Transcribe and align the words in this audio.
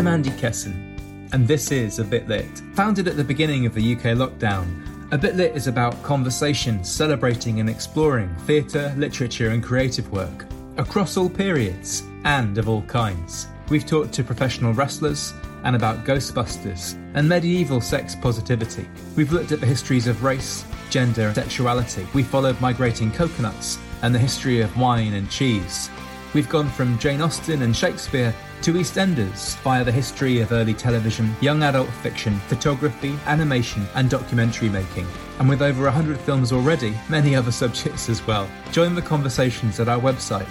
I'm 0.00 0.06
Andy 0.06 0.30
Kesson, 0.30 0.98
and 1.34 1.46
this 1.46 1.70
is 1.70 1.98
A 1.98 2.04
Bit 2.04 2.26
Lit. 2.26 2.62
Founded 2.72 3.06
at 3.06 3.18
the 3.18 3.22
beginning 3.22 3.66
of 3.66 3.74
the 3.74 3.94
UK 3.94 4.16
lockdown, 4.16 5.12
A 5.12 5.18
Bit 5.18 5.36
Lit 5.36 5.54
is 5.54 5.66
about 5.66 6.02
conversation, 6.02 6.82
celebrating 6.82 7.60
and 7.60 7.68
exploring 7.68 8.34
theatre, 8.46 8.94
literature, 8.96 9.50
and 9.50 9.62
creative 9.62 10.10
work 10.10 10.46
across 10.78 11.18
all 11.18 11.28
periods 11.28 12.04
and 12.24 12.56
of 12.56 12.66
all 12.66 12.80
kinds. 12.84 13.48
We've 13.68 13.84
talked 13.84 14.14
to 14.14 14.24
professional 14.24 14.72
wrestlers 14.72 15.34
and 15.64 15.76
about 15.76 16.06
Ghostbusters 16.06 16.94
and 17.12 17.28
medieval 17.28 17.82
sex 17.82 18.14
positivity. 18.14 18.88
We've 19.16 19.34
looked 19.34 19.52
at 19.52 19.60
the 19.60 19.66
histories 19.66 20.06
of 20.06 20.24
race, 20.24 20.64
gender, 20.88 21.26
and 21.26 21.34
sexuality. 21.34 22.06
We 22.14 22.22
followed 22.22 22.58
migrating 22.58 23.12
coconuts 23.12 23.78
and 24.00 24.14
the 24.14 24.18
history 24.18 24.62
of 24.62 24.74
wine 24.78 25.12
and 25.12 25.30
cheese. 25.30 25.90
We've 26.32 26.48
gone 26.48 26.70
from 26.70 26.98
Jane 26.98 27.20
Austen 27.20 27.60
and 27.60 27.76
Shakespeare 27.76 28.34
to 28.62 28.74
EastEnders 28.74 29.56
via 29.60 29.82
the 29.82 29.90
history 29.90 30.40
of 30.40 30.52
early 30.52 30.74
television, 30.74 31.34
young 31.40 31.62
adult 31.62 31.88
fiction, 32.02 32.38
photography, 32.40 33.18
animation, 33.26 33.86
and 33.94 34.10
documentary 34.10 34.68
making. 34.68 35.06
And 35.38 35.48
with 35.48 35.62
over 35.62 35.84
100 35.84 36.18
films 36.18 36.52
already, 36.52 36.94
many 37.08 37.34
other 37.34 37.52
subjects 37.52 38.10
as 38.10 38.26
well. 38.26 38.50
Join 38.70 38.94
the 38.94 39.00
conversations 39.00 39.80
at 39.80 39.88
our 39.88 39.98
website, 39.98 40.46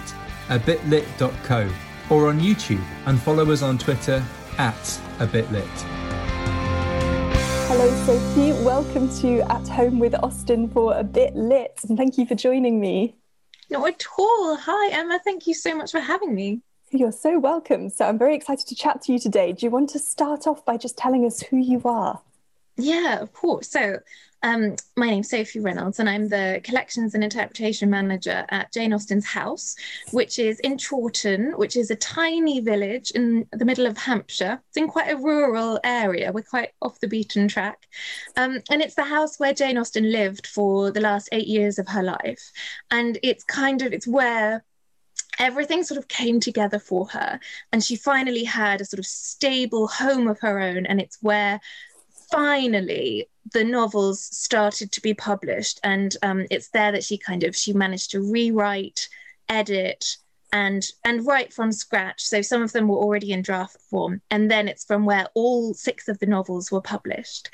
a 0.48 0.58
abitlit.co, 0.58 1.70
or 2.10 2.28
on 2.28 2.40
YouTube, 2.40 2.84
and 3.06 3.20
follow 3.20 3.48
us 3.52 3.62
on 3.62 3.78
Twitter 3.78 4.24
at 4.58 5.00
a 5.20 5.26
abitlit. 5.26 5.64
Hello, 7.68 7.88
Sophie. 8.04 8.52
Welcome 8.64 9.08
to 9.20 9.40
At 9.52 9.68
Home 9.68 10.00
with 10.00 10.16
Austen 10.16 10.68
for 10.68 10.98
a 10.98 11.04
Bit 11.04 11.36
Lit, 11.36 11.78
and 11.88 11.96
thank 11.96 12.18
you 12.18 12.26
for 12.26 12.34
joining 12.34 12.80
me. 12.80 13.14
Not 13.70 13.88
at 13.88 14.04
all. 14.18 14.56
Hi, 14.56 14.90
Emma. 14.92 15.20
Thank 15.22 15.46
you 15.46 15.54
so 15.54 15.76
much 15.76 15.92
for 15.92 16.00
having 16.00 16.34
me. 16.34 16.62
You're 16.92 17.12
so 17.12 17.38
welcome. 17.38 17.88
So 17.88 18.04
I'm 18.04 18.18
very 18.18 18.34
excited 18.34 18.66
to 18.66 18.74
chat 18.74 19.02
to 19.02 19.12
you 19.12 19.20
today. 19.20 19.52
Do 19.52 19.64
you 19.64 19.70
want 19.70 19.90
to 19.90 20.00
start 20.00 20.48
off 20.48 20.64
by 20.64 20.76
just 20.76 20.96
telling 20.96 21.24
us 21.24 21.40
who 21.40 21.56
you 21.56 21.80
are? 21.84 22.20
Yeah, 22.76 23.20
of 23.20 23.32
course. 23.32 23.70
So 23.70 23.98
um, 24.42 24.74
my 24.96 25.06
name's 25.06 25.30
Sophie 25.30 25.60
Reynolds, 25.60 26.00
and 26.00 26.08
I'm 26.08 26.28
the 26.28 26.60
Collections 26.64 27.14
and 27.14 27.22
Interpretation 27.22 27.90
Manager 27.90 28.44
at 28.48 28.72
Jane 28.72 28.92
Austen's 28.92 29.26
House, 29.26 29.76
which 30.10 30.40
is 30.40 30.58
in 30.60 30.78
Chawton, 30.78 31.52
which 31.56 31.76
is 31.76 31.92
a 31.92 31.96
tiny 31.96 32.58
village 32.58 33.12
in 33.12 33.46
the 33.52 33.64
middle 33.64 33.86
of 33.86 33.96
Hampshire. 33.96 34.60
It's 34.68 34.76
in 34.76 34.88
quite 34.88 35.12
a 35.12 35.16
rural 35.16 35.78
area. 35.84 36.32
We're 36.32 36.42
quite 36.42 36.70
off 36.82 36.98
the 36.98 37.06
beaten 37.06 37.46
track. 37.46 37.86
Um, 38.36 38.62
and 38.68 38.82
it's 38.82 38.96
the 38.96 39.04
house 39.04 39.38
where 39.38 39.54
Jane 39.54 39.78
Austen 39.78 40.10
lived 40.10 40.48
for 40.48 40.90
the 40.90 41.00
last 41.00 41.28
eight 41.30 41.46
years 41.46 41.78
of 41.78 41.86
her 41.86 42.02
life. 42.02 42.50
And 42.90 43.16
it's 43.22 43.44
kind 43.44 43.82
of, 43.82 43.92
it's 43.92 44.08
where 44.08 44.64
everything 45.40 45.82
sort 45.82 45.98
of 45.98 46.06
came 46.06 46.38
together 46.38 46.78
for 46.78 47.08
her. 47.08 47.40
And 47.72 47.82
she 47.82 47.96
finally 47.96 48.44
had 48.44 48.80
a 48.80 48.84
sort 48.84 49.00
of 49.00 49.06
stable 49.06 49.88
home 49.88 50.28
of 50.28 50.38
her 50.40 50.60
own. 50.60 50.86
And 50.86 51.00
it's 51.00 51.18
where 51.20 51.60
finally 52.30 53.28
the 53.52 53.64
novels 53.64 54.22
started 54.22 54.92
to 54.92 55.00
be 55.00 55.14
published. 55.14 55.80
And 55.82 56.16
um, 56.22 56.46
it's 56.50 56.68
there 56.68 56.92
that 56.92 57.02
she 57.02 57.18
kind 57.18 57.42
of 57.42 57.56
she 57.56 57.72
managed 57.72 58.12
to 58.12 58.20
rewrite 58.20 59.08
edit 59.48 60.16
and 60.52 60.86
and 61.04 61.26
write 61.26 61.52
from 61.52 61.72
scratch. 61.72 62.22
So 62.22 62.42
some 62.42 62.62
of 62.62 62.72
them 62.72 62.88
were 62.88 62.98
already 62.98 63.32
in 63.32 63.42
draft 63.42 63.76
form 63.88 64.20
and 64.30 64.50
then 64.50 64.68
it's 64.68 64.84
from 64.84 65.04
where 65.04 65.26
all 65.34 65.74
six 65.74 66.08
of 66.08 66.18
the 66.18 66.26
novels 66.26 66.70
were 66.70 66.80
published. 66.80 67.50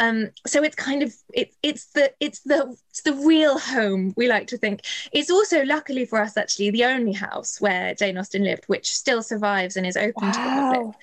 Um, 0.00 0.30
so 0.46 0.62
it's 0.62 0.76
kind 0.76 1.02
of 1.02 1.14
it, 1.32 1.54
it's 1.62 1.86
the 1.86 2.12
it's 2.20 2.40
the 2.40 2.76
it's 2.90 3.02
the 3.02 3.14
real 3.14 3.58
home 3.58 4.14
we 4.16 4.28
like 4.28 4.48
to 4.48 4.58
think. 4.58 4.82
It's 5.12 5.30
also 5.30 5.64
luckily 5.64 6.04
for 6.04 6.20
us 6.20 6.36
actually 6.36 6.70
the 6.70 6.84
only 6.84 7.12
house 7.12 7.60
where 7.60 7.94
jane 7.94 8.18
austen 8.18 8.44
lived 8.44 8.64
which 8.66 8.90
still 8.90 9.22
survives 9.22 9.76
and 9.76 9.86
is 9.86 9.96
open 9.96 10.28
wow. 10.28 10.32
to 10.32 10.38
the 10.38 10.78
public. 10.78 10.96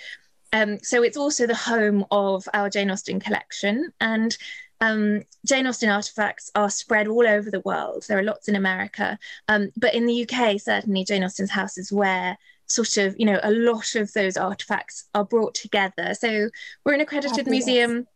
Um, 0.53 0.79
so 0.81 1.03
it's 1.03 1.17
also 1.17 1.45
the 1.45 1.55
home 1.55 2.05
of 2.09 2.47
our 2.53 2.69
jane 2.69 2.89
austen 2.89 3.19
collection 3.19 3.91
and 3.99 4.37
um, 4.81 5.23
Jane 5.45 5.67
Austen 5.67 5.89
artifacts 5.89 6.51
are 6.55 6.69
spread 6.69 7.07
all 7.07 7.27
over 7.27 7.49
the 7.49 7.61
world. 7.61 8.05
There 8.07 8.19
are 8.19 8.23
lots 8.23 8.47
in 8.47 8.55
America, 8.55 9.17
um, 9.47 9.71
but 9.75 9.93
in 9.93 10.05
the 10.05 10.27
UK, 10.29 10.59
certainly 10.59 11.03
Jane 11.03 11.23
Austen's 11.23 11.51
house 11.51 11.77
is 11.77 11.91
where 11.91 12.37
sort 12.67 12.97
of 12.97 13.15
you 13.17 13.25
know 13.25 13.39
a 13.43 13.51
lot 13.51 13.95
of 13.95 14.11
those 14.13 14.37
artifacts 14.37 15.07
are 15.15 15.25
brought 15.25 15.55
together. 15.55 16.13
So 16.13 16.49
we're 16.85 16.93
an 16.93 17.01
accredited 17.01 17.37
Fabulous. 17.37 17.65
museum. 17.65 18.07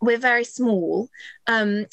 We're 0.00 0.18
very 0.18 0.44
small, 0.44 1.10
um, 1.46 1.86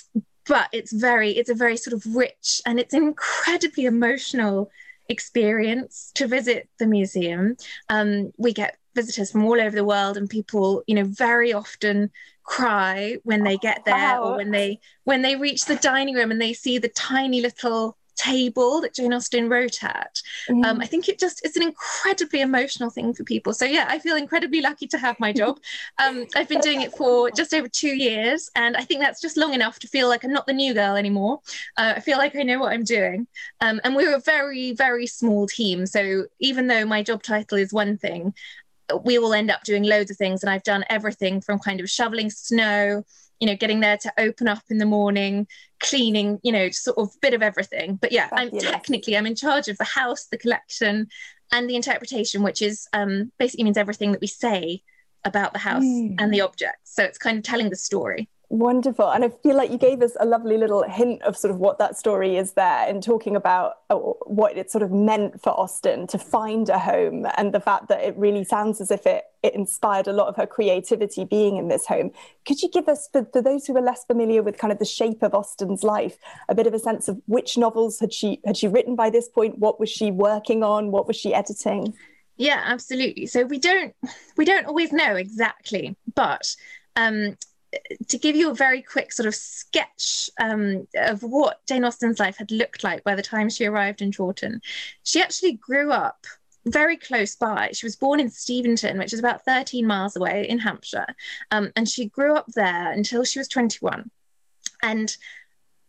but 0.47 0.69
it's 0.71 0.93
very 0.93 1.31
it's 1.31 1.49
a 1.49 1.55
very 1.55 1.77
sort 1.77 1.93
of 1.93 2.15
rich 2.15 2.61
and 2.65 2.79
it's 2.79 2.93
incredibly 2.93 3.85
emotional 3.85 4.71
experience 5.09 6.11
to 6.15 6.27
visit 6.27 6.69
the 6.79 6.87
museum. 6.87 7.57
Um, 7.89 8.31
we 8.37 8.53
get 8.53 8.77
visitors 8.95 9.31
from 9.31 9.45
all 9.45 9.61
over 9.61 9.75
the 9.75 9.83
world, 9.83 10.17
and 10.17 10.29
people, 10.29 10.83
you 10.87 10.95
know, 10.95 11.03
very 11.03 11.53
often 11.53 12.09
cry 12.47 13.17
when 13.23 13.43
they 13.43 13.57
get 13.57 13.85
there 13.85 13.93
wow. 13.93 14.23
or 14.23 14.37
when 14.37 14.49
they 14.51 14.79
when 15.03 15.21
they 15.21 15.35
reach 15.35 15.65
the 15.65 15.75
dining 15.75 16.15
room 16.15 16.31
and 16.31 16.41
they 16.41 16.53
see 16.53 16.79
the 16.79 16.89
tiny 16.89 17.41
little 17.41 17.95
table 18.17 18.81
that 18.81 18.95
Jane 18.95 19.13
Austen 19.13 19.47
wrote 19.47 19.83
at. 19.83 20.21
Mm. 20.49 20.65
Um, 20.65 20.81
I 20.81 20.85
think 20.85 21.07
it 21.07 21.19
just 21.19 21.45
it's 21.45 21.55
an 21.55 21.63
incredibly 21.63 22.41
emotional 22.41 22.89
thing 22.89 23.13
for 23.13 23.23
people. 23.23 23.53
So 23.53 23.63
yeah, 23.63 23.85
I 23.87 23.99
feel 23.99 24.15
incredibly 24.15 24.59
lucky 24.59 24.87
to 24.87 24.97
have 24.97 25.19
my 25.19 25.31
job. 25.31 25.59
Um, 25.99 26.25
I've 26.35 26.47
been 26.47 26.59
doing 26.59 26.81
it 26.81 26.91
for 26.93 27.29
just 27.31 27.53
over 27.53 27.67
two 27.67 27.95
years, 27.95 28.49
and 28.55 28.77
I 28.77 28.81
think 28.81 29.01
that's 29.01 29.21
just 29.21 29.37
long 29.37 29.53
enough 29.53 29.79
to 29.79 29.87
feel 29.87 30.07
like 30.07 30.23
I'm 30.23 30.31
not 30.31 30.47
the 30.47 30.53
new 30.53 30.73
girl 30.73 30.95
anymore. 30.95 31.39
Uh, 31.75 31.93
I 31.95 31.99
feel 31.99 32.17
like 32.17 32.35
I 32.35 32.43
know 32.43 32.59
what 32.59 32.71
I'm 32.71 32.83
doing. 32.83 33.27
Um, 33.61 33.79
and 33.83 33.95
we're 33.95 34.15
a 34.15 34.19
very 34.19 34.73
very 34.73 35.05
small 35.05 35.47
team, 35.47 35.85
so 35.85 36.25
even 36.39 36.67
though 36.67 36.85
my 36.85 37.03
job 37.03 37.23
title 37.23 37.57
is 37.57 37.73
one 37.73 37.97
thing, 37.97 38.33
we 39.03 39.17
will 39.19 39.33
end 39.33 39.51
up 39.51 39.63
doing 39.63 39.83
loads 39.83 40.11
of 40.11 40.17
things 40.17 40.43
and 40.43 40.49
i've 40.49 40.63
done 40.63 40.83
everything 40.89 41.41
from 41.41 41.59
kind 41.59 41.79
of 41.79 41.89
shoveling 41.89 42.29
snow 42.29 43.03
you 43.39 43.47
know 43.47 43.55
getting 43.55 43.79
there 43.79 43.97
to 43.97 44.11
open 44.17 44.47
up 44.47 44.63
in 44.69 44.77
the 44.77 44.85
morning 44.85 45.47
cleaning 45.79 46.39
you 46.43 46.51
know 46.51 46.69
sort 46.69 46.97
of 46.97 47.09
bit 47.21 47.33
of 47.33 47.41
everything 47.41 47.95
but 47.95 48.11
yeah 48.11 48.27
Fabulous. 48.29 48.65
i'm 48.65 48.71
technically 48.71 49.17
i'm 49.17 49.25
in 49.25 49.35
charge 49.35 49.67
of 49.67 49.77
the 49.77 49.83
house 49.83 50.27
the 50.31 50.37
collection 50.37 51.07
and 51.51 51.69
the 51.69 51.75
interpretation 51.75 52.43
which 52.43 52.61
is 52.61 52.87
um, 52.93 53.31
basically 53.39 53.63
means 53.63 53.77
everything 53.77 54.11
that 54.11 54.21
we 54.21 54.27
say 54.27 54.81
about 55.23 55.53
the 55.53 55.59
house 55.59 55.83
mm. 55.83 56.15
and 56.19 56.33
the 56.33 56.41
objects 56.41 56.95
so 56.95 57.03
it's 57.03 57.17
kind 57.17 57.37
of 57.37 57.43
telling 57.43 57.69
the 57.69 57.75
story 57.75 58.29
Wonderful. 58.49 59.09
And 59.09 59.25
I 59.25 59.29
feel 59.29 59.57
like 59.57 59.71
you 59.71 59.77
gave 59.77 60.01
us 60.01 60.15
a 60.21 60.25
lovely 60.25 60.57
little 60.57 60.83
hint 60.83 61.21
of 61.23 61.35
sort 61.35 61.53
of 61.53 61.59
what 61.59 61.79
that 61.79 61.97
story 61.97 62.37
is 62.37 62.53
there 62.53 62.87
in 62.87 63.01
talking 63.01 63.35
about 63.35 63.79
uh, 63.89 63.95
what 63.95 64.55
it 64.55 64.71
sort 64.71 64.83
of 64.83 64.91
meant 64.91 65.41
for 65.41 65.49
Austen 65.49 66.07
to 66.07 66.17
find 66.17 66.69
a 66.69 66.79
home 66.79 67.27
and 67.35 67.53
the 67.53 67.59
fact 67.59 67.89
that 67.89 68.01
it 68.01 68.15
really 68.15 68.45
sounds 68.45 68.79
as 68.79 68.89
if 68.89 69.05
it, 69.05 69.25
it 69.43 69.53
inspired 69.53 70.07
a 70.07 70.13
lot 70.13 70.29
of 70.29 70.37
her 70.37 70.47
creativity 70.47 71.25
being 71.25 71.57
in 71.57 71.67
this 71.67 71.85
home. 71.85 72.09
Could 72.45 72.61
you 72.61 72.69
give 72.69 72.87
us, 72.87 73.09
for, 73.11 73.25
for 73.33 73.41
those 73.41 73.67
who 73.67 73.75
are 73.75 73.81
less 73.81 74.05
familiar 74.05 74.41
with 74.41 74.57
kind 74.57 74.71
of 74.71 74.79
the 74.79 74.85
shape 74.85 75.23
of 75.23 75.33
Austen's 75.33 75.83
life, 75.83 76.17
a 76.47 76.55
bit 76.55 76.67
of 76.67 76.73
a 76.73 76.79
sense 76.79 77.09
of 77.09 77.21
which 77.25 77.57
novels 77.57 77.99
had 77.99 78.13
she 78.13 78.39
had 78.45 78.55
she 78.55 78.69
written 78.69 78.95
by 78.95 79.09
this 79.09 79.27
point? 79.27 79.59
What 79.59 79.77
was 79.77 79.89
she 79.89 80.09
working 80.09 80.63
on? 80.63 80.91
What 80.91 81.05
was 81.05 81.17
she 81.17 81.33
editing? 81.33 81.93
Yeah, 82.37 82.61
absolutely. 82.63 83.25
So 83.25 83.43
we 83.43 83.59
don't 83.59 83.93
we 84.37 84.45
don't 84.45 84.67
always 84.67 84.93
know 84.93 85.15
exactly, 85.15 85.97
but 86.15 86.55
um, 86.95 87.35
to 88.07 88.17
give 88.17 88.35
you 88.35 88.51
a 88.51 88.55
very 88.55 88.81
quick 88.81 89.11
sort 89.11 89.27
of 89.27 89.35
sketch 89.35 90.29
um, 90.39 90.87
of 90.95 91.21
what 91.21 91.65
Jane 91.67 91.83
Austen's 91.83 92.19
life 92.19 92.37
had 92.37 92.51
looked 92.51 92.83
like 92.83 93.03
by 93.03 93.15
the 93.15 93.21
time 93.21 93.49
she 93.49 93.65
arrived 93.65 94.01
in 94.01 94.11
Chawton, 94.11 94.61
she 95.03 95.21
actually 95.21 95.53
grew 95.53 95.91
up 95.91 96.25
very 96.65 96.97
close 96.97 97.35
by. 97.35 97.69
She 97.73 97.85
was 97.85 97.95
born 97.95 98.19
in 98.19 98.29
Steventon, 98.29 98.97
which 98.97 99.13
is 99.13 99.19
about 99.19 99.45
13 99.45 99.85
miles 99.85 100.15
away 100.15 100.47
in 100.47 100.59
Hampshire. 100.59 101.07
Um, 101.51 101.71
and 101.75 101.87
she 101.87 102.07
grew 102.07 102.35
up 102.35 102.47
there 102.55 102.91
until 102.91 103.23
she 103.23 103.39
was 103.39 103.47
21. 103.47 104.09
And 104.81 105.15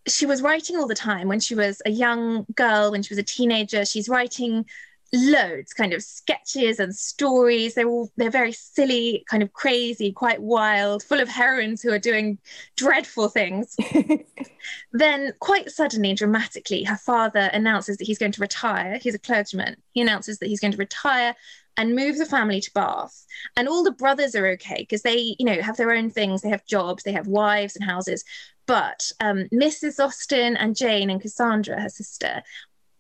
she 0.06 0.26
was 0.26 0.42
writing 0.42 0.76
all 0.76 0.86
the 0.86 0.94
time 0.94 1.28
when 1.28 1.40
she 1.40 1.54
was 1.54 1.82
a 1.84 1.90
young 1.90 2.46
girl, 2.54 2.90
when 2.90 3.02
she 3.02 3.12
was 3.12 3.18
a 3.18 3.24
teenager. 3.24 3.84
She's 3.84 4.08
writing 4.08 4.66
loads 5.12 5.72
kind 5.72 5.92
of 5.92 6.02
sketches 6.02 6.78
and 6.78 6.94
stories. 6.94 7.74
They're 7.74 7.88
all 7.88 8.10
they're 8.16 8.30
very 8.30 8.52
silly 8.52 9.24
kind 9.28 9.42
of 9.42 9.52
crazy 9.52 10.12
quite 10.12 10.42
wild 10.42 11.02
full 11.02 11.20
of 11.20 11.28
heroines 11.28 11.82
who 11.82 11.92
are 11.92 11.98
doing 11.98 12.38
dreadful 12.76 13.28
things. 13.28 13.76
Then 14.92 15.32
quite 15.38 15.70
suddenly 15.70 16.14
dramatically 16.14 16.82
her 16.84 16.96
father 16.96 17.50
announces 17.52 17.96
that 17.96 18.06
he's 18.06 18.18
going 18.18 18.32
to 18.32 18.40
retire. 18.40 18.98
He's 18.98 19.14
a 19.14 19.18
clergyman. 19.18 19.76
He 19.92 20.00
announces 20.00 20.38
that 20.38 20.48
he's 20.48 20.60
going 20.60 20.72
to 20.72 20.78
retire 20.78 21.34
and 21.76 21.94
move 21.94 22.18
the 22.18 22.26
family 22.26 22.60
to 22.60 22.70
bath. 22.72 23.24
And 23.56 23.68
all 23.68 23.84
the 23.84 23.92
brothers 23.92 24.34
are 24.34 24.46
okay 24.48 24.78
because 24.80 25.02
they 25.02 25.36
you 25.38 25.46
know 25.46 25.62
have 25.62 25.76
their 25.76 25.92
own 25.92 26.10
things. 26.10 26.42
They 26.42 26.48
have 26.50 26.66
jobs. 26.66 27.02
They 27.02 27.12
have 27.12 27.26
wives 27.26 27.76
and 27.76 27.84
houses. 27.84 28.24
But 28.66 29.10
um, 29.20 29.48
Mrs. 29.52 29.98
Austen 30.04 30.56
and 30.56 30.76
Jane 30.76 31.08
and 31.08 31.22
Cassandra, 31.22 31.80
her 31.80 31.88
sister, 31.88 32.42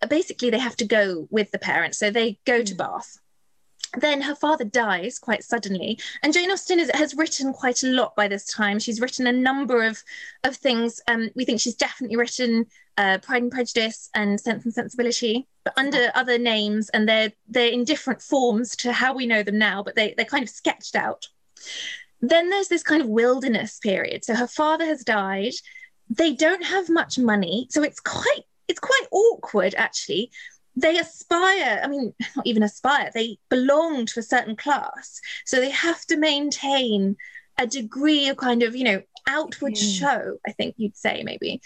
basically 0.06 0.50
they 0.50 0.58
have 0.58 0.76
to 0.76 0.86
go 0.86 1.26
with 1.30 1.50
the 1.50 1.58
parents. 1.58 1.98
So 1.98 2.10
they 2.10 2.38
go 2.44 2.62
to 2.62 2.74
mm. 2.74 2.78
Bath. 2.78 3.18
Then 3.96 4.20
her 4.20 4.34
father 4.34 4.64
dies 4.64 5.18
quite 5.18 5.42
suddenly, 5.42 5.98
and 6.22 6.34
Jane 6.34 6.50
Austen 6.50 6.78
is, 6.78 6.90
has 6.92 7.14
written 7.14 7.54
quite 7.54 7.82
a 7.82 7.86
lot 7.86 8.14
by 8.14 8.28
this 8.28 8.44
time. 8.44 8.78
She's 8.78 9.00
written 9.00 9.26
a 9.26 9.32
number 9.32 9.82
of 9.82 10.02
of 10.44 10.56
things. 10.56 11.00
Um, 11.08 11.30
we 11.34 11.46
think 11.46 11.58
she's 11.58 11.74
definitely 11.74 12.16
written 12.16 12.66
uh, 12.98 13.16
Pride 13.22 13.44
and 13.44 13.50
Prejudice 13.50 14.10
and 14.14 14.38
Sense 14.38 14.64
and 14.64 14.74
Sensibility, 14.74 15.46
but 15.64 15.72
under 15.78 16.10
other 16.14 16.36
names, 16.36 16.90
and 16.90 17.08
they're 17.08 17.32
they're 17.48 17.70
in 17.70 17.84
different 17.84 18.20
forms 18.20 18.76
to 18.76 18.92
how 18.92 19.14
we 19.14 19.26
know 19.26 19.42
them 19.42 19.56
now, 19.56 19.82
but 19.82 19.94
they 19.94 20.12
they're 20.16 20.26
kind 20.26 20.42
of 20.42 20.50
sketched 20.50 20.94
out. 20.94 21.26
Then 22.20 22.50
there's 22.50 22.68
this 22.68 22.82
kind 22.82 23.00
of 23.00 23.08
wilderness 23.08 23.78
period. 23.78 24.24
So 24.24 24.34
her 24.34 24.48
father 24.48 24.84
has 24.84 25.02
died. 25.02 25.54
They 26.10 26.34
don't 26.34 26.64
have 26.64 26.90
much 26.90 27.18
money, 27.18 27.68
so 27.70 27.82
it's 27.82 28.00
quite 28.00 28.44
it's 28.68 28.80
quite 28.80 29.06
awkward 29.10 29.74
actually 29.76 30.30
they 30.80 30.98
aspire, 30.98 31.80
I 31.82 31.88
mean, 31.88 32.14
not 32.36 32.46
even 32.46 32.62
aspire, 32.62 33.10
they 33.12 33.38
belong 33.48 34.06
to 34.06 34.20
a 34.20 34.22
certain 34.22 34.56
class. 34.56 35.20
So 35.44 35.60
they 35.60 35.70
have 35.70 36.04
to 36.06 36.16
maintain 36.16 37.16
a 37.58 37.66
degree 37.66 38.28
of 38.28 38.36
kind 38.36 38.62
of, 38.62 38.76
you 38.76 38.84
know, 38.84 39.02
outward 39.26 39.74
mm. 39.74 39.98
show, 39.98 40.38
I 40.46 40.52
think 40.52 40.74
you'd 40.78 40.96
say 40.96 41.22
maybe. 41.24 41.60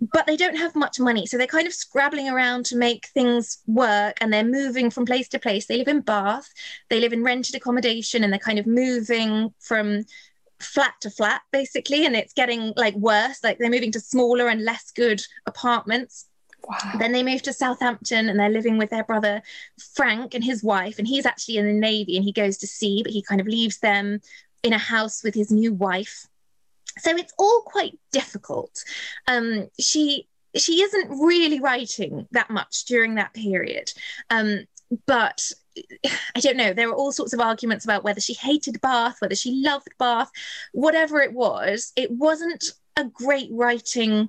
But 0.00 0.26
they 0.26 0.36
don't 0.36 0.56
have 0.56 0.76
much 0.76 1.00
money. 1.00 1.26
So 1.26 1.36
they're 1.36 1.46
kind 1.46 1.66
of 1.66 1.72
scrabbling 1.72 2.28
around 2.28 2.66
to 2.66 2.76
make 2.76 3.08
things 3.08 3.58
work 3.66 4.16
and 4.20 4.32
they're 4.32 4.44
moving 4.44 4.90
from 4.90 5.06
place 5.06 5.28
to 5.30 5.38
place. 5.40 5.66
They 5.66 5.76
live 5.76 5.88
in 5.88 6.02
Bath, 6.02 6.48
they 6.88 7.00
live 7.00 7.12
in 7.12 7.24
rented 7.24 7.56
accommodation, 7.56 8.22
and 8.22 8.32
they're 8.32 8.38
kind 8.38 8.60
of 8.60 8.66
moving 8.66 9.52
from 9.58 10.04
flat 10.60 10.94
to 11.00 11.10
flat 11.10 11.42
basically. 11.52 12.06
And 12.06 12.14
it's 12.14 12.32
getting 12.32 12.72
like 12.76 12.94
worse. 12.94 13.42
Like 13.42 13.58
they're 13.58 13.70
moving 13.70 13.92
to 13.92 14.00
smaller 14.00 14.48
and 14.48 14.64
less 14.64 14.92
good 14.92 15.20
apartments 15.46 16.27
Wow. 16.66 16.76
Then 16.98 17.12
they 17.12 17.22
move 17.22 17.42
to 17.42 17.52
Southampton 17.52 18.28
and 18.28 18.38
they're 18.38 18.48
living 18.48 18.78
with 18.78 18.90
their 18.90 19.04
brother 19.04 19.42
Frank 19.94 20.34
and 20.34 20.44
his 20.44 20.62
wife. 20.62 20.98
And 20.98 21.06
he's 21.06 21.26
actually 21.26 21.56
in 21.56 21.66
the 21.66 21.72
Navy 21.72 22.16
and 22.16 22.24
he 22.24 22.32
goes 22.32 22.58
to 22.58 22.66
sea, 22.66 23.02
but 23.02 23.12
he 23.12 23.22
kind 23.22 23.40
of 23.40 23.46
leaves 23.46 23.78
them 23.78 24.20
in 24.62 24.72
a 24.72 24.78
house 24.78 25.22
with 25.22 25.34
his 25.34 25.50
new 25.50 25.72
wife. 25.72 26.26
So 26.98 27.10
it's 27.16 27.32
all 27.38 27.62
quite 27.62 27.98
difficult. 28.12 28.82
Um, 29.26 29.68
she 29.78 30.28
she 30.56 30.82
isn't 30.82 31.10
really 31.10 31.60
writing 31.60 32.26
that 32.32 32.50
much 32.50 32.84
during 32.86 33.14
that 33.14 33.34
period. 33.34 33.92
Um, 34.30 34.66
but 35.06 35.52
I 36.34 36.40
don't 36.40 36.56
know. 36.56 36.72
There 36.72 36.88
were 36.88 36.94
all 36.94 37.12
sorts 37.12 37.32
of 37.32 37.40
arguments 37.40 37.84
about 37.84 38.04
whether 38.04 38.20
she 38.20 38.34
hated 38.34 38.80
Bath, 38.80 39.16
whether 39.20 39.34
she 39.34 39.62
loved 39.62 39.88
Bath, 39.98 40.30
whatever 40.72 41.20
it 41.20 41.32
was. 41.32 41.92
It 41.96 42.10
wasn't 42.10 42.64
a 42.96 43.04
great 43.04 43.50
writing 43.52 44.28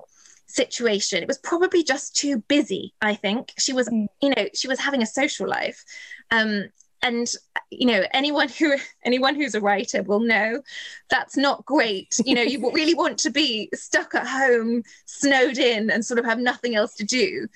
situation. 0.49 1.21
It 1.21 1.27
was 1.27 1.37
probably 1.37 1.83
just 1.83 2.15
too 2.15 2.39
busy, 2.47 2.93
I 3.01 3.15
think. 3.15 3.53
She 3.57 3.73
was, 3.73 3.87
mm. 3.87 4.07
you 4.21 4.29
know, 4.29 4.47
she 4.53 4.67
was 4.67 4.79
having 4.79 5.01
a 5.01 5.07
social 5.07 5.47
life. 5.47 5.83
Um, 6.31 6.69
and 7.01 7.31
you 7.71 7.85
know 7.85 8.03
anyone 8.11 8.49
who 8.49 8.75
anyone 9.05 9.35
who's 9.35 9.55
a 9.55 9.61
writer 9.61 10.03
will 10.03 10.19
know 10.19 10.61
that's 11.09 11.37
not 11.37 11.65
great 11.65 12.17
you 12.25 12.35
know 12.35 12.41
you 12.41 12.71
really 12.73 12.93
want 12.93 13.17
to 13.17 13.29
be 13.29 13.69
stuck 13.73 14.13
at 14.15 14.27
home 14.27 14.83
snowed 15.05 15.57
in 15.57 15.89
and 15.89 16.03
sort 16.03 16.19
of 16.19 16.25
have 16.25 16.39
nothing 16.39 16.75
else 16.75 16.95
to 16.95 17.05
do 17.05 17.47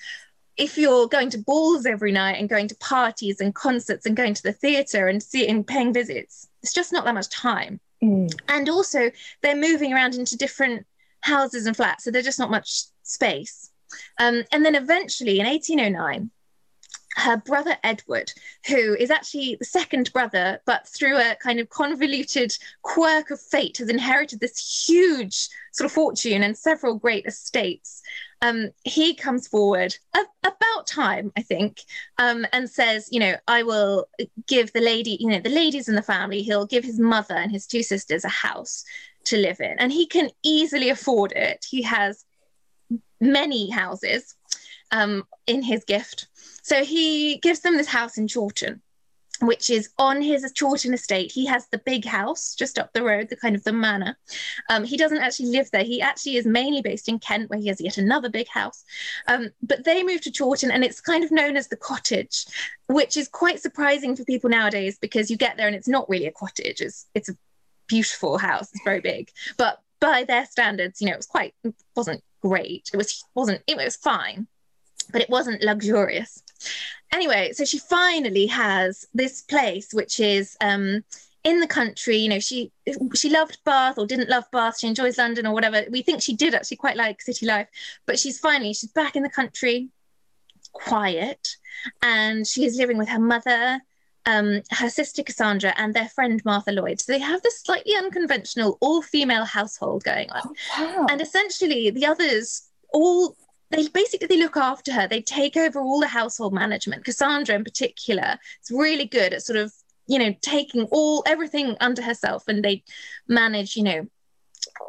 if 0.56 0.78
you're 0.78 1.08
going 1.08 1.28
to 1.28 1.36
balls 1.36 1.84
every 1.84 2.10
night 2.10 2.38
and 2.38 2.48
going 2.48 2.68
to 2.68 2.76
parties 2.76 3.38
and 3.40 3.54
concerts 3.54 4.06
and 4.06 4.16
going 4.16 4.32
to 4.32 4.42
the 4.42 4.52
theatre 4.52 5.08
and 5.08 5.22
seeing 5.22 5.62
paying 5.62 5.92
visits 5.92 6.48
it's 6.62 6.72
just 6.72 6.90
not 6.90 7.04
that 7.04 7.12
much 7.12 7.28
time 7.28 7.78
mm. 8.02 8.32
and 8.48 8.70
also 8.70 9.10
they're 9.42 9.54
moving 9.54 9.92
around 9.92 10.14
into 10.14 10.38
different 10.38 10.86
houses 11.24 11.66
and 11.66 11.76
flats, 11.76 12.04
so 12.04 12.10
there's 12.10 12.24
just 12.24 12.38
not 12.38 12.50
much 12.50 12.84
space. 13.02 13.70
Um, 14.18 14.44
and 14.52 14.64
then 14.64 14.74
eventually 14.74 15.40
in 15.40 15.46
1809, 15.46 16.30
her 17.16 17.36
brother 17.36 17.76
Edward, 17.84 18.32
who 18.66 18.94
is 18.94 19.10
actually 19.10 19.56
the 19.58 19.64
second 19.64 20.12
brother, 20.12 20.60
but 20.66 20.88
through 20.88 21.16
a 21.16 21.36
kind 21.40 21.60
of 21.60 21.68
convoluted 21.68 22.56
quirk 22.82 23.30
of 23.30 23.40
fate, 23.40 23.78
has 23.78 23.88
inherited 23.88 24.40
this 24.40 24.86
huge 24.88 25.48
sort 25.72 25.86
of 25.86 25.92
fortune 25.92 26.42
and 26.42 26.58
several 26.58 26.96
great 26.96 27.24
estates. 27.24 28.02
Um, 28.42 28.70
he 28.82 29.14
comes 29.14 29.46
forward 29.46 29.96
a- 30.14 30.48
about 30.48 30.86
time, 30.86 31.32
I 31.36 31.42
think, 31.42 31.82
um, 32.18 32.46
and 32.52 32.68
says, 32.68 33.08
you 33.12 33.20
know, 33.20 33.36
I 33.46 33.62
will 33.62 34.06
give 34.48 34.72
the 34.72 34.80
lady, 34.80 35.16
you 35.20 35.28
know, 35.28 35.40
the 35.40 35.50
ladies 35.50 35.88
in 35.88 35.94
the 35.94 36.02
family, 36.02 36.42
he'll 36.42 36.66
give 36.66 36.84
his 36.84 36.98
mother 36.98 37.34
and 37.34 37.52
his 37.52 37.66
two 37.66 37.82
sisters 37.82 38.24
a 38.24 38.28
house 38.28 38.84
to 39.26 39.36
live 39.36 39.60
in, 39.60 39.78
and 39.78 39.92
he 39.92 40.06
can 40.06 40.30
easily 40.42 40.90
afford 40.90 41.32
it. 41.32 41.66
He 41.68 41.82
has 41.82 42.24
many 43.20 43.70
houses 43.70 44.34
um, 44.90 45.24
in 45.46 45.62
his 45.62 45.84
gift. 45.84 46.28
So 46.62 46.84
he 46.84 47.38
gives 47.38 47.60
them 47.60 47.76
this 47.76 47.88
house 47.88 48.16
in 48.16 48.28
Chawton, 48.28 48.80
which 49.40 49.68
is 49.68 49.90
on 49.98 50.22
his 50.22 50.50
Chawton 50.54 50.94
estate. 50.94 51.32
He 51.32 51.46
has 51.46 51.66
the 51.68 51.78
big 51.78 52.04
house 52.04 52.54
just 52.54 52.78
up 52.78 52.92
the 52.92 53.02
road, 53.02 53.28
the 53.28 53.36
kind 53.36 53.56
of 53.56 53.64
the 53.64 53.72
manor. 53.72 54.16
Um, 54.70 54.84
he 54.84 54.96
doesn't 54.96 55.18
actually 55.18 55.50
live 55.50 55.70
there. 55.70 55.84
He 55.84 56.00
actually 56.00 56.36
is 56.36 56.46
mainly 56.46 56.80
based 56.80 57.08
in 57.08 57.18
Kent, 57.18 57.50
where 57.50 57.58
he 57.58 57.68
has 57.68 57.80
yet 57.80 57.98
another 57.98 58.30
big 58.30 58.48
house. 58.48 58.84
Um, 59.26 59.50
but 59.62 59.84
they 59.84 60.02
moved 60.02 60.24
to 60.24 60.30
Chawton, 60.30 60.70
and 60.70 60.84
it's 60.84 61.00
kind 61.00 61.24
of 61.24 61.32
known 61.32 61.56
as 61.56 61.68
the 61.68 61.76
cottage, 61.76 62.46
which 62.86 63.16
is 63.16 63.28
quite 63.28 63.60
surprising 63.60 64.16
for 64.16 64.24
people 64.24 64.48
nowadays 64.48 64.98
because 64.98 65.30
you 65.30 65.36
get 65.36 65.56
there 65.56 65.66
and 65.66 65.76
it's 65.76 65.88
not 65.88 66.08
really 66.08 66.26
a 66.26 66.32
cottage. 66.32 66.80
It's 66.80 67.06
it's 67.14 67.28
a 67.28 67.36
beautiful 67.86 68.38
house. 68.38 68.70
It's 68.72 68.84
very 68.84 69.00
big, 69.00 69.30
but 69.56 69.80
by 70.00 70.24
their 70.24 70.46
standards, 70.46 71.00
you 71.00 71.06
know, 71.06 71.14
it 71.14 71.18
was 71.18 71.26
quite 71.26 71.54
it 71.64 71.74
wasn't 71.96 72.22
great. 72.42 72.90
It 72.92 72.96
was 72.96 73.24
wasn't 73.34 73.62
it 73.66 73.76
was 73.76 73.96
fine, 73.96 74.46
but 75.12 75.22
it 75.22 75.30
wasn't 75.30 75.62
luxurious. 75.62 76.42
Anyway, 77.12 77.52
so 77.52 77.64
she 77.64 77.78
finally 77.78 78.46
has 78.46 79.06
this 79.14 79.42
place 79.42 79.94
which 79.94 80.20
is 80.20 80.56
um, 80.60 81.04
in 81.44 81.60
the 81.60 81.66
country. 81.66 82.16
You 82.16 82.28
know, 82.28 82.40
she 82.40 82.72
she 83.14 83.30
loved 83.30 83.58
Bath 83.64 83.98
or 83.98 84.06
didn't 84.06 84.28
love 84.28 84.44
Bath. 84.50 84.78
She 84.78 84.88
enjoys 84.88 85.18
London 85.18 85.46
or 85.46 85.54
whatever. 85.54 85.84
We 85.90 86.02
think 86.02 86.22
she 86.22 86.34
did 86.34 86.54
actually 86.54 86.78
quite 86.78 86.96
like 86.96 87.22
city 87.22 87.46
life, 87.46 87.68
but 88.06 88.18
she's 88.18 88.38
finally 88.38 88.74
she's 88.74 88.92
back 88.92 89.16
in 89.16 89.22
the 89.22 89.30
country, 89.30 89.88
quiet, 90.72 91.56
and 92.02 92.46
she 92.46 92.64
is 92.64 92.76
living 92.76 92.98
with 92.98 93.08
her 93.08 93.20
mother 93.20 93.80
um, 94.26 94.62
her 94.70 94.88
sister 94.88 95.22
Cassandra 95.22 95.74
and 95.76 95.94
their 95.94 96.08
friend 96.08 96.42
Martha 96.44 96.72
Lloyd. 96.72 97.00
So 97.00 97.12
they 97.12 97.18
have 97.18 97.42
this 97.42 97.60
slightly 97.60 97.94
unconventional 97.94 98.78
all 98.80 99.02
female 99.02 99.44
household 99.44 100.04
going 100.04 100.30
on. 100.30 100.42
Oh, 100.44 100.54
wow. 100.78 101.06
And 101.10 101.20
essentially, 101.20 101.90
the 101.90 102.06
others 102.06 102.68
all 102.92 103.36
they 103.70 103.88
basically 103.88 104.28
they 104.28 104.38
look 104.38 104.56
after 104.56 104.92
her 104.92 105.08
they 105.08 105.20
take 105.20 105.56
over 105.56 105.80
all 105.80 105.98
the 105.98 106.06
household 106.06 106.54
management 106.54 107.04
cassandra 107.04 107.56
in 107.56 107.64
particular 107.64 108.38
is 108.62 108.70
really 108.70 109.04
good 109.04 109.32
at 109.32 109.42
sort 109.42 109.58
of 109.58 109.72
you 110.06 110.18
know 110.18 110.34
taking 110.42 110.84
all 110.92 111.24
everything 111.26 111.76
under 111.80 112.02
herself 112.02 112.44
and 112.46 112.64
they 112.64 112.84
manage 113.26 113.74
you 113.74 113.82
know 113.82 114.06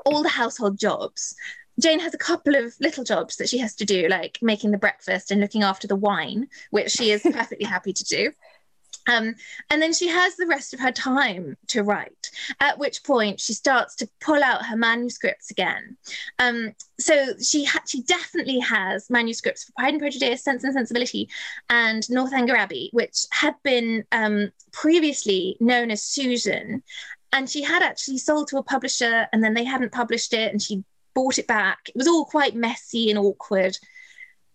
all 0.05 0.21
the 0.21 0.29
household 0.29 0.77
jobs 0.77 1.35
Jane 1.79 1.99
has 1.99 2.13
a 2.13 2.17
couple 2.17 2.55
of 2.55 2.73
little 2.79 3.03
jobs 3.03 3.35
that 3.35 3.49
she 3.49 3.57
has 3.57 3.75
to 3.75 3.85
do, 3.85 4.07
like 4.07 4.39
making 4.41 4.71
the 4.71 4.77
breakfast 4.77 5.29
and 5.29 5.41
looking 5.41 5.61
after 5.61 5.87
the 5.87 5.95
wine, 5.97 6.47
which 6.71 6.91
she 6.91 7.11
is 7.11 7.21
perfectly 7.33 7.65
happy 7.65 7.91
to 7.91 8.03
do. 8.05 8.31
Um, 9.07 9.35
and 9.69 9.81
then 9.81 9.93
she 9.93 10.07
has 10.07 10.35
the 10.35 10.47
rest 10.47 10.73
of 10.73 10.79
her 10.79 10.91
time 10.91 11.57
to 11.67 11.83
write, 11.83 12.31
at 12.59 12.79
which 12.79 13.03
point 13.03 13.39
she 13.39 13.53
starts 13.53 13.95
to 13.97 14.09
pull 14.19 14.43
out 14.43 14.65
her 14.65 14.75
manuscripts 14.75 15.51
again. 15.51 15.97
Um, 16.39 16.73
so 16.99 17.33
she 17.41 17.65
ha- 17.65 17.83
she 17.85 18.01
definitely 18.03 18.59
has 18.59 19.09
manuscripts 19.09 19.63
for 19.63 19.73
Pride 19.73 19.93
and 19.93 19.99
Prejudice, 19.99 20.43
Sense 20.43 20.63
and 20.63 20.73
Sensibility, 20.73 21.29
and 21.69 22.09
Northanger 22.09 22.55
Abbey, 22.55 22.89
which 22.93 23.25
had 23.31 23.55
been 23.63 24.05
um, 24.11 24.51
previously 24.71 25.57
known 25.59 25.91
as 25.91 26.03
Susan. 26.03 26.83
And 27.31 27.49
she 27.49 27.63
had 27.63 27.83
actually 27.83 28.17
sold 28.17 28.47
to 28.49 28.57
a 28.57 28.63
publisher, 28.63 29.27
and 29.33 29.43
then 29.43 29.53
they 29.53 29.65
hadn't 29.65 29.91
published 29.91 30.33
it, 30.33 30.51
and 30.51 30.61
she 30.61 30.83
bought 31.13 31.37
it 31.37 31.47
back. 31.47 31.89
It 31.89 31.95
was 31.95 32.07
all 32.07 32.25
quite 32.25 32.55
messy 32.55 33.09
and 33.09 33.19
awkward. 33.19 33.77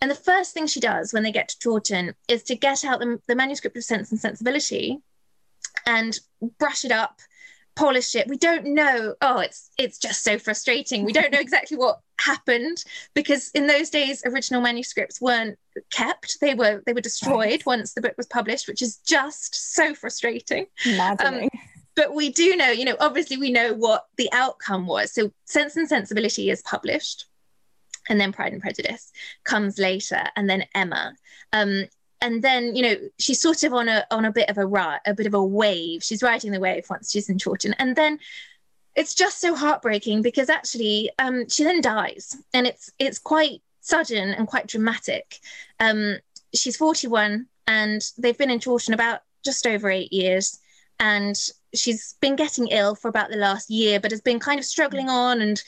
And 0.00 0.10
the 0.10 0.14
first 0.14 0.54
thing 0.54 0.66
she 0.66 0.80
does 0.80 1.12
when 1.12 1.22
they 1.22 1.32
get 1.32 1.48
to 1.48 1.58
Chawton 1.58 2.14
is 2.28 2.42
to 2.44 2.56
get 2.56 2.84
out 2.84 3.00
the, 3.00 3.20
the 3.26 3.34
manuscript 3.34 3.76
of 3.76 3.84
Sense 3.84 4.10
and 4.10 4.20
Sensibility 4.20 5.00
and 5.86 6.18
brush 6.58 6.84
it 6.84 6.92
up, 6.92 7.20
polish 7.76 8.14
it. 8.14 8.26
We 8.26 8.38
don't 8.38 8.66
know. 8.66 9.14
Oh, 9.20 9.38
it's 9.40 9.70
it's 9.78 9.98
just 9.98 10.22
so 10.24 10.38
frustrating. 10.38 11.04
We 11.04 11.12
don't 11.12 11.32
know 11.32 11.40
exactly 11.40 11.76
what 11.76 12.00
happened 12.18 12.84
because 13.14 13.50
in 13.50 13.66
those 13.66 13.90
days 13.90 14.22
original 14.24 14.62
manuscripts 14.62 15.20
weren't 15.20 15.58
kept. 15.90 16.40
They 16.40 16.54
were 16.54 16.82
they 16.86 16.94
were 16.94 17.00
destroyed 17.00 17.64
once 17.66 17.92
the 17.92 18.00
book 18.00 18.14
was 18.16 18.26
published, 18.26 18.68
which 18.68 18.82
is 18.82 18.96
just 19.06 19.74
so 19.74 19.94
frustrating. 19.94 20.66
Um, 21.44 21.48
but 21.94 22.14
we 22.14 22.30
do 22.30 22.56
know, 22.56 22.70
you 22.70 22.84
know, 22.84 22.96
obviously 23.00 23.36
we 23.36 23.50
know 23.50 23.74
what 23.74 24.06
the 24.16 24.30
outcome 24.32 24.86
was. 24.86 25.12
So 25.12 25.32
Sense 25.44 25.76
and 25.76 25.88
Sensibility 25.88 26.48
is 26.48 26.62
published 26.62 27.26
and 28.10 28.20
then 28.20 28.32
Pride 28.32 28.52
and 28.52 28.60
Prejudice 28.60 29.10
comes 29.44 29.78
later, 29.78 30.22
and 30.36 30.50
then 30.50 30.64
Emma. 30.74 31.14
Um, 31.54 31.84
and 32.20 32.42
then 32.42 32.76
you 32.76 32.82
know 32.82 32.96
she's 33.18 33.40
sort 33.40 33.62
of 33.62 33.72
on 33.72 33.88
a 33.88 34.04
on 34.10 34.26
a 34.26 34.32
bit 34.32 34.50
of 34.50 34.58
a 34.58 34.66
rut, 34.66 35.00
a 35.06 35.14
bit 35.14 35.26
of 35.26 35.32
a 35.32 35.42
wave. 35.42 36.04
She's 36.04 36.22
riding 36.22 36.50
the 36.52 36.60
wave 36.60 36.84
once 36.90 37.10
she's 37.10 37.30
in 37.30 37.38
Chawton, 37.38 37.74
and 37.78 37.96
then 37.96 38.18
it's 38.96 39.14
just 39.14 39.40
so 39.40 39.54
heartbreaking 39.54 40.20
because 40.20 40.50
actually 40.50 41.10
um, 41.18 41.48
she 41.48 41.64
then 41.64 41.80
dies, 41.80 42.36
and 42.52 42.66
it's 42.66 42.90
it's 42.98 43.18
quite 43.18 43.62
sudden 43.80 44.34
and 44.34 44.46
quite 44.46 44.66
dramatic. 44.66 45.38
Um, 45.78 46.18
she's 46.52 46.76
41, 46.76 47.46
and 47.66 48.02
they've 48.18 48.36
been 48.36 48.50
in 48.50 48.60
Chawton 48.60 48.92
about 48.92 49.20
just 49.42 49.66
over 49.66 49.88
eight 49.88 50.12
years, 50.12 50.58
and 50.98 51.38
she's 51.72 52.16
been 52.20 52.36
getting 52.36 52.68
ill 52.68 52.94
for 52.94 53.08
about 53.08 53.30
the 53.30 53.36
last 53.36 53.70
year, 53.70 54.00
but 54.00 54.10
has 54.10 54.20
been 54.20 54.40
kind 54.40 54.58
of 54.58 54.66
struggling 54.66 55.08
on 55.08 55.40
and 55.40 55.62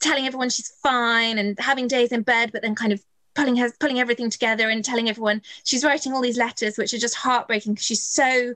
telling 0.00 0.26
everyone 0.26 0.50
she's 0.50 0.70
fine 0.82 1.38
and 1.38 1.58
having 1.58 1.88
days 1.88 2.12
in 2.12 2.22
bed, 2.22 2.50
but 2.52 2.62
then 2.62 2.74
kind 2.74 2.92
of 2.92 3.02
pulling 3.34 3.56
her 3.56 3.70
pulling 3.78 4.00
everything 4.00 4.30
together 4.30 4.68
and 4.68 4.84
telling 4.84 5.08
everyone 5.08 5.40
she's 5.64 5.84
writing 5.84 6.12
all 6.12 6.20
these 6.20 6.36
letters 6.36 6.76
which 6.76 6.92
are 6.92 6.98
just 6.98 7.14
heartbreaking 7.14 7.72
because 7.72 7.86
she's 7.86 8.02
so 8.02 8.52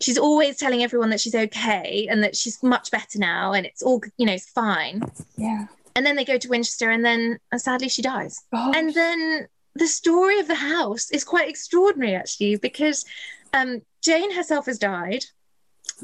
she's 0.00 0.18
always 0.18 0.58
telling 0.58 0.82
everyone 0.82 1.10
that 1.10 1.20
she's 1.20 1.34
okay 1.34 2.06
and 2.10 2.22
that 2.22 2.36
she's 2.36 2.62
much 2.62 2.90
better 2.90 3.18
now 3.18 3.52
and 3.52 3.64
it's 3.64 3.82
all 3.82 4.00
you 4.18 4.26
know 4.26 4.32
it's 4.32 4.50
fine. 4.50 5.02
Yeah. 5.36 5.66
And 5.96 6.06
then 6.06 6.16
they 6.16 6.24
go 6.24 6.38
to 6.38 6.48
winchester 6.48 6.90
and 6.90 7.04
then 7.04 7.38
uh, 7.52 7.58
sadly 7.58 7.88
she 7.88 8.02
dies. 8.02 8.40
Gosh. 8.52 8.76
and 8.76 8.94
then 8.94 9.48
the 9.74 9.86
story 9.86 10.38
of 10.40 10.48
the 10.48 10.54
house 10.54 11.10
is 11.10 11.24
quite 11.24 11.48
extraordinary 11.48 12.14
actually 12.14 12.56
because 12.56 13.04
um, 13.54 13.82
jane 14.02 14.34
herself 14.34 14.66
has 14.66 14.78
died 14.78 15.24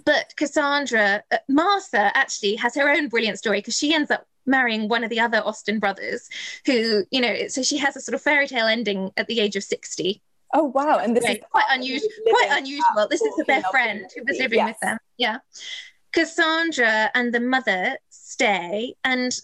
but 0.05 0.33
cassandra 0.37 1.23
uh, 1.33 1.39
martha 1.49 2.17
actually 2.17 2.55
has 2.55 2.75
her 2.77 2.89
own 2.89 3.09
brilliant 3.09 3.39
story 3.39 3.59
because 3.59 3.77
she 3.77 3.93
ends 3.93 4.11
up 4.11 4.27
marrying 4.47 4.89
one 4.89 5.05
of 5.05 5.11
the 5.11 5.21
other 5.21 5.39
austen 5.45 5.79
brothers 5.79 6.29
who 6.65 7.05
you 7.11 7.21
know 7.21 7.49
so 7.49 7.63
she 7.63 7.79
has 7.79 7.97
a 7.97 8.01
sort 8.01 8.15
of 8.15 8.23
fairy 8.23 8.47
tale 8.47 8.67
ending 8.67 9.11
at 9.17 9.27
the 9.27 9.41
age 9.41 9.57
of 9.57 9.65
60 9.65 10.23
oh 10.55 10.65
wow. 10.65 10.99
And 10.99 11.17
this 11.17 11.25
Right, 11.25 11.39
is 11.39 11.45
quite 11.51 11.65
unusual 11.71 12.09
quite 12.29 12.49
unusual. 12.53 13.09
This 13.11 13.23
is 13.23 13.35
their 13.47 13.63
friend 13.71 14.05
who 14.15 14.23
was 14.27 14.39
living 14.39 14.65
with 14.65 14.79
them. 14.81 14.99
Yeah. 15.19 15.39
Cassandra 16.13 17.11
and 17.15 17.33
the 17.33 17.41
mother 17.41 17.99
stay 18.11 18.95
and 19.05 19.39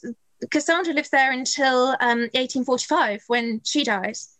cassandra 0.50 0.92
lives 0.94 1.10
there 1.10 1.32
until 1.32 1.90
um, 2.00 2.28
1845 2.34 3.24
when 3.26 3.60
she 3.64 3.84
dies. 3.84 4.36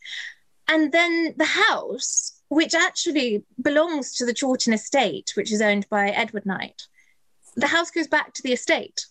And 0.69 0.92
then 0.92 1.35
the 1.37 1.45
house 1.45 2.40
which 2.49 2.75
actually 2.75 3.45
belongs 3.62 4.14
to 4.14 4.26
the 4.26 4.35
chawton 4.35 4.75
estate 4.75 5.33
which 5.37 5.50
is 5.50 5.62
owned 5.62 5.88
by 5.88 6.11
edward 6.11 6.45
knight 6.45 6.83
the 7.57 7.66
house 7.66 7.90
goes 7.90 8.07
back 8.07 8.35
to 8.35 8.42
the 8.42 8.52
estate 8.52 9.07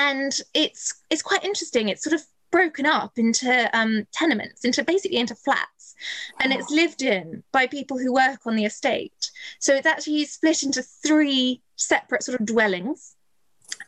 and 0.00 0.32
it's 0.54 1.02
it's 1.10 1.22
quite 1.22 1.44
interesting. 1.44 1.88
It's 1.88 2.02
sort 2.02 2.14
of 2.14 2.22
broken 2.50 2.84
up 2.86 3.12
into 3.16 3.70
um, 3.78 4.06
tenements 4.12 4.64
into 4.64 4.82
basically 4.82 5.18
into 5.18 5.34
flats. 5.34 5.94
And 6.40 6.52
it's 6.52 6.70
lived 6.70 7.02
in 7.02 7.42
by 7.52 7.66
people 7.66 7.98
who 7.98 8.12
work 8.12 8.46
on 8.46 8.56
the 8.56 8.64
estate. 8.64 9.30
So 9.58 9.74
it's 9.74 9.86
actually 9.86 10.24
split 10.24 10.62
into 10.62 10.82
three 10.82 11.62
separate 11.76 12.22
sort 12.22 12.40
of 12.40 12.46
dwellings. 12.46 13.14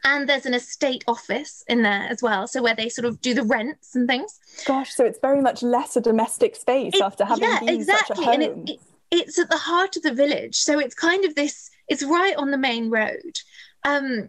And 0.04 0.28
there's 0.28 0.46
an 0.46 0.54
estate 0.54 1.04
office 1.08 1.64
in 1.68 1.82
there 1.82 2.06
as 2.08 2.22
well. 2.22 2.46
So 2.46 2.62
where 2.62 2.74
they 2.74 2.88
sort 2.88 3.06
of 3.06 3.20
do 3.20 3.34
the 3.34 3.42
rents 3.42 3.96
and 3.96 4.06
things. 4.06 4.38
Gosh 4.66 4.92
so 4.94 5.04
it's 5.04 5.18
very 5.20 5.40
much 5.40 5.62
less 5.62 5.96
a 5.96 6.00
domestic 6.00 6.54
space 6.54 6.94
It- 6.94 7.02
after 7.02 7.24
having 7.24 7.44
yeah 7.44 7.60
been 7.60 7.68
exactly 7.70 8.16
such 8.16 8.24
a 8.24 8.30
home 8.30 8.42
and 8.42 8.68
it, 8.68 8.72
it, 8.72 8.80
it's 9.10 9.38
at 9.38 9.50
the 9.50 9.56
heart 9.56 9.96
of 9.96 10.02
the 10.02 10.12
village. 10.12 10.56
So 10.56 10.78
it's 10.78 10.94
kind 10.94 11.24
of 11.24 11.34
this 11.34 11.70
it's 11.88 12.02
right 12.04 12.36
on 12.36 12.50
the 12.50 12.58
main 12.58 12.90
road. 12.90 13.40
Um 13.84 14.28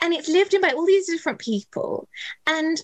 and 0.00 0.12
it's 0.12 0.28
lived 0.28 0.54
in 0.54 0.60
by 0.60 0.70
all 0.70 0.86
these 0.86 1.06
different 1.06 1.38
people. 1.38 2.08
And 2.46 2.80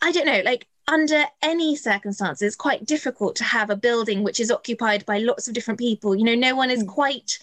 i 0.00 0.12
don't 0.12 0.26
know 0.26 0.42
like 0.44 0.68
under 0.86 1.24
any 1.42 1.74
circumstances 1.74 2.40
it's 2.40 2.54
quite 2.56 2.86
difficult 2.86 3.34
to 3.36 3.42
have 3.42 3.68
a 3.68 3.76
building 3.76 4.22
which 4.22 4.38
is 4.38 4.50
occupied 4.50 5.04
by 5.06 5.18
lots 5.18 5.48
of 5.48 5.54
different 5.54 5.78
people. 5.78 6.14
You 6.14 6.24
know 6.24 6.34
no 6.34 6.54
one 6.54 6.70
is 6.70 6.84
Mm. 6.84 6.88
quite 6.88 7.38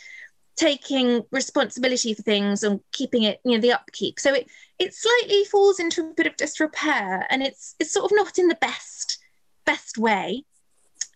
taking 0.55 1.25
responsibility 1.31 2.13
for 2.13 2.21
things 2.23 2.63
and 2.63 2.79
keeping 2.93 3.23
it 3.23 3.41
you 3.43 3.51
know 3.51 3.61
the 3.61 3.73
upkeep. 3.73 4.19
So 4.19 4.33
it 4.33 4.49
it 4.79 4.93
slightly 4.93 5.43
falls 5.45 5.79
into 5.79 6.01
a 6.01 6.13
bit 6.13 6.27
of 6.27 6.37
disrepair 6.37 7.27
and 7.29 7.43
it's 7.43 7.75
it's 7.79 7.91
sort 7.91 8.05
of 8.05 8.15
not 8.15 8.39
in 8.39 8.47
the 8.47 8.55
best 8.55 9.19
best 9.65 9.97
way. 9.97 10.43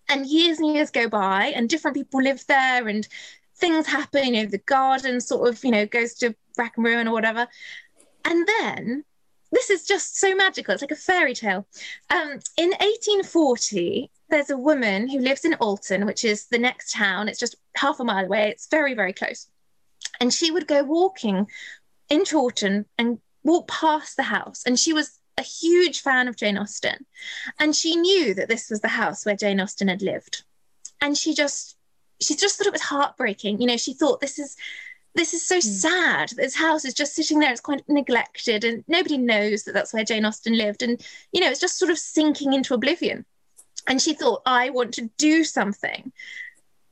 And 0.09 0.25
years 0.25 0.57
and 0.59 0.73
years 0.73 0.89
go 0.91 1.07
by 1.07 1.53
and 1.55 1.69
different 1.69 1.95
people 1.95 2.21
live 2.21 2.43
there 2.47 2.87
and 2.87 3.07
things 3.55 3.85
happen 3.87 4.25
you 4.25 4.31
know 4.31 4.45
the 4.45 4.57
garden 4.59 5.19
sort 5.19 5.47
of 5.49 5.63
you 5.63 5.71
know 5.71 5.85
goes 5.85 6.13
to 6.15 6.33
rack 6.57 6.73
and 6.77 6.85
ruin 6.85 7.07
or 7.07 7.13
whatever 7.13 7.47
and 8.25 8.47
then 8.47 9.03
this 9.51 9.69
is 9.69 9.85
just 9.85 10.19
so 10.19 10.35
magical 10.35 10.73
it's 10.73 10.83
like 10.83 10.91
a 10.91 10.95
fairy 10.95 11.33
tale. 11.33 11.67
Um, 12.09 12.39
in 12.57 12.69
1840 12.69 14.11
there's 14.29 14.49
a 14.49 14.57
woman 14.57 15.09
who 15.09 15.19
lives 15.19 15.45
in 15.45 15.55
alton 15.55 16.05
which 16.05 16.23
is 16.23 16.47
the 16.47 16.59
next 16.59 16.93
town. 16.93 17.27
It's 17.27 17.39
just 17.39 17.55
half 17.75 17.99
a 17.99 18.03
mile 18.03 18.25
away. 18.25 18.49
It's 18.49 18.67
very 18.67 18.93
very 18.93 19.13
close. 19.13 19.47
And 20.19 20.33
she 20.33 20.51
would 20.51 20.67
go 20.67 20.83
walking 20.83 21.47
in 22.09 22.25
chawton 22.25 22.85
and 22.97 23.19
walk 23.43 23.67
past 23.67 24.17
the 24.17 24.23
house. 24.23 24.63
And 24.65 24.77
she 24.79 24.93
was 24.93 25.19
a 25.37 25.43
huge 25.43 26.01
fan 26.01 26.27
of 26.27 26.35
jane 26.35 26.57
austen. 26.57 27.05
And 27.59 27.75
she 27.75 27.95
knew 27.95 28.33
that 28.33 28.49
this 28.49 28.69
was 28.69 28.81
the 28.81 28.89
house 28.89 29.25
where 29.25 29.35
jane 29.35 29.59
austen 29.59 29.87
had 29.87 30.01
lived. 30.01 30.43
And 31.01 31.17
she 31.17 31.33
just 31.33 31.75
she 32.21 32.35
just 32.35 32.57
thought 32.57 32.67
it 32.67 32.73
was 32.73 32.81
heartbreaking. 32.81 33.61
You 33.61 33.67
know 33.67 33.77
she 33.77 33.93
thought 33.93 34.19
this 34.21 34.39
is 34.39 34.55
this 35.15 35.33
is 35.33 35.45
so 35.45 35.59
sad. 35.59 36.31
This 36.35 36.55
house 36.55 36.85
is 36.85 36.93
just 36.93 37.15
sitting 37.15 37.39
there. 37.39 37.51
It's 37.51 37.61
quite 37.61 37.87
neglected 37.87 38.63
and 38.63 38.83
nobody 38.87 39.17
knows 39.17 39.63
that 39.63 39.73
that's 39.73 39.93
where 39.93 40.03
jane 40.03 40.25
austen 40.25 40.57
lived. 40.57 40.83
And 40.83 41.03
you 41.31 41.41
know 41.41 41.49
it's 41.49 41.59
just 41.59 41.77
sort 41.77 41.91
of 41.91 41.97
sinking 41.97 42.53
into 42.53 42.73
oblivion. 42.73 43.25
And 43.87 44.01
she 44.01 44.13
thought 44.13 44.41
i 44.45 44.69
want 44.69 44.93
to 44.95 45.09
do 45.17 45.43
something 45.43 46.11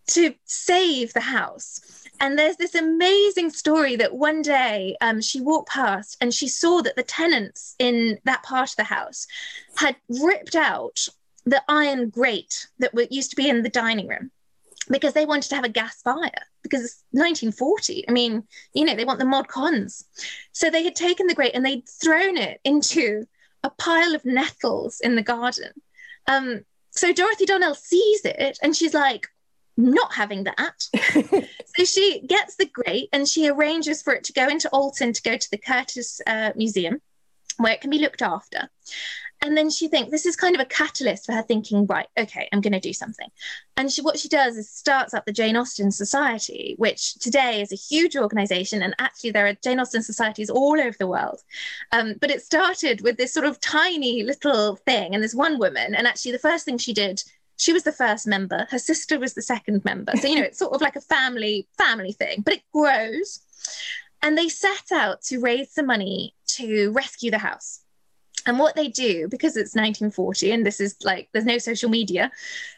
to 0.08 0.34
save 0.46 1.14
the 1.14 1.22
house. 1.22 1.82
And 2.20 2.38
there's 2.38 2.56
this 2.56 2.74
amazing 2.74 3.52
story 3.52 3.96
that 3.98 4.16
one 4.16 4.42
day 4.42 4.96
um, 5.02 5.22
she 5.22 5.40
walked 5.40 5.70
past 5.70 6.18
and 6.20 6.34
she 6.34 6.48
saw 6.48 6.82
that 6.82 6.96
the 6.96 7.04
tenants 7.04 7.76
in 7.78 8.18
that 8.24 8.42
part 8.42 8.72
of 8.72 8.76
the 8.78 8.84
house 8.84 9.28
had 9.76 9.96
ripped 10.10 10.56
out 10.56 11.08
the 11.46 11.62
iron 11.68 12.10
grate 12.10 12.68
that 12.80 12.94
used 13.12 13.30
to 13.30 13.36
be 13.36 13.50
in 13.50 13.62
the 13.62 13.70
dining 13.70 14.08
room 14.08 14.32
because 14.90 15.14
they 15.14 15.26
wanted 15.26 15.50
to 15.50 15.56
have 15.56 15.64
a 15.64 15.70
gas 15.70 16.02
fire 16.02 16.32
because 16.64 16.84
it's 16.84 17.04
1940. 17.12 18.08
I 18.08 18.12
mean, 18.12 18.44
you 18.74 18.86
know, 18.86 18.96
they 18.96 19.06
want 19.06 19.20
the 19.20 19.26
mod 19.26 19.48
cons. 19.48 20.06
So 20.52 20.70
they 20.70 20.84
had 20.84 20.96
taken 20.96 21.28
the 21.28 21.36
grate 21.36 21.54
and 21.54 21.66
they'd 21.66 21.88
thrown 21.88 22.38
it 22.38 22.60
into 22.64 23.26
a 23.64 23.70
pile 23.70 24.16
of 24.16 24.26
nettles 24.26 25.00
in 25.02 25.16
the 25.16 25.22
garden. 25.22 25.72
Um, 26.28 26.62
so 26.92 27.14
Dorothy 27.14 27.46
Darnell 27.46 27.76
sees 27.76 28.26
it 28.26 28.60
and 28.62 28.76
she's 28.76 28.94
like, 28.94 29.28
not 29.80 30.14
having 30.14 30.46
that. 30.46 30.88
so 31.76 31.84
she 31.86 32.26
gets 32.26 32.56
the 32.56 32.66
grate 32.66 33.10
and 33.14 33.28
she 33.28 33.48
arranges 33.48 34.02
for 34.02 34.14
it 34.14 34.24
to 34.24 34.34
go 34.34 34.48
into 34.48 34.68
Alton 34.70 35.14
to 35.14 35.22
go 35.22 35.38
to 35.38 35.52
the 35.52 35.58
Curtis 35.60 36.20
uh, 36.26 36.52
Museum 36.56 37.00
where 37.58 37.74
it 37.74 37.82
can 37.82 37.90
be 37.90 38.00
looked 38.00 38.22
after. 38.22 38.70
And 39.42 39.56
then 39.56 39.70
she 39.70 39.88
thinks 39.88 40.12
this 40.12 40.26
is 40.26 40.36
kind 40.36 40.56
of 40.56 40.62
a 40.62 40.66
catalyst 40.66 41.26
for 41.26 41.34
her 41.34 41.44
thinking, 41.44 41.86
right, 41.86 42.08
okay, 42.18 42.50
I'm 42.52 42.62
going 42.62 42.74
to 42.74 42.80
do 42.80 42.94
something. 42.94 43.30
And 43.76 43.92
she, 43.92 44.02
what 44.02 44.18
she 44.18 44.28
does 44.28 44.58
is 44.58 44.70
starts 44.70 45.14
up 45.14 45.26
the 45.26 45.32
Jane 45.32 45.56
Austen 45.56 45.92
Society, 45.92 46.76
which 46.78 47.16
today 47.16 47.62
is 47.62 47.72
a 47.72 47.76
huge 47.76 48.16
organization. 48.16 48.82
And 48.82 48.96
actually, 49.00 49.32
there 49.32 49.48
are 49.48 49.54
Jane 49.54 49.80
Austen 49.80 50.02
societies 50.02 50.50
all 50.50 50.80
over 50.80 50.96
the 50.98 51.08
world. 51.08 51.42
Um, 51.92 52.16
but 52.20 52.32
it 52.32 52.42
started 52.42 53.02
with 53.02 53.18
this 53.18 53.34
sort 53.34 53.46
of 53.46 53.60
tiny 53.60 54.24
little 54.24 54.76
thing 54.76 55.14
and 55.14 55.24
this 55.24 55.36
one 55.36 55.60
woman. 55.60 55.94
And 55.94 56.08
actually, 56.08 56.32
the 56.32 56.40
first 56.40 56.66
thing 56.66 56.78
she 56.78 56.94
did 56.94 57.24
she 57.60 57.74
was 57.74 57.84
the 57.84 57.92
first 57.92 58.28
member 58.28 58.68
her 58.70 58.78
sister 58.78 59.20
was 59.20 59.34
the 59.34 59.42
second 59.42 59.84
member 59.84 60.12
so 60.16 60.28
you 60.28 60.36
know 60.36 60.44
it's 60.44 60.60
sort 60.60 60.74
of 60.74 60.80
like 60.80 60.96
a 60.96 61.02
family 61.02 61.68
family 61.76 62.12
thing 62.12 62.42
but 62.42 62.54
it 62.54 62.62
grows 62.72 63.40
and 64.22 64.38
they 64.38 64.48
set 64.48 64.92
out 64.92 65.22
to 65.24 65.40
raise 65.40 65.72
some 65.72 65.88
money 65.88 66.36
to 66.46 66.92
rescue 66.92 67.32
the 67.32 67.40
house 67.40 67.82
and 68.48 68.58
what 68.58 68.76
they 68.76 68.88
do 68.88 69.28
because 69.28 69.56
it's 69.56 69.76
1940 69.76 70.52
and 70.52 70.66
this 70.66 70.80
is 70.80 70.96
like 71.04 71.30
there's 71.34 71.46
no 71.46 71.58
social 71.58 71.90
media 71.90 72.32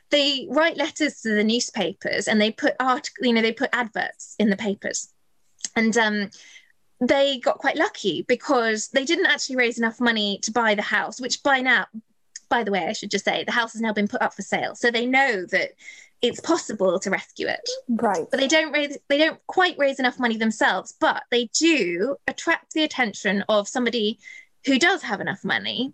they 0.09 0.47
write 0.49 0.77
letters 0.77 1.21
to 1.21 1.29
the 1.29 1.43
newspapers 1.43 2.27
and 2.27 2.41
they 2.41 2.51
put 2.51 2.75
art 2.79 3.09
you 3.21 3.31
know 3.31 3.41
they 3.41 3.53
put 3.53 3.69
adverts 3.71 4.35
in 4.39 4.49
the 4.49 4.57
papers 4.57 5.13
and 5.75 5.97
um 5.97 6.29
they 7.01 7.39
got 7.39 7.59
quite 7.59 7.77
lucky 7.77 8.25
because 8.27 8.89
they 8.89 9.05
didn't 9.05 9.27
actually 9.27 9.55
raise 9.55 9.77
enough 9.77 10.01
money 10.01 10.37
to 10.41 10.51
buy 10.51 10.75
the 10.75 10.81
house 10.81 11.21
which 11.21 11.41
by 11.43 11.61
now 11.61 11.85
by 12.49 12.63
the 12.63 12.71
way, 12.71 12.87
I 12.87 12.93
should 12.93 13.11
just 13.11 13.25
say 13.25 13.43
the 13.43 13.51
house 13.51 13.73
has 13.73 13.81
now 13.81 13.93
been 13.93 14.07
put 14.07 14.21
up 14.21 14.33
for 14.33 14.41
sale. 14.41 14.75
So 14.75 14.91
they 14.91 15.05
know 15.05 15.45
that 15.45 15.71
it's 16.21 16.41
possible 16.41 16.99
to 16.99 17.09
rescue 17.09 17.47
it. 17.47 17.61
right 17.87 18.27
But 18.29 18.39
they 18.39 18.47
don't 18.47 18.73
raise 18.73 18.97
they 19.07 19.17
don't 19.17 19.39
quite 19.47 19.77
raise 19.77 19.99
enough 19.99 20.19
money 20.19 20.35
themselves, 20.35 20.93
but 20.99 21.23
they 21.31 21.45
do 21.53 22.17
attract 22.27 22.73
the 22.73 22.83
attention 22.83 23.43
of 23.47 23.67
somebody 23.69 24.19
who 24.65 24.79
does 24.79 25.01
have 25.03 25.21
enough 25.21 25.43
money, 25.43 25.93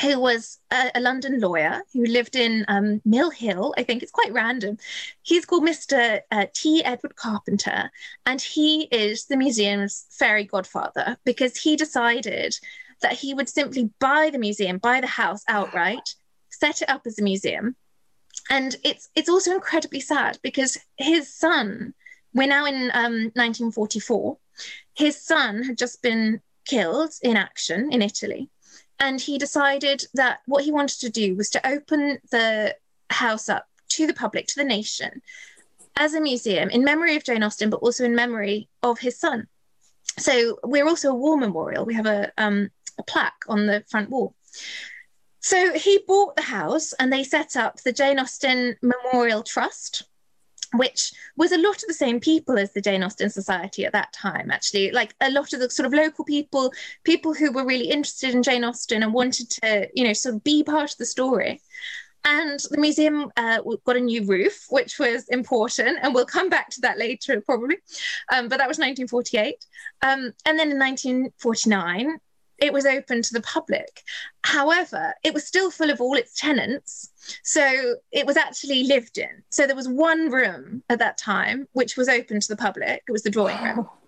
who 0.00 0.18
was 0.18 0.58
a, 0.70 0.90
a 0.94 1.00
London 1.00 1.40
lawyer 1.40 1.82
who 1.92 2.04
lived 2.04 2.36
in 2.36 2.64
um, 2.68 3.00
Mill 3.04 3.30
Hill. 3.30 3.74
I 3.76 3.82
think 3.82 4.02
it's 4.02 4.12
quite 4.12 4.32
random. 4.32 4.78
He's 5.22 5.44
called 5.44 5.64
Mr. 5.64 6.20
Uh, 6.30 6.46
T. 6.54 6.84
Edward 6.84 7.16
Carpenter, 7.16 7.90
and 8.26 8.40
he 8.40 8.82
is 8.84 9.26
the 9.26 9.36
museum's 9.36 10.06
fairy 10.10 10.44
godfather 10.44 11.16
because 11.24 11.56
he 11.56 11.76
decided 11.76 12.58
that 13.02 13.12
he 13.12 13.34
would 13.34 13.48
simply 13.48 13.90
buy 13.98 14.30
the 14.30 14.38
museum, 14.38 14.78
buy 14.78 15.00
the 15.00 15.06
house 15.06 15.42
outright, 15.48 16.14
set 16.50 16.82
it 16.82 16.90
up 16.90 17.02
as 17.06 17.18
a 17.18 17.22
museum. 17.22 17.76
And 18.48 18.76
it's 18.84 19.08
it's 19.14 19.28
also 19.28 19.54
incredibly 19.54 20.00
sad 20.00 20.38
because 20.42 20.78
his 20.96 21.32
son, 21.32 21.94
we're 22.34 22.48
now 22.48 22.66
in 22.66 22.90
um, 22.94 23.30
1944, 23.34 24.38
his 24.94 25.20
son 25.20 25.62
had 25.62 25.78
just 25.78 26.02
been 26.02 26.40
killed 26.70 27.12
in 27.22 27.36
action 27.36 27.92
in 27.92 28.02
Italy. 28.02 28.48
And 28.98 29.20
he 29.20 29.38
decided 29.38 30.04
that 30.14 30.40
what 30.46 30.64
he 30.64 30.72
wanted 30.72 31.00
to 31.00 31.10
do 31.10 31.34
was 31.34 31.50
to 31.50 31.66
open 31.66 32.18
the 32.30 32.76
house 33.08 33.48
up 33.48 33.66
to 33.90 34.06
the 34.06 34.14
public, 34.14 34.46
to 34.48 34.60
the 34.60 34.72
nation, 34.78 35.22
as 35.96 36.14
a 36.14 36.20
museum 36.20 36.68
in 36.70 36.84
memory 36.84 37.16
of 37.16 37.24
Jane 37.24 37.42
Austen, 37.42 37.70
but 37.70 37.82
also 37.82 38.04
in 38.04 38.14
memory 38.14 38.68
of 38.82 38.98
his 38.98 39.18
son. 39.18 39.48
So 40.18 40.58
we're 40.62 40.86
also 40.86 41.10
a 41.10 41.14
war 41.14 41.36
memorial. 41.36 41.84
We 41.84 41.94
have 41.94 42.06
a 42.06 42.30
um, 42.38 42.70
a 42.98 43.02
plaque 43.02 43.42
on 43.48 43.66
the 43.66 43.82
front 43.88 44.10
wall. 44.10 44.34
So 45.40 45.72
he 45.72 46.04
bought 46.06 46.36
the 46.36 46.42
house 46.42 46.92
and 46.92 47.12
they 47.12 47.24
set 47.24 47.56
up 47.56 47.80
the 47.80 47.92
Jane 47.92 48.18
Austen 48.18 48.76
Memorial 48.82 49.42
Trust, 49.42 50.04
which 50.74 51.12
was 51.36 51.52
a 51.52 51.58
lot 51.58 51.76
of 51.76 51.88
the 51.88 51.94
same 51.94 52.20
people 52.20 52.58
as 52.58 52.72
the 52.72 52.80
Jane 52.80 53.02
Austen 53.02 53.30
Society 53.30 53.84
at 53.84 53.92
that 53.92 54.12
time, 54.12 54.50
actually. 54.50 54.90
Like 54.92 55.14
a 55.20 55.30
lot 55.30 55.52
of 55.52 55.60
the 55.60 55.70
sort 55.70 55.86
of 55.86 55.92
local 55.92 56.24
people, 56.24 56.72
people 57.04 57.34
who 57.34 57.52
were 57.52 57.66
really 57.66 57.90
interested 57.90 58.34
in 58.34 58.42
Jane 58.42 58.64
Austen 58.64 59.02
and 59.02 59.12
wanted 59.12 59.50
to, 59.50 59.88
you 59.94 60.04
know, 60.04 60.12
sort 60.12 60.36
of 60.36 60.44
be 60.44 60.62
part 60.62 60.92
of 60.92 60.98
the 60.98 61.06
story. 61.06 61.60
And 62.24 62.60
the 62.70 62.78
museum 62.78 63.32
uh, 63.36 63.60
got 63.86 63.96
a 63.96 64.00
new 64.00 64.24
roof, 64.24 64.66
which 64.68 64.98
was 64.98 65.26
important, 65.28 65.98
and 66.02 66.14
we'll 66.14 66.26
come 66.26 66.50
back 66.50 66.68
to 66.70 66.80
that 66.82 66.98
later 66.98 67.40
probably. 67.40 67.78
Um, 68.30 68.48
but 68.48 68.58
that 68.58 68.68
was 68.68 68.78
1948. 68.78 69.54
Um, 70.02 70.32
and 70.44 70.58
then 70.58 70.70
in 70.70 70.78
1949, 70.78 72.18
it 72.60 72.72
was 72.72 72.84
open 72.84 73.22
to 73.22 73.32
the 73.32 73.40
public. 73.40 74.02
However, 74.44 75.14
it 75.24 75.34
was 75.34 75.46
still 75.46 75.70
full 75.70 75.90
of 75.90 76.00
all 76.00 76.14
its 76.14 76.38
tenants. 76.38 77.10
So 77.42 77.96
it 78.12 78.26
was 78.26 78.36
actually 78.36 78.84
lived 78.84 79.18
in. 79.18 79.42
So 79.48 79.66
there 79.66 79.76
was 79.76 79.88
one 79.88 80.30
room 80.30 80.82
at 80.90 80.98
that 80.98 81.18
time 81.18 81.66
which 81.72 81.96
was 81.96 82.08
open 82.08 82.40
to 82.40 82.48
the 82.48 82.56
public. 82.56 83.02
It 83.08 83.12
was 83.12 83.22
the 83.22 83.30
drawing 83.30 83.62
room. 83.62 83.88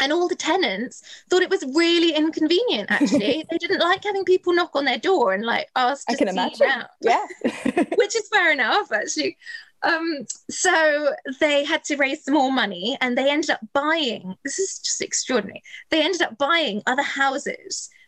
And 0.00 0.12
all 0.12 0.28
the 0.28 0.36
tenants 0.36 1.02
thought 1.28 1.42
it 1.42 1.50
was 1.50 1.64
really 1.74 2.14
inconvenient, 2.14 2.88
actually. 2.88 3.44
they 3.50 3.58
didn't 3.58 3.80
like 3.80 4.04
having 4.04 4.24
people 4.24 4.52
knock 4.52 4.76
on 4.76 4.84
their 4.84 4.96
door 4.96 5.32
and 5.32 5.44
like 5.44 5.66
ask 5.74 6.06
to 6.06 6.12
I 6.12 6.16
can 6.16 6.28
see 6.28 6.34
imagine. 6.34 6.84
Yeah. 7.00 7.26
Which 7.96 8.14
is 8.14 8.28
fair 8.32 8.52
enough, 8.52 8.92
actually. 8.92 9.36
Um, 9.82 10.24
so 10.48 11.14
they 11.40 11.64
had 11.64 11.82
to 11.84 11.96
raise 11.96 12.24
some 12.24 12.34
more 12.34 12.52
money 12.52 12.96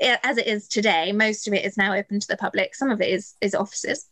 uh, 0.04 0.18
as 0.24 0.38
it 0.38 0.48
is 0.48 0.68
today, 0.68 1.14
most 1.14 1.48
of 1.48 1.54
it 1.54 1.66
is 1.66 1.78
now 1.78 1.94
open 1.94 2.20
to 2.20 2.28
the 2.28 2.36
public. 2.36 2.76
Some 2.76 2.92
of 2.92 3.00
it 3.00 3.10
is, 3.10 3.36
is 3.40 3.56
offices. 3.56 4.10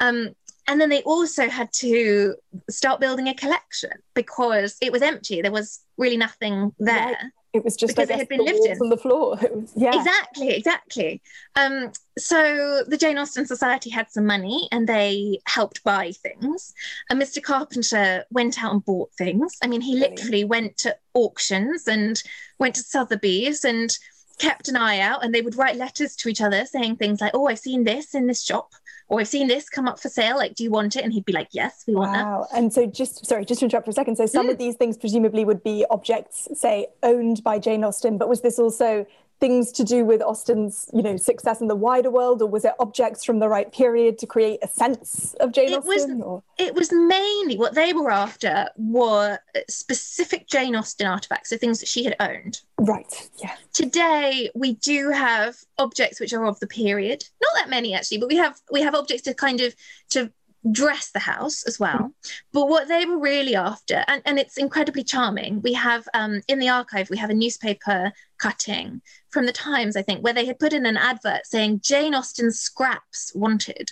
Um, 0.00 0.30
and 0.68 0.80
then 0.80 0.88
they 0.88 1.02
also 1.02 1.48
had 1.48 1.72
to 1.74 2.36
start 2.70 3.00
building 3.00 3.28
a 3.28 3.34
collection 3.34 3.90
because 4.14 4.76
it 4.80 4.92
was 4.92 5.02
empty. 5.02 5.42
There 5.42 5.52
was 5.52 5.80
really 5.98 6.16
nothing 6.16 6.72
there. 6.78 7.08
Right 7.08 7.16
it 7.52 7.64
was 7.64 7.76
just 7.76 7.94
because 7.94 8.08
it 8.08 8.16
had 8.16 8.28
been 8.28 8.44
lived 8.44 8.64
in 8.64 8.78
on 8.78 8.88
the 8.88 8.96
floor. 8.96 9.36
Was, 9.42 9.72
yeah, 9.76 9.94
exactly, 9.94 10.50
exactly. 10.50 11.22
Um, 11.54 11.92
so 12.16 12.82
the 12.86 12.96
Jane 12.96 13.18
Austen 13.18 13.46
Society 13.46 13.90
had 13.90 14.10
some 14.10 14.24
money 14.24 14.68
and 14.72 14.88
they 14.88 15.40
helped 15.46 15.84
buy 15.84 16.12
things. 16.12 16.72
And 17.10 17.20
Mr. 17.20 17.42
Carpenter 17.42 18.24
went 18.30 18.62
out 18.62 18.72
and 18.72 18.84
bought 18.84 19.12
things. 19.18 19.56
I 19.62 19.66
mean, 19.66 19.82
he 19.82 19.96
literally 19.96 20.44
went 20.44 20.78
to 20.78 20.96
auctions 21.12 21.86
and 21.86 22.22
went 22.58 22.74
to 22.76 22.82
Sotheby's 22.82 23.64
and 23.64 23.94
kept 24.38 24.68
an 24.68 24.76
eye 24.76 25.00
out. 25.00 25.22
And 25.22 25.34
they 25.34 25.42
would 25.42 25.56
write 25.56 25.76
letters 25.76 26.16
to 26.16 26.30
each 26.30 26.40
other 26.40 26.64
saying 26.64 26.96
things 26.96 27.20
like, 27.20 27.32
"Oh, 27.34 27.48
I've 27.48 27.58
seen 27.58 27.84
this 27.84 28.14
in 28.14 28.26
this 28.28 28.42
shop." 28.42 28.72
Or 29.08 29.20
I've 29.20 29.28
seen 29.28 29.48
this 29.48 29.68
come 29.68 29.88
up 29.88 30.00
for 30.00 30.08
sale. 30.08 30.36
Like, 30.36 30.54
do 30.54 30.64
you 30.64 30.70
want 30.70 30.96
it? 30.96 31.04
And 31.04 31.12
he'd 31.12 31.24
be 31.24 31.32
like, 31.32 31.48
yes, 31.52 31.84
we 31.86 31.94
want 31.94 32.12
that. 32.12 32.24
wow. 32.24 32.46
that. 32.50 32.58
And 32.58 32.72
so, 32.72 32.86
just 32.86 33.26
sorry, 33.26 33.44
just 33.44 33.60
to 33.60 33.66
interrupt 33.66 33.86
for 33.86 33.90
a 33.90 33.94
second. 33.94 34.16
So, 34.16 34.26
some 34.26 34.48
mm. 34.48 34.52
of 34.52 34.58
these 34.58 34.76
things 34.76 34.96
presumably 34.96 35.44
would 35.44 35.62
be 35.62 35.84
objects, 35.90 36.48
say, 36.54 36.86
owned 37.02 37.42
by 37.42 37.58
Jane 37.58 37.84
Austen, 37.84 38.18
but 38.18 38.28
was 38.28 38.40
this 38.40 38.58
also 38.58 39.06
things 39.42 39.72
to 39.72 39.82
do 39.82 40.04
with 40.04 40.22
Austen's, 40.22 40.88
you 40.94 41.02
know, 41.02 41.16
success 41.16 41.60
in 41.60 41.66
the 41.66 41.74
wider 41.74 42.12
world, 42.12 42.40
or 42.42 42.48
was 42.48 42.64
it 42.64 42.74
objects 42.78 43.24
from 43.24 43.40
the 43.40 43.48
right 43.48 43.72
period 43.72 44.16
to 44.18 44.26
create 44.26 44.60
a 44.62 44.68
sense 44.68 45.34
of 45.40 45.50
Jane 45.50 45.72
it 45.72 45.78
Austen? 45.78 46.18
Was, 46.18 46.24
or? 46.24 46.42
It 46.58 46.76
was 46.76 46.92
mainly 46.92 47.56
what 47.56 47.74
they 47.74 47.92
were 47.92 48.12
after 48.12 48.68
were 48.76 49.40
specific 49.68 50.46
Jane 50.46 50.76
Austen 50.76 51.08
artifacts, 51.08 51.50
so 51.50 51.56
things 51.56 51.80
that 51.80 51.88
she 51.88 52.04
had 52.04 52.14
owned. 52.20 52.60
Right. 52.78 53.12
Yeah. 53.42 53.56
Today 53.72 54.48
we 54.54 54.74
do 54.74 55.10
have 55.10 55.56
objects 55.76 56.20
which 56.20 56.32
are 56.32 56.46
of 56.46 56.60
the 56.60 56.68
period. 56.68 57.24
Not 57.42 57.52
that 57.56 57.68
many 57.68 57.94
actually, 57.94 58.18
but 58.18 58.28
we 58.28 58.36
have 58.36 58.60
we 58.70 58.80
have 58.82 58.94
objects 58.94 59.24
to 59.24 59.34
kind 59.34 59.60
of 59.60 59.74
to 60.10 60.30
dress 60.70 61.10
the 61.10 61.18
house 61.18 61.64
as 61.64 61.80
well. 61.80 62.12
But 62.52 62.68
what 62.68 62.86
they 62.86 63.04
were 63.04 63.18
really 63.18 63.56
after, 63.56 64.04
and, 64.06 64.22
and 64.24 64.38
it's 64.38 64.56
incredibly 64.56 65.02
charming, 65.02 65.60
we 65.62 65.72
have 65.72 66.06
um, 66.14 66.42
in 66.46 66.60
the 66.60 66.68
archive, 66.68 67.10
we 67.10 67.16
have 67.16 67.30
a 67.30 67.34
newspaper 67.34 68.12
cutting 68.42 69.00
from 69.30 69.46
the 69.46 69.52
Times, 69.52 69.96
I 69.96 70.02
think, 70.02 70.22
where 70.22 70.32
they 70.32 70.44
had 70.44 70.58
put 70.58 70.72
in 70.72 70.84
an 70.84 70.96
advert 70.96 71.46
saying 71.46 71.80
Jane 71.82 72.14
Austen 72.14 72.50
scraps 72.50 73.32
wanted. 73.34 73.88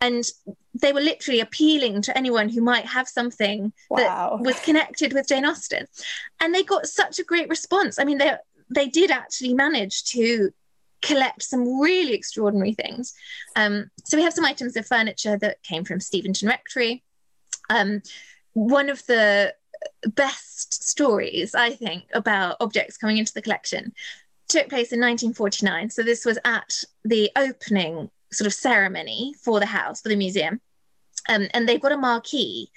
And 0.00 0.24
they 0.74 0.92
were 0.92 1.00
literally 1.00 1.40
appealing 1.40 2.00
to 2.02 2.16
anyone 2.16 2.48
who 2.48 2.62
might 2.62 2.86
have 2.86 3.08
something 3.08 3.72
wow. 3.90 4.38
that 4.38 4.44
was 4.44 4.58
connected 4.60 5.12
with 5.12 5.28
Jane 5.28 5.44
Austen. 5.44 5.86
And 6.40 6.54
they 6.54 6.62
got 6.62 6.86
such 6.86 7.18
a 7.18 7.24
great 7.24 7.48
response. 7.48 7.98
I 7.98 8.04
mean, 8.04 8.18
they 8.18 8.32
they 8.72 8.86
did 8.86 9.10
actually 9.10 9.52
manage 9.52 10.04
to 10.04 10.50
collect 11.02 11.42
some 11.42 11.80
really 11.80 12.14
extraordinary 12.14 12.72
things. 12.72 13.14
Um, 13.56 13.90
so 14.04 14.16
we 14.16 14.22
have 14.22 14.32
some 14.32 14.44
items 14.44 14.76
of 14.76 14.86
furniture 14.86 15.36
that 15.38 15.62
came 15.62 15.84
from 15.84 15.98
Steventon 15.98 16.48
Rectory. 16.48 17.02
Um, 17.68 18.02
one 18.52 18.88
of 18.88 19.04
the 19.06 19.54
best 20.14 20.88
stories, 20.88 21.54
I 21.54 21.70
think, 21.70 22.04
about 22.12 22.56
objects 22.60 22.96
coming 22.96 23.18
into 23.18 23.32
the 23.32 23.42
collection 23.42 23.92
took 24.50 24.68
place 24.68 24.92
in 24.92 25.00
1949. 25.00 25.90
So 25.90 26.02
this 26.02 26.24
was 26.24 26.38
at 26.44 26.82
the 27.04 27.30
opening 27.36 28.10
sort 28.32 28.46
of 28.46 28.52
ceremony 28.52 29.34
for 29.40 29.60
the 29.60 29.66
house, 29.66 30.00
for 30.00 30.08
the 30.08 30.16
museum. 30.16 30.60
Um, 31.28 31.48
and 31.54 31.68
they've 31.68 31.80
got 31.80 31.92
a 31.92 31.96
marquee 31.96 32.70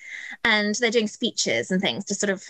and 0.43 0.75
they're 0.75 0.91
doing 0.91 1.07
speeches 1.07 1.71
and 1.71 1.81
things 1.81 2.05
to 2.05 2.15
sort 2.15 2.29
of 2.29 2.43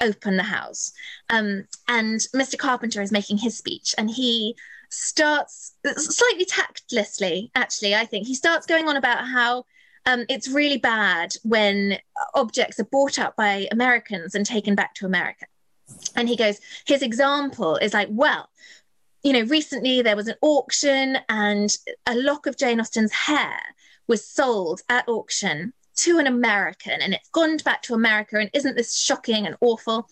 open 0.00 0.36
the 0.36 0.42
house. 0.42 0.92
Um, 1.30 1.66
and 1.88 2.20
Mr. 2.34 2.56
Carpenter 2.56 3.02
is 3.02 3.12
making 3.12 3.38
his 3.38 3.56
speech 3.56 3.94
and 3.98 4.10
he 4.10 4.56
starts 4.90 5.72
slightly 5.96 6.44
tactlessly, 6.44 7.50
actually, 7.54 7.94
I 7.94 8.04
think. 8.04 8.26
He 8.26 8.34
starts 8.34 8.66
going 8.66 8.88
on 8.88 8.96
about 8.96 9.26
how 9.26 9.64
um, 10.06 10.24
it's 10.28 10.48
really 10.48 10.78
bad 10.78 11.34
when 11.42 11.98
objects 12.34 12.80
are 12.80 12.84
bought 12.84 13.18
up 13.18 13.36
by 13.36 13.68
Americans 13.70 14.34
and 14.34 14.44
taken 14.44 14.74
back 14.74 14.94
to 14.94 15.06
America. 15.06 15.46
And 16.16 16.28
he 16.28 16.36
goes, 16.36 16.58
his 16.86 17.02
example 17.02 17.76
is 17.76 17.94
like, 17.94 18.08
well, 18.10 18.48
you 19.22 19.32
know, 19.32 19.42
recently 19.42 20.02
there 20.02 20.16
was 20.16 20.28
an 20.28 20.34
auction 20.42 21.18
and 21.28 21.76
a 22.06 22.16
lock 22.16 22.46
of 22.46 22.56
Jane 22.56 22.80
Austen's 22.80 23.12
hair 23.12 23.58
was 24.08 24.26
sold 24.26 24.80
at 24.88 25.08
auction 25.08 25.72
to 25.94 26.18
an 26.18 26.26
American 26.26 27.00
and 27.00 27.14
it's 27.14 27.28
gone 27.28 27.58
back 27.58 27.82
to 27.82 27.94
America. 27.94 28.36
And 28.38 28.50
isn't 28.52 28.76
this 28.76 28.96
shocking 28.96 29.46
and 29.46 29.56
awful? 29.60 30.08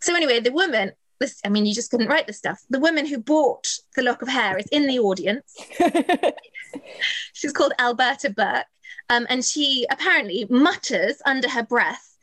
So, 0.00 0.14
anyway, 0.14 0.40
the 0.40 0.52
woman 0.52 0.92
this 1.20 1.38
i 1.44 1.48
mean 1.48 1.66
you 1.66 1.74
just 1.74 1.90
couldn't 1.90 2.08
write 2.08 2.26
this 2.26 2.38
stuff 2.38 2.62
the 2.70 2.80
woman 2.80 3.06
who 3.06 3.18
bought 3.18 3.68
the 3.94 4.02
lock 4.02 4.22
of 4.22 4.28
hair 4.28 4.56
is 4.58 4.66
in 4.72 4.86
the 4.86 4.98
audience 4.98 5.54
she's 7.34 7.52
called 7.52 7.72
alberta 7.78 8.30
burke 8.30 8.64
um, 9.08 9.26
and 9.28 9.44
she 9.44 9.86
apparently 9.90 10.46
mutters 10.48 11.20
under 11.26 11.48
her 11.48 11.62
breath 11.62 12.16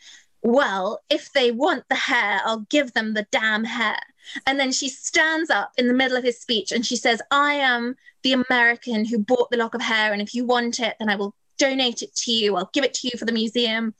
well 0.43 0.99
if 1.09 1.31
they 1.33 1.51
want 1.51 1.83
the 1.89 1.95
hair 1.95 2.39
i'll 2.45 2.65
give 2.69 2.93
them 2.93 3.13
the 3.13 3.27
damn 3.31 3.63
hair 3.63 3.99
and 4.45 4.59
then 4.59 4.71
she 4.71 4.89
stands 4.89 5.49
up 5.49 5.71
in 5.77 5.87
the 5.87 5.93
middle 5.93 6.17
of 6.17 6.23
his 6.23 6.39
speech 6.39 6.71
and 6.71 6.85
she 6.85 6.95
says 6.95 7.21
i 7.31 7.53
am 7.53 7.95
the 8.23 8.33
american 8.33 9.03
who 9.03 9.17
bought 9.17 9.49
the 9.49 9.57
lock 9.57 9.73
of 9.73 9.81
hair 9.81 10.13
and 10.13 10.21
if 10.21 10.33
you 10.33 10.45
want 10.45 10.79
it 10.79 10.95
then 10.99 11.09
i 11.09 11.15
will 11.15 11.33
donate 11.57 12.01
it 12.01 12.15
to 12.15 12.31
you. 12.31 12.55
I'll 12.55 12.69
give 12.73 12.83
it 12.83 12.93
to 12.95 13.07
you 13.07 13.17
for 13.17 13.25
the 13.25 13.31
museum. 13.31 13.93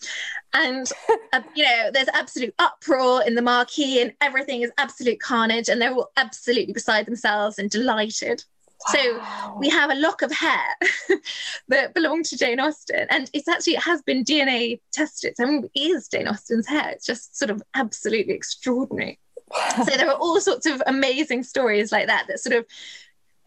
And, 0.54 0.90
uh, 1.34 1.42
you 1.56 1.64
know, 1.64 1.92
there's 1.94 2.08
absolute 2.14 2.54
uproar 2.60 3.24
in 3.24 3.36
the 3.36 3.42
marquee 3.42 4.02
and 4.02 4.14
everything 4.22 4.62
is 4.62 4.72
absolute 4.78 5.20
carnage. 5.20 5.70
And 5.70 5.82
they're 5.82 5.94
all 5.94 6.12
absolutely 6.18 6.74
beside 6.74 7.06
themselves 7.06 7.60
and 7.60 7.70
delighted. 7.70 8.44
Wow. 8.94 8.94
So 8.94 9.58
we 9.60 9.70
have 9.70 9.90
a 9.90 9.96
lock 9.96 10.22
of 10.22 10.32
hair 10.32 10.76
that 11.68 11.94
belonged 11.94 12.26
to 12.26 12.38
Jane 12.38 12.60
Austen, 12.60 13.08
and 13.10 13.30
it's 13.34 13.48
actually 13.48 13.74
it 13.74 13.84
has 13.84 14.02
been 14.04 14.24
DNA 14.24 14.82
tested. 14.94 15.34
I 15.40 15.46
mean, 15.46 15.70
it 15.74 15.80
is 15.80 16.08
Jane 16.08 16.28
Austen's 16.28 16.68
hair. 16.68 16.90
It's 16.90 17.06
just 17.06 17.38
sort 17.38 17.52
of 17.52 17.62
absolutely 17.74 18.34
extraordinary. 18.34 19.20
Wow. 19.50 19.86
So 19.86 19.98
there 19.98 20.10
are 20.10 20.18
all 20.18 20.40
sorts 20.42 20.66
of 20.66 20.82
amazing 20.86 21.44
stories 21.44 21.92
like 21.92 22.08
that 22.08 22.28
that 22.28 22.40
sort 22.40 22.56
of, 22.56 22.66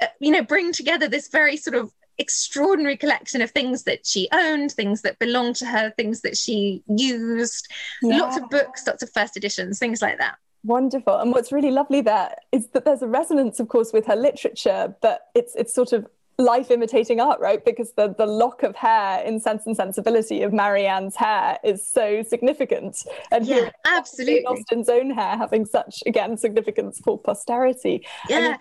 uh, 0.02 0.06
you 0.18 0.30
know, 0.30 0.42
bring 0.42 0.72
together 0.72 1.08
this 1.08 1.28
very 1.28 1.56
sort 1.56 1.76
of 1.76 1.92
extraordinary 2.18 2.96
collection 2.96 3.40
of 3.40 3.50
things 3.50 3.84
that 3.84 4.06
she 4.06 4.28
owned, 4.32 4.72
things 4.72 5.02
that 5.02 5.18
belonged 5.18 5.56
to 5.56 5.66
her, 5.66 5.90
things 5.96 6.20
that 6.20 6.36
she 6.36 6.82
used, 6.86 7.68
yeah. 8.02 8.18
lots 8.18 8.36
of 8.36 8.48
books, 8.50 8.86
lots 8.86 9.02
of 9.02 9.10
first 9.12 9.36
editions, 9.36 9.78
things 9.78 10.02
like 10.02 10.18
that. 10.18 10.36
Wonderful. 10.64 11.16
And 11.16 11.32
what's 11.32 11.52
really 11.52 11.70
lovely 11.70 12.02
there 12.02 12.34
is 12.52 12.68
that 12.68 12.84
there's 12.84 13.02
a 13.02 13.06
resonance, 13.06 13.60
of 13.60 13.68
course, 13.68 13.92
with 13.92 14.06
her 14.06 14.16
literature, 14.16 14.94
but 15.00 15.28
it's 15.34 15.54
it's 15.54 15.74
sort 15.74 15.92
of 15.92 16.06
life 16.40 16.70
imitating 16.70 17.20
art, 17.20 17.40
right? 17.40 17.64
Because 17.64 17.92
the 17.92 18.14
the 18.16 18.26
lock 18.26 18.62
of 18.62 18.76
hair 18.76 19.22
in 19.22 19.40
Sense 19.40 19.66
and 19.66 19.76
Sensibility 19.76 20.42
of 20.42 20.52
Marianne's 20.52 21.16
hair 21.16 21.58
is 21.64 21.86
so 21.86 22.22
significant. 22.22 23.04
And 23.30 23.46
yeah, 23.46 23.54
here 23.54 23.72
absolutely. 23.86 24.44
Austen's 24.46 24.88
own 24.88 25.10
hair 25.10 25.36
having 25.38 25.64
such 25.64 26.02
again 26.06 26.36
significance 26.36 27.00
for 27.02 27.18
posterity. 27.18 28.06
Yeah. 28.28 28.56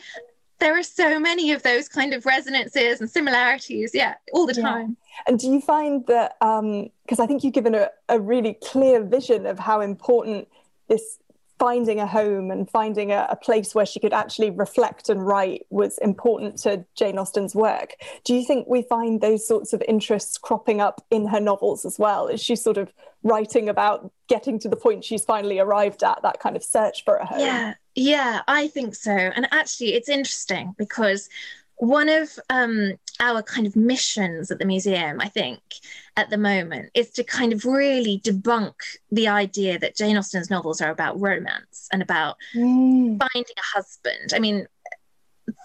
there 0.59 0.77
are 0.77 0.83
so 0.83 1.19
many 1.19 1.51
of 1.51 1.63
those 1.63 1.87
kind 1.87 2.13
of 2.13 2.25
resonances 2.25 2.99
and 2.99 3.09
similarities 3.09 3.91
yeah 3.93 4.15
all 4.33 4.45
the 4.45 4.53
time 4.53 4.97
yeah. 4.99 5.23
and 5.27 5.39
do 5.39 5.47
you 5.47 5.61
find 5.61 6.05
that 6.07 6.35
because 6.39 7.19
um, 7.19 7.23
i 7.23 7.25
think 7.25 7.45
you've 7.45 7.53
given 7.53 7.73
a, 7.73 7.89
a 8.09 8.19
really 8.19 8.55
clear 8.55 9.01
vision 9.01 9.45
of 9.45 9.57
how 9.57 9.79
important 9.79 10.49
this 10.89 11.19
finding 11.59 11.99
a 11.99 12.07
home 12.07 12.49
and 12.49 12.69
finding 12.69 13.11
a, 13.11 13.27
a, 13.29 13.35
place 13.35 13.75
where 13.75 13.85
she 13.85 13.99
could 13.99 14.13
actually 14.13 14.49
reflect 14.49 15.09
and 15.09 15.27
write 15.27 15.65
was 15.69 15.97
important 15.99 16.57
to 16.57 16.85
Jane 16.95 17.19
Austen's 17.19 17.53
work. 17.53 17.95
Do 18.23 18.33
you 18.33 18.45
think 18.45 18.67
we 18.67 18.81
find 18.83 19.19
those 19.19 19.45
sorts 19.45 19.73
of 19.73 19.83
interests 19.87 20.37
cropping 20.37 20.79
up 20.79 21.05
in 21.11 21.27
her 21.27 21.41
novels 21.41 21.85
as 21.85 21.99
well? 21.99 22.27
Is 22.27 22.41
she 22.41 22.55
sort 22.55 22.77
of 22.77 22.91
writing 23.23 23.67
about 23.67 24.11
getting 24.27 24.57
to 24.59 24.69
the 24.69 24.77
point 24.77 25.03
she's 25.03 25.25
finally 25.25 25.59
arrived 25.59 26.01
at, 26.01 26.21
that 26.21 26.39
kind 26.39 26.55
of 26.55 26.63
search 26.63 27.03
for 27.03 27.17
a 27.17 27.25
home? 27.25 27.39
Yeah, 27.39 27.73
yeah, 27.93 28.41
I 28.47 28.69
think 28.69 28.95
so. 28.95 29.11
And 29.11 29.47
actually, 29.51 29.93
it's 29.93 30.09
interesting 30.09 30.73
because 30.77 31.27
one 31.75 32.07
of 32.07 32.39
um, 32.49 32.93
our 33.19 33.41
kind 33.41 33.67
of 33.67 33.75
missions 33.75 34.49
at 34.51 34.59
the 34.59 34.65
museum, 34.65 35.19
I 35.19 35.27
think, 35.27 35.59
at 36.15 36.29
the 36.29 36.37
moment, 36.37 36.91
is 36.93 37.11
to 37.11 37.23
kind 37.23 37.53
of 37.53 37.65
really 37.65 38.21
debunk 38.23 38.73
the 39.11 39.27
idea 39.27 39.77
that 39.79 39.95
Jane 39.95 40.17
Austen's 40.17 40.49
novels 40.49 40.81
are 40.81 40.91
about 40.91 41.19
romance 41.19 41.87
and 41.91 42.01
about 42.01 42.37
mm. 42.55 43.19
finding 43.19 43.55
a 43.57 43.77
husband. 43.77 44.33
I 44.33 44.39
mean, 44.39 44.67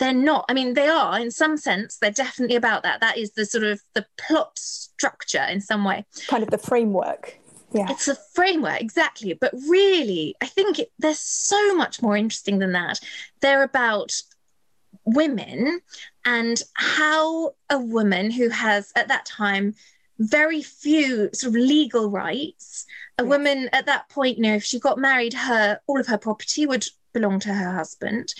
they're 0.00 0.12
not. 0.12 0.46
I 0.48 0.54
mean, 0.54 0.74
they 0.74 0.88
are 0.88 1.18
in 1.18 1.30
some 1.30 1.56
sense. 1.56 1.98
They're 1.98 2.10
definitely 2.10 2.56
about 2.56 2.82
that. 2.82 3.00
That 3.00 3.18
is 3.18 3.32
the 3.32 3.46
sort 3.46 3.64
of 3.64 3.80
the 3.94 4.06
plot 4.16 4.58
structure 4.58 5.44
in 5.48 5.60
some 5.60 5.84
way. 5.84 6.04
Kind 6.26 6.42
of 6.42 6.50
the 6.50 6.58
framework. 6.58 7.38
Yeah. 7.72 7.86
It's 7.90 8.06
a 8.06 8.14
framework, 8.34 8.80
exactly. 8.80 9.32
But 9.34 9.52
really, 9.68 10.36
I 10.40 10.46
think 10.46 10.78
it, 10.78 10.92
they're 10.98 11.14
so 11.14 11.74
much 11.74 12.00
more 12.00 12.16
interesting 12.16 12.60
than 12.60 12.72
that. 12.72 13.00
They're 13.40 13.64
about 13.64 14.14
women 15.04 15.80
and 16.24 16.62
how 16.74 17.54
a 17.70 17.78
woman 17.78 18.30
who 18.30 18.48
has 18.48 18.92
at 18.96 19.08
that 19.08 19.26
time 19.26 19.74
very 20.18 20.62
few 20.62 21.28
sort 21.32 21.50
of 21.50 21.54
legal 21.54 22.10
rights 22.10 22.86
a 23.18 23.24
woman 23.24 23.68
at 23.72 23.86
that 23.86 24.08
point 24.08 24.36
you 24.36 24.42
know 24.42 24.54
if 24.54 24.62
she 24.62 24.78
got 24.78 24.96
married 24.96 25.32
her 25.32 25.80
all 25.86 25.98
of 25.98 26.06
her 26.06 26.18
property 26.18 26.66
would 26.66 26.86
belong 27.14 27.40
to 27.40 27.54
her 27.54 27.72
husband. 27.72 28.34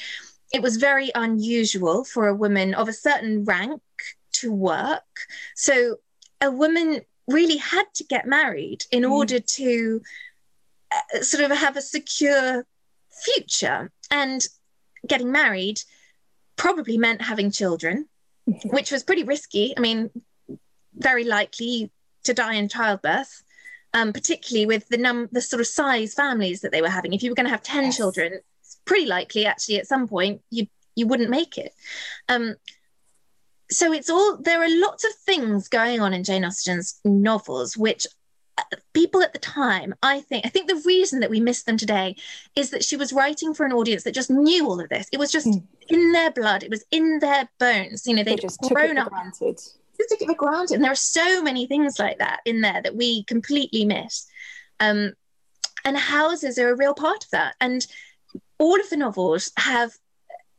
It 0.52 0.60
was 0.60 0.76
very 0.76 1.10
unusual 1.14 2.04
for 2.04 2.28
a 2.28 2.34
woman 2.34 2.74
of 2.74 2.88
a 2.88 2.92
certain 2.92 3.44
rank 3.44 3.80
to 4.34 4.52
work. 4.52 5.20
So 5.54 5.96
a 6.42 6.50
woman 6.50 7.00
really 7.26 7.56
had 7.56 7.86
to 7.94 8.04
get 8.04 8.26
married 8.26 8.84
in 8.90 9.04
mm. 9.04 9.10
order 9.10 9.40
to 9.40 10.02
uh, 10.92 11.20
sort 11.22 11.44
of 11.44 11.56
have 11.56 11.78
a 11.78 11.82
secure 11.82 12.66
future. 13.24 13.90
And 14.10 14.46
getting 15.06 15.32
married 15.32 15.80
probably 16.56 16.98
meant 16.98 17.22
having 17.22 17.50
children, 17.50 18.08
which 18.64 18.90
was 18.90 19.02
pretty 19.02 19.24
risky. 19.24 19.74
I 19.76 19.80
mean, 19.80 20.10
very 20.94 21.24
likely 21.24 21.90
to 22.24 22.34
die 22.34 22.54
in 22.54 22.68
childbirth, 22.68 23.42
um, 23.92 24.12
particularly 24.12 24.66
with 24.66 24.88
the 24.88 24.98
num 24.98 25.28
the 25.32 25.40
sort 25.40 25.60
of 25.60 25.66
size 25.66 26.14
families 26.14 26.60
that 26.60 26.72
they 26.72 26.82
were 26.82 26.88
having. 26.88 27.12
If 27.12 27.22
you 27.22 27.30
were 27.30 27.36
going 27.36 27.46
to 27.46 27.52
have 27.52 27.62
ten 27.62 27.84
yes. 27.84 27.96
children, 27.96 28.40
it's 28.60 28.78
pretty 28.84 29.06
likely 29.06 29.46
actually 29.46 29.78
at 29.78 29.86
some 29.86 30.08
point 30.08 30.42
you 30.50 30.66
you 30.96 31.06
wouldn't 31.06 31.30
make 31.30 31.58
it. 31.58 31.72
Um, 32.28 32.56
so 33.70 33.92
it's 33.92 34.10
all 34.10 34.36
there 34.36 34.62
are 34.62 34.80
lots 34.80 35.04
of 35.04 35.14
things 35.14 35.68
going 35.68 36.00
on 36.00 36.12
in 36.12 36.24
Jane 36.24 36.44
Austen's 36.44 37.00
novels 37.04 37.76
which 37.76 38.06
people 38.92 39.20
at 39.20 39.32
the 39.32 39.38
time 39.38 39.92
i 40.02 40.20
think 40.20 40.46
i 40.46 40.48
think 40.48 40.68
the 40.68 40.82
reason 40.86 41.18
that 41.20 41.30
we 41.30 41.40
miss 41.40 41.64
them 41.64 41.76
today 41.76 42.14
is 42.56 42.70
that 42.70 42.84
she 42.84 42.96
was 42.96 43.12
writing 43.12 43.52
for 43.54 43.66
an 43.66 43.72
audience 43.72 44.04
that 44.04 44.14
just 44.14 44.30
knew 44.30 44.66
all 44.66 44.80
of 44.80 44.88
this. 44.88 45.08
It 45.12 45.18
was 45.18 45.32
just 45.32 45.46
mm. 45.46 45.62
in 45.88 46.12
their 46.12 46.30
blood. 46.30 46.62
It 46.62 46.70
was 46.70 46.84
in 46.90 47.18
their 47.20 47.48
bones. 47.58 48.06
You 48.06 48.14
know 48.14 48.22
they'd 48.22 48.38
they 48.38 48.42
just 48.42 48.60
grown 48.60 48.98
up. 48.98 49.10
granted. 49.10 49.56
Just 49.56 50.10
took 50.10 50.22
it 50.22 50.26
for 50.26 50.34
granted. 50.34 50.74
And 50.74 50.84
there 50.84 50.92
are 50.92 50.96
so 50.96 51.42
many 51.42 51.66
things 51.66 51.98
like 51.98 52.18
that 52.18 52.40
in 52.44 52.60
there 52.60 52.82
that 52.82 52.96
we 52.96 53.24
completely 53.24 53.84
miss. 53.84 54.26
Um, 54.80 55.12
and 55.84 55.96
houses 55.96 56.58
are 56.58 56.70
a 56.70 56.76
real 56.76 56.94
part 56.94 57.24
of 57.24 57.30
that. 57.30 57.54
And 57.60 57.86
all 58.58 58.80
of 58.80 58.90
the 58.90 58.96
novels 58.96 59.52
have 59.56 59.92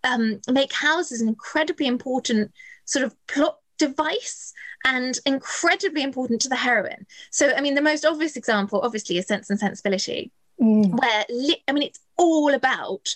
um, 0.03 0.39
make 0.49 0.71
houses 0.71 1.21
an 1.21 1.27
incredibly 1.27 1.87
important 1.87 2.51
sort 2.85 3.03
of 3.03 3.15
plot 3.27 3.57
device 3.77 4.53
and 4.85 5.19
incredibly 5.25 6.03
important 6.03 6.41
to 6.41 6.49
the 6.49 6.55
heroine. 6.55 7.05
So, 7.31 7.53
I 7.55 7.61
mean, 7.61 7.75
the 7.75 7.81
most 7.81 8.05
obvious 8.05 8.35
example, 8.35 8.81
obviously, 8.83 9.17
is 9.17 9.27
Sense 9.27 9.49
and 9.49 9.59
Sensibility, 9.59 10.31
mm. 10.61 10.99
where 10.99 11.25
li- 11.29 11.63
I 11.67 11.71
mean, 11.71 11.83
it's 11.83 11.99
all 12.17 12.53
about 12.53 13.15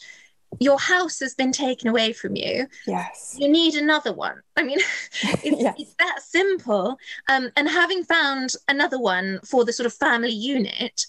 your 0.60 0.80
house 0.80 1.20
has 1.20 1.36
been 1.36 1.52
taken 1.52 1.88
away 1.88 2.12
from 2.12 2.36
you. 2.36 2.66
Yes. 2.88 3.36
You 3.38 3.48
need 3.48 3.76
another 3.76 4.14
one. 4.14 4.42
I 4.58 4.64
mean, 4.64 4.80
it's, 5.22 5.62
yes. 5.62 5.76
it's 5.78 5.94
that 6.00 6.22
simple. 6.24 6.98
Um, 7.30 7.50
and 7.56 7.70
having 7.70 8.04
found 8.04 8.56
another 8.68 9.00
one 9.00 9.40
for 9.46 9.64
the 9.64 9.74
sort 9.74 9.86
of 9.86 9.94
family 9.94 10.32
unit, 10.32 11.06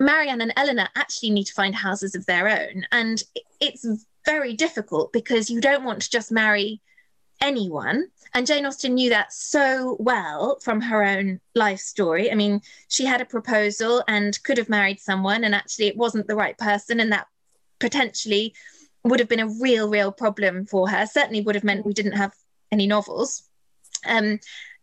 Marianne 0.00 0.40
and 0.40 0.52
Elinor 0.56 0.88
actually 0.96 1.30
need 1.30 1.44
to 1.44 1.52
find 1.52 1.74
houses 1.74 2.14
of 2.14 2.26
their 2.26 2.48
own. 2.48 2.86
And 2.90 3.22
it's 3.60 3.86
very 4.24 4.54
difficult 4.54 5.12
because 5.12 5.50
you 5.50 5.60
don't 5.60 5.84
want 5.84 6.02
to 6.02 6.10
just 6.10 6.32
marry 6.32 6.80
anyone. 7.40 8.08
And 8.32 8.46
Jane 8.46 8.64
Austen 8.64 8.94
knew 8.94 9.10
that 9.10 9.32
so 9.32 9.96
well 9.98 10.58
from 10.60 10.80
her 10.80 11.02
own 11.02 11.40
life 11.54 11.80
story. 11.80 12.30
I 12.30 12.34
mean, 12.34 12.60
she 12.88 13.04
had 13.04 13.20
a 13.20 13.24
proposal 13.24 14.04
and 14.06 14.40
could 14.44 14.58
have 14.58 14.68
married 14.68 15.00
someone, 15.00 15.44
and 15.44 15.54
actually, 15.54 15.88
it 15.88 15.96
wasn't 15.96 16.28
the 16.28 16.36
right 16.36 16.56
person, 16.56 17.00
and 17.00 17.12
that 17.12 17.26
potentially 17.80 18.54
would 19.02 19.18
have 19.18 19.28
been 19.28 19.40
a 19.40 19.48
real, 19.60 19.88
real 19.88 20.12
problem 20.12 20.66
for 20.66 20.88
her. 20.88 21.06
Certainly 21.06 21.40
would 21.42 21.54
have 21.54 21.64
meant 21.64 21.86
we 21.86 21.94
didn't 21.94 22.12
have 22.12 22.34
any 22.70 22.86
novels. 22.86 23.42
Um, 24.06 24.38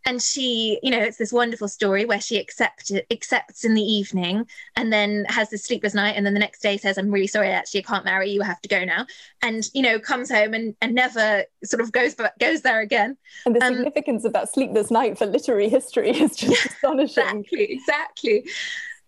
and 0.07 0.21
she 0.21 0.79
you 0.81 0.89
know 0.89 0.99
it's 0.99 1.17
this 1.17 1.33
wonderful 1.33 1.67
story 1.67 2.05
where 2.05 2.21
she 2.21 2.39
accepts 2.39 2.91
accepts 3.11 3.63
in 3.65 3.73
the 3.73 3.81
evening 3.81 4.47
and 4.75 4.91
then 4.91 5.25
has 5.27 5.49
this 5.49 5.65
sleepless 5.65 5.93
night 5.93 6.15
and 6.15 6.25
then 6.25 6.33
the 6.33 6.39
next 6.39 6.61
day 6.61 6.77
says 6.77 6.97
i'm 6.97 7.11
really 7.11 7.27
sorry 7.27 7.49
actually 7.49 7.81
i 7.81 7.83
can't 7.83 8.05
marry 8.05 8.31
you 8.31 8.41
i 8.41 8.45
have 8.45 8.61
to 8.61 8.69
go 8.69 8.83
now. 8.83 9.05
And 9.41 9.69
you 9.73 9.81
know 9.81 9.99
comes 9.99 10.31
home 10.31 10.53
and, 10.53 10.75
and 10.81 10.95
never 10.95 11.43
sort 11.63 11.81
of 11.81 11.91
goes 11.91 12.15
but 12.15 12.37
goes 12.39 12.61
there 12.61 12.79
again. 12.79 13.17
And 13.45 13.55
the 13.55 13.63
um, 13.63 13.75
significance 13.75 14.23
of 14.23 14.33
that 14.33 14.51
sleepless 14.51 14.89
night 14.89 15.17
for 15.17 15.25
literary 15.25 15.69
history 15.69 16.09
is 16.11 16.35
just 16.35 16.51
yeah, 16.51 16.71
astonishing. 16.71 17.23
exactly 17.23 17.63
exactly. 17.73 18.45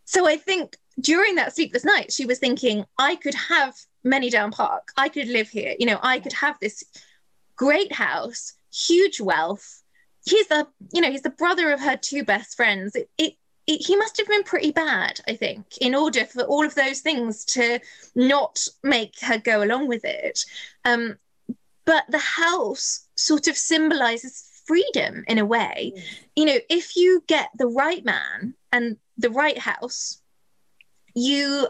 So 0.06 0.28
i 0.28 0.36
think 0.36 0.76
during 1.00 1.36
that 1.36 1.56
sleepless 1.56 1.86
night 1.86 2.12
she 2.12 2.26
was 2.26 2.40
thinking 2.40 2.86
i 2.98 3.16
could 3.16 3.36
have 3.36 3.76
Manydown 4.06 4.52
Park 4.52 4.90
i 4.98 5.08
could 5.08 5.28
live 5.28 5.48
here 5.50 5.76
you 5.80 5.86
know 5.86 6.00
i 6.04 6.20
could 6.20 6.34
have 6.34 6.58
this 6.60 6.84
great 7.56 7.94
house 7.94 8.54
huge 8.72 9.22
wealth 9.22 9.82
he's 10.26 10.48
the 10.48 10.68
you 10.94 11.02
know 11.02 11.12
he's 11.12 11.22
the 11.22 11.30
brother 11.30 11.72
of 11.72 11.80
her 11.80 11.98
two 11.98 12.24
best 12.24 12.56
friends. 12.56 12.96
It, 12.96 13.10
it, 13.18 13.34
it, 13.68 13.86
he 13.86 13.96
must 13.96 14.18
have 14.18 14.28
been 14.28 14.42
pretty 14.44 14.72
bad 14.72 15.22
i 15.28 15.36
think 15.36 15.78
in 15.80 15.94
order 15.94 16.26
for 16.26 16.42
all 16.42 16.66
of 16.66 16.74
those 16.74 17.02
things 17.02 17.46
to 17.46 17.80
not 18.16 18.66
make 18.84 19.20
her 19.22 19.38
go 19.38 19.64
along 19.64 19.88
with 19.88 20.04
it. 20.06 20.44
Um, 20.86 21.18
but 21.86 22.06
the 22.10 22.20
house 22.20 23.08
sort 23.16 23.48
of 23.48 23.58
symbolizes 23.58 24.62
freedom 24.66 25.24
in 25.28 25.40
a 25.40 25.46
way. 25.46 25.94
Mm. 25.96 26.04
you 26.36 26.46
know 26.46 26.58
if 26.70 26.96
you 26.96 27.24
get 27.28 27.50
the 27.58 27.68
right 27.68 28.04
man 28.04 28.56
and 28.72 28.98
the 29.18 29.32
right 29.32 29.58
house 29.58 30.22
you 31.16 31.68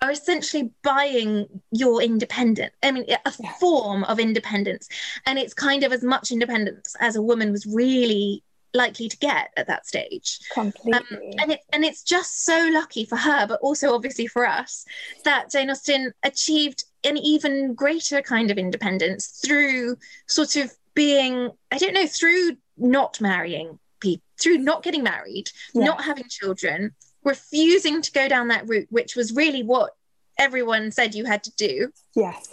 are 0.00 0.10
essentially 0.10 0.70
buying 0.82 1.46
your 1.70 2.02
independence. 2.02 2.74
I 2.82 2.90
mean, 2.90 3.04
a 3.04 3.32
yeah. 3.38 3.52
form 3.60 4.04
of 4.04 4.18
independence. 4.18 4.88
And 5.26 5.38
it's 5.38 5.54
kind 5.54 5.84
of 5.84 5.92
as 5.92 6.02
much 6.02 6.30
independence 6.30 6.94
as 7.00 7.16
a 7.16 7.22
woman 7.22 7.52
was 7.52 7.66
really 7.66 8.42
likely 8.74 9.08
to 9.08 9.16
get 9.18 9.50
at 9.56 9.66
that 9.66 9.86
stage. 9.86 10.38
Completely. 10.52 10.92
Um, 10.94 11.20
and 11.40 11.52
it 11.52 11.60
and 11.72 11.84
it's 11.84 12.02
just 12.02 12.44
so 12.44 12.70
lucky 12.72 13.04
for 13.04 13.16
her, 13.16 13.46
but 13.46 13.60
also 13.60 13.94
obviously 13.94 14.26
for 14.26 14.46
us, 14.46 14.84
that 15.24 15.50
Jane 15.50 15.70
Austen 15.70 16.12
achieved 16.22 16.84
an 17.04 17.16
even 17.16 17.74
greater 17.74 18.22
kind 18.22 18.50
of 18.50 18.58
independence 18.58 19.40
through 19.44 19.96
sort 20.26 20.56
of 20.56 20.72
being, 20.94 21.50
I 21.70 21.78
don't 21.78 21.94
know, 21.94 22.06
through 22.06 22.56
not 22.76 23.20
marrying 23.20 23.78
people, 24.00 24.24
through 24.40 24.58
not 24.58 24.82
getting 24.82 25.02
married, 25.02 25.50
yeah. 25.74 25.84
not 25.84 26.04
having 26.04 26.24
children, 26.28 26.92
refusing 27.24 28.02
to 28.02 28.12
go 28.12 28.28
down 28.28 28.48
that 28.48 28.68
route, 28.68 28.88
which 28.90 29.16
was 29.16 29.34
really 29.34 29.62
what 29.62 29.94
everyone 30.38 30.90
said 30.90 31.14
you 31.14 31.24
had 31.24 31.44
to 31.44 31.52
do. 31.56 31.92
Yes. 32.14 32.48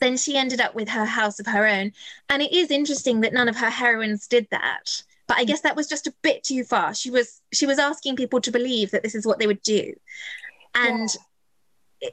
Then 0.00 0.16
she 0.16 0.36
ended 0.36 0.60
up 0.60 0.74
with 0.74 0.88
her 0.88 1.04
house 1.04 1.38
of 1.40 1.46
her 1.46 1.66
own. 1.66 1.92
And 2.28 2.42
it 2.42 2.52
is 2.52 2.70
interesting 2.70 3.20
that 3.20 3.32
none 3.32 3.48
of 3.48 3.56
her 3.56 3.70
heroines 3.70 4.26
did 4.26 4.46
that. 4.50 5.02
But 5.26 5.38
I 5.38 5.44
guess 5.44 5.62
that 5.62 5.76
was 5.76 5.88
just 5.88 6.06
a 6.06 6.14
bit 6.22 6.44
too 6.44 6.64
far. 6.64 6.94
She 6.94 7.10
was 7.10 7.40
she 7.52 7.66
was 7.66 7.78
asking 7.78 8.16
people 8.16 8.40
to 8.42 8.50
believe 8.50 8.90
that 8.90 9.02
this 9.02 9.14
is 9.14 9.26
what 9.26 9.38
they 9.38 9.46
would 9.46 9.62
do. 9.62 9.94
And 10.74 11.08
yeah. 12.02 12.10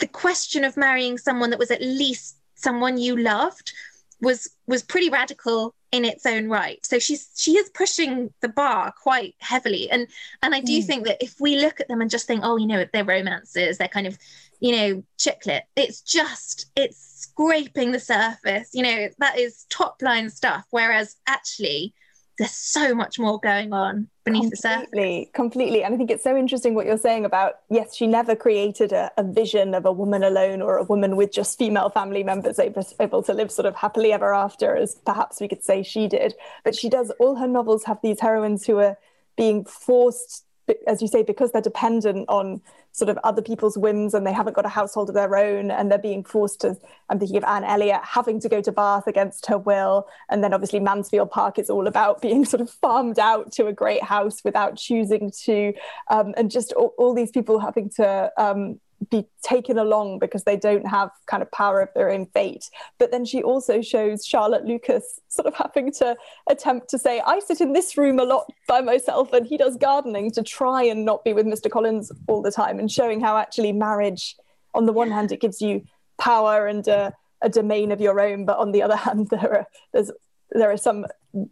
the 0.00 0.06
question 0.06 0.64
of 0.64 0.76
marrying 0.76 1.18
someone 1.18 1.50
that 1.50 1.58
was 1.58 1.72
at 1.72 1.82
least 1.82 2.36
someone 2.54 2.96
you 2.96 3.16
loved 3.16 3.72
was 4.20 4.48
was 4.66 4.82
pretty 4.82 5.10
radical 5.10 5.74
in 5.94 6.04
its 6.04 6.26
own 6.26 6.48
right. 6.48 6.84
So 6.84 6.98
she's 6.98 7.30
she 7.36 7.52
is 7.52 7.70
pushing 7.70 8.34
the 8.40 8.48
bar 8.48 8.92
quite 9.00 9.36
heavily, 9.38 9.88
and 9.90 10.08
and 10.42 10.52
I 10.52 10.60
do 10.60 10.80
mm. 10.80 10.84
think 10.84 11.06
that 11.06 11.22
if 11.22 11.40
we 11.40 11.56
look 11.60 11.80
at 11.80 11.86
them 11.86 12.00
and 12.00 12.10
just 12.10 12.26
think, 12.26 12.40
oh, 12.42 12.56
you 12.56 12.66
know, 12.66 12.84
they're 12.92 13.04
romances, 13.04 13.78
they're 13.78 13.86
kind 13.86 14.08
of, 14.08 14.18
you 14.58 14.72
know, 14.72 15.04
chick 15.18 15.46
lit. 15.46 15.62
It's 15.76 16.00
just 16.00 16.66
it's 16.74 16.98
scraping 16.98 17.92
the 17.92 18.00
surface. 18.00 18.70
You 18.72 18.82
know, 18.82 19.08
that 19.18 19.38
is 19.38 19.66
top 19.70 20.02
line 20.02 20.30
stuff. 20.30 20.66
Whereas 20.70 21.14
actually, 21.28 21.94
there's 22.38 22.50
so 22.50 22.94
much 22.94 23.18
more 23.18 23.38
going 23.38 23.72
on 23.72 24.08
beneath 24.24 24.50
completely, 24.50 24.50
the 24.50 24.56
surface. 24.56 25.30
Completely. 25.34 25.82
And 25.84 25.94
I 25.94 25.96
think 25.96 26.10
it's 26.10 26.24
so 26.24 26.36
interesting 26.36 26.74
what 26.74 26.86
you're 26.86 26.98
saying 26.98 27.24
about 27.24 27.60
yes, 27.70 27.94
she 27.94 28.06
never 28.06 28.34
created 28.34 28.92
a, 28.92 29.10
a 29.16 29.22
vision 29.22 29.74
of 29.74 29.86
a 29.86 29.92
woman 29.92 30.22
alone 30.24 30.60
or 30.60 30.78
a 30.78 30.84
woman 30.84 31.16
with 31.16 31.32
just 31.32 31.58
female 31.58 31.90
family 31.90 32.24
members 32.24 32.58
able, 32.58 32.86
able 33.00 33.22
to 33.22 33.32
live 33.32 33.50
sort 33.50 33.66
of 33.66 33.76
happily 33.76 34.12
ever 34.12 34.34
after, 34.34 34.76
as 34.76 34.96
perhaps 35.06 35.40
we 35.40 35.48
could 35.48 35.62
say 35.62 35.82
she 35.82 36.08
did. 36.08 36.34
But 36.64 36.74
she 36.74 36.88
does, 36.88 37.10
all 37.18 37.36
her 37.36 37.48
novels 37.48 37.84
have 37.84 37.98
these 38.02 38.20
heroines 38.20 38.66
who 38.66 38.78
are 38.78 38.96
being 39.36 39.64
forced 39.64 40.44
as 40.86 41.02
you 41.02 41.08
say, 41.08 41.22
because 41.22 41.52
they're 41.52 41.62
dependent 41.62 42.28
on 42.28 42.60
sort 42.94 43.08
of 43.08 43.18
other 43.24 43.42
people's 43.42 43.76
whims 43.76 44.14
and 44.14 44.24
they 44.24 44.32
haven't 44.32 44.54
got 44.54 44.64
a 44.64 44.68
household 44.68 45.08
of 45.08 45.16
their 45.16 45.36
own 45.36 45.72
and 45.72 45.90
they're 45.90 45.98
being 45.98 46.22
forced 46.22 46.60
to, 46.60 46.78
I'm 47.10 47.18
thinking 47.18 47.36
of 47.36 47.42
Anne 47.42 47.64
Elliot 47.64 48.00
having 48.04 48.38
to 48.38 48.48
go 48.48 48.60
to 48.60 48.70
Bath 48.70 49.08
against 49.08 49.46
her 49.46 49.58
will. 49.58 50.06
And 50.30 50.44
then 50.44 50.54
obviously 50.54 50.78
Mansfield 50.78 51.32
Park 51.32 51.58
is 51.58 51.68
all 51.68 51.88
about 51.88 52.22
being 52.22 52.44
sort 52.44 52.60
of 52.60 52.70
farmed 52.70 53.18
out 53.18 53.50
to 53.54 53.66
a 53.66 53.72
great 53.72 54.04
house 54.04 54.44
without 54.44 54.76
choosing 54.76 55.32
to. 55.42 55.72
Um, 56.08 56.34
and 56.36 56.52
just 56.52 56.72
all, 56.74 56.94
all, 56.96 57.14
these 57.14 57.32
people 57.32 57.58
having 57.58 57.90
to 57.96 58.30
um, 58.36 58.78
be 59.10 59.26
taken 59.42 59.78
along 59.78 60.18
because 60.18 60.44
they 60.44 60.56
don't 60.56 60.86
have 60.86 61.10
kind 61.26 61.42
of 61.42 61.50
power 61.52 61.80
of 61.80 61.88
their 61.94 62.10
own 62.10 62.26
fate. 62.26 62.70
But 62.98 63.10
then 63.10 63.24
she 63.24 63.42
also 63.42 63.82
shows 63.82 64.26
Charlotte 64.26 64.64
Lucas 64.64 65.20
sort 65.28 65.46
of 65.46 65.54
having 65.54 65.92
to 65.94 66.16
attempt 66.48 66.88
to 66.90 66.98
say, 66.98 67.20
I 67.26 67.40
sit 67.40 67.60
in 67.60 67.72
this 67.72 67.96
room 67.96 68.18
a 68.18 68.24
lot 68.24 68.50
by 68.68 68.80
myself 68.80 69.32
and 69.32 69.46
he 69.46 69.56
does 69.56 69.76
gardening 69.76 70.30
to 70.32 70.42
try 70.42 70.82
and 70.84 71.04
not 71.04 71.24
be 71.24 71.32
with 71.32 71.46
Mr. 71.46 71.70
Collins 71.70 72.12
all 72.28 72.42
the 72.42 72.52
time 72.52 72.78
and 72.78 72.90
showing 72.90 73.20
how 73.20 73.36
actually 73.36 73.72
marriage, 73.72 74.36
on 74.74 74.86
the 74.86 74.92
one 74.92 75.10
hand, 75.10 75.32
it 75.32 75.40
gives 75.40 75.60
you 75.60 75.84
power 76.18 76.66
and 76.66 76.86
a, 76.88 77.12
a 77.42 77.48
domain 77.48 77.92
of 77.92 78.00
your 78.00 78.20
own, 78.20 78.44
but 78.44 78.58
on 78.58 78.72
the 78.72 78.82
other 78.82 78.96
hand, 79.06 79.28
there 79.30 79.58
are 79.58 79.66
there's 79.92 80.10
there 80.50 80.70
are 80.70 80.76
some 80.76 81.04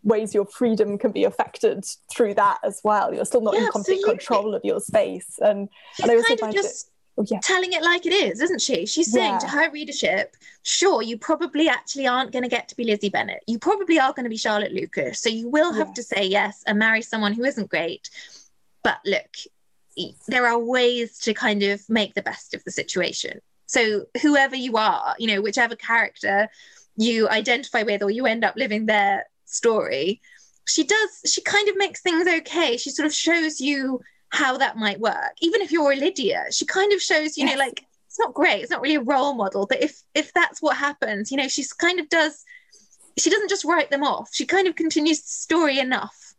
ways 0.02 0.32
your 0.32 0.46
freedom 0.46 0.96
can 0.96 1.10
be 1.10 1.24
affected 1.24 1.84
through 2.10 2.34
that 2.34 2.58
as 2.64 2.80
well. 2.84 3.12
You're 3.12 3.24
still 3.24 3.40
not 3.40 3.54
yeah, 3.54 3.62
in 3.62 3.66
complete 3.68 3.94
absolutely. 3.98 4.18
control 4.18 4.54
of 4.54 4.62
your 4.64 4.80
space. 4.80 5.38
And, 5.40 5.68
and 6.00 6.10
I 6.10 6.14
also 6.14 6.36
find 6.36 6.54
just... 6.54 6.86
it 6.86 6.91
Oh, 7.18 7.27
yeah. 7.29 7.40
telling 7.42 7.75
it 7.75 7.83
like 7.83 8.07
it 8.07 8.12
is, 8.12 8.40
isn't 8.40 8.62
she? 8.62 8.87
She's 8.87 9.12
saying 9.12 9.33
yeah. 9.33 9.38
to 9.38 9.48
her 9.48 9.70
readership, 9.70 10.35
sure, 10.62 11.03
you 11.03 11.18
probably 11.18 11.68
actually 11.68 12.07
aren't 12.07 12.33
going 12.33 12.42
to 12.42 12.48
get 12.48 12.68
to 12.68 12.77
be 12.77 12.85
Lizzie 12.85 13.11
Bennet. 13.11 13.42
You 13.46 13.59
probably 13.59 13.98
are 13.98 14.14
going 14.14 14.25
to 14.25 14.31
be 14.31 14.38
Charlotte 14.38 14.72
Lucas. 14.72 15.20
So 15.20 15.29
you 15.29 15.48
will 15.51 15.75
have 15.75 15.88
yeah. 15.88 15.94
to 15.94 16.03
say 16.03 16.25
yes 16.25 16.62
and 16.66 16.79
marry 16.79 17.03
someone 17.03 17.35
who 17.35 17.44
isn't 17.44 17.68
great. 17.68 18.09
But 18.83 18.98
look, 19.05 19.37
there 20.27 20.46
are 20.46 20.59
ways 20.59 21.18
to 21.20 21.35
kind 21.35 21.62
of 21.62 21.88
make 21.90 22.14
the 22.14 22.22
best 22.22 22.55
of 22.55 22.64
the 22.64 22.70
situation. 22.70 23.40
So 23.66 24.07
whoever 24.22 24.57
you 24.57 24.77
are, 24.77 25.14
you 25.18 25.27
know, 25.29 25.42
whichever 25.42 25.77
character 25.77 26.48
you 26.96 27.29
identify 27.29 27.83
with 27.83 28.03
or 28.03 28.11
you 28.11 28.27
end 28.27 28.44
up 28.44 28.57
living 28.57 28.87
their 28.87 29.27
story, 29.44 30.20
she 30.66 30.85
does, 30.85 31.22
she 31.27 31.42
kind 31.42 31.68
of 31.68 31.77
makes 31.77 32.01
things 32.01 32.27
okay. 32.27 32.77
She 32.77 32.90
sort 32.90 33.07
of 33.07 33.14
shows 33.14 33.61
you 33.61 34.01
how 34.32 34.56
that 34.56 34.76
might 34.76 34.98
work. 34.98 35.34
Even 35.40 35.60
if 35.60 35.70
you're 35.70 35.94
Lydia, 35.94 36.46
she 36.50 36.64
kind 36.64 36.92
of 36.92 37.00
shows, 37.00 37.36
you 37.36 37.44
yes. 37.44 37.54
know, 37.54 37.58
like 37.64 37.84
it's 38.06 38.18
not 38.18 38.34
great, 38.34 38.62
it's 38.62 38.70
not 38.70 38.80
really 38.80 38.96
a 38.96 39.00
role 39.00 39.34
model, 39.34 39.66
but 39.66 39.82
if 39.82 40.02
if 40.14 40.32
that's 40.32 40.60
what 40.60 40.76
happens, 40.76 41.30
you 41.30 41.36
know, 41.36 41.48
she's 41.48 41.72
kind 41.72 42.00
of 42.00 42.08
does 42.08 42.44
she 43.18 43.28
doesn't 43.30 43.50
just 43.50 43.64
write 43.64 43.90
them 43.90 44.02
off. 44.02 44.30
She 44.32 44.46
kind 44.46 44.66
of 44.66 44.74
continues 44.74 45.20
the 45.20 45.28
story 45.28 45.78
enough. 45.78 46.34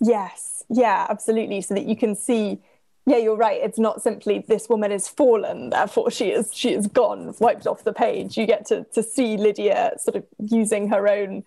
Yes. 0.00 0.62
Yeah, 0.70 1.06
absolutely. 1.10 1.60
So 1.60 1.74
that 1.74 1.86
you 1.86 1.96
can 1.96 2.14
see 2.14 2.60
yeah, 3.04 3.16
you're 3.16 3.36
right. 3.36 3.60
It's 3.60 3.80
not 3.80 4.00
simply 4.00 4.44
this 4.46 4.68
woman 4.68 4.92
is 4.92 5.08
fallen, 5.08 5.70
therefore 5.70 6.12
she 6.12 6.30
is 6.30 6.54
she 6.54 6.72
is 6.72 6.86
gone, 6.86 7.34
wiped 7.40 7.66
off 7.66 7.82
the 7.82 7.92
page. 7.92 8.36
You 8.36 8.46
get 8.46 8.66
to 8.66 8.84
to 8.94 9.02
see 9.02 9.36
Lydia 9.36 9.94
sort 9.98 10.14
of 10.14 10.24
using 10.38 10.88
her 10.88 11.08
own 11.08 11.44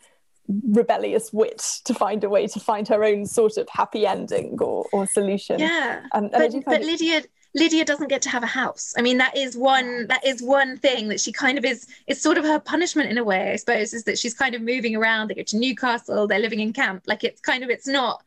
rebellious 0.47 1.33
wit 1.33 1.63
to 1.85 1.93
find 1.93 2.23
a 2.23 2.29
way 2.29 2.47
to 2.47 2.59
find 2.59 2.87
her 2.87 3.03
own 3.03 3.25
sort 3.25 3.57
of 3.57 3.67
happy 3.69 4.05
ending 4.05 4.57
or, 4.59 4.85
or 4.91 5.07
solution. 5.07 5.59
Yeah, 5.59 6.05
um, 6.11 6.29
but, 6.31 6.53
but 6.65 6.81
it... 6.81 6.85
Lydia 6.85 7.23
Lydia 7.55 7.85
doesn't 7.85 8.09
get 8.09 8.21
to 8.23 8.29
have 8.29 8.43
a 8.43 8.47
house. 8.47 8.93
I 8.97 9.01
mean, 9.01 9.17
that 9.17 9.35
is 9.35 9.55
one 9.55 10.07
that 10.07 10.25
is 10.25 10.43
one 10.43 10.77
thing 10.77 11.07
that 11.07 11.21
she 11.21 11.31
kind 11.31 11.57
of 11.57 11.63
is. 11.63 11.87
It's 12.05 12.21
sort 12.21 12.37
of 12.37 12.43
her 12.43 12.59
punishment 12.59 13.09
in 13.09 13.17
a 13.17 13.23
way, 13.23 13.53
I 13.53 13.55
suppose, 13.55 13.93
is 13.93 14.03
that 14.03 14.19
she's 14.19 14.33
kind 14.33 14.55
of 14.55 14.61
moving 14.61 14.95
around. 14.95 15.29
They 15.29 15.35
go 15.35 15.43
to 15.43 15.57
Newcastle. 15.57 16.27
They're 16.27 16.39
living 16.39 16.59
in 16.59 16.73
camp. 16.73 17.03
Like 17.07 17.23
it's 17.23 17.41
kind 17.41 17.63
of 17.63 17.69
it's 17.69 17.87
not. 17.87 18.21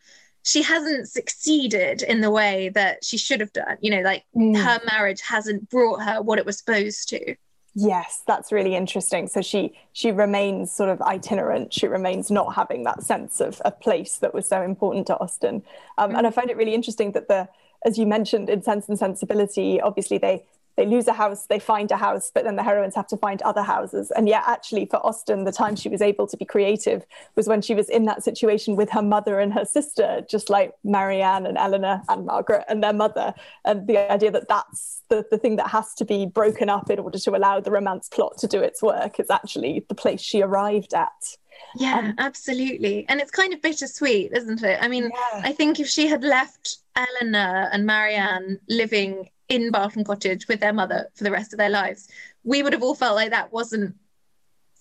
She 0.44 0.62
hasn't 0.62 1.08
succeeded 1.08 2.00
in 2.00 2.22
the 2.22 2.30
way 2.30 2.70
that 2.70 3.04
she 3.04 3.18
should 3.18 3.40
have 3.40 3.52
done. 3.52 3.76
You 3.80 3.90
know, 3.90 4.00
like 4.00 4.24
mm. 4.34 4.56
her 4.56 4.80
marriage 4.90 5.20
hasn't 5.20 5.68
brought 5.68 6.02
her 6.02 6.22
what 6.22 6.38
it 6.38 6.46
was 6.46 6.58
supposed 6.58 7.10
to. 7.10 7.36
Yes, 7.74 8.22
that's 8.26 8.50
really 8.50 8.74
interesting. 8.74 9.28
So 9.28 9.40
she 9.40 9.72
she 9.92 10.10
remains 10.10 10.72
sort 10.72 10.88
of 10.90 11.00
itinerant. 11.02 11.72
She 11.72 11.86
remains 11.86 12.30
not 12.30 12.54
having 12.54 12.82
that 12.84 13.02
sense 13.04 13.40
of 13.40 13.62
a 13.64 13.70
place 13.70 14.16
that 14.18 14.34
was 14.34 14.48
so 14.48 14.62
important 14.62 15.06
to 15.08 15.18
Austen. 15.20 15.62
Um, 15.96 16.16
And 16.16 16.26
I 16.26 16.30
find 16.30 16.50
it 16.50 16.56
really 16.56 16.74
interesting 16.74 17.12
that 17.12 17.28
the, 17.28 17.48
as 17.84 17.96
you 17.98 18.06
mentioned, 18.06 18.48
in 18.50 18.62
Sense 18.62 18.88
and 18.88 18.98
Sensibility, 18.98 19.80
obviously 19.80 20.18
they 20.18 20.44
they 20.78 20.86
lose 20.86 21.08
a 21.08 21.12
house, 21.12 21.46
they 21.46 21.58
find 21.58 21.90
a 21.90 21.96
house, 21.96 22.30
but 22.32 22.44
then 22.44 22.54
the 22.54 22.62
heroines 22.62 22.94
have 22.94 23.08
to 23.08 23.16
find 23.16 23.42
other 23.42 23.64
houses. 23.64 24.12
And 24.12 24.28
yet, 24.28 24.44
actually, 24.46 24.86
for 24.86 25.04
Austen, 25.04 25.42
the 25.42 25.50
time 25.50 25.74
she 25.74 25.88
was 25.88 26.00
able 26.00 26.28
to 26.28 26.36
be 26.36 26.44
creative 26.44 27.04
was 27.34 27.48
when 27.48 27.62
she 27.62 27.74
was 27.74 27.88
in 27.88 28.04
that 28.04 28.22
situation 28.22 28.76
with 28.76 28.88
her 28.90 29.02
mother 29.02 29.40
and 29.40 29.52
her 29.52 29.64
sister, 29.64 30.24
just 30.30 30.48
like 30.48 30.72
Marianne 30.84 31.46
and 31.46 31.58
Elinor 31.58 32.00
and 32.08 32.26
Margaret 32.26 32.64
and 32.68 32.80
their 32.80 32.92
mother. 32.92 33.34
And 33.64 33.88
the 33.88 33.98
idea 34.10 34.30
that 34.30 34.46
that's 34.48 35.02
the, 35.08 35.26
the 35.28 35.36
thing 35.36 35.56
that 35.56 35.66
has 35.66 35.94
to 35.94 36.04
be 36.04 36.26
broken 36.26 36.68
up 36.68 36.90
in 36.90 37.00
order 37.00 37.18
to 37.18 37.36
allow 37.36 37.58
the 37.58 37.72
romance 37.72 38.08
plot 38.08 38.38
to 38.38 38.46
do 38.46 38.60
its 38.60 38.80
work 38.80 39.18
is 39.18 39.30
actually 39.30 39.84
the 39.88 39.96
place 39.96 40.20
she 40.20 40.42
arrived 40.42 40.94
at. 40.94 41.36
Yeah, 41.74 41.98
um, 41.98 42.14
absolutely. 42.18 43.04
And 43.08 43.20
it's 43.20 43.32
kind 43.32 43.52
of 43.52 43.60
bittersweet, 43.60 44.30
isn't 44.32 44.62
it? 44.62 44.78
I 44.80 44.86
mean, 44.86 45.10
yeah. 45.12 45.40
I 45.42 45.50
think 45.50 45.80
if 45.80 45.88
she 45.88 46.06
had 46.06 46.22
left 46.22 46.76
Elinor 46.94 47.68
and 47.72 47.84
Marianne 47.84 48.60
living 48.68 49.28
in 49.48 49.70
Barton 49.70 50.04
Cottage 50.04 50.48
with 50.48 50.60
their 50.60 50.72
mother 50.72 51.08
for 51.14 51.24
the 51.24 51.30
rest 51.30 51.52
of 51.52 51.58
their 51.58 51.70
lives, 51.70 52.08
we 52.44 52.62
would 52.62 52.72
have 52.72 52.82
all 52.82 52.94
felt 52.94 53.16
like 53.16 53.30
that 53.30 53.52
wasn't 53.52 53.94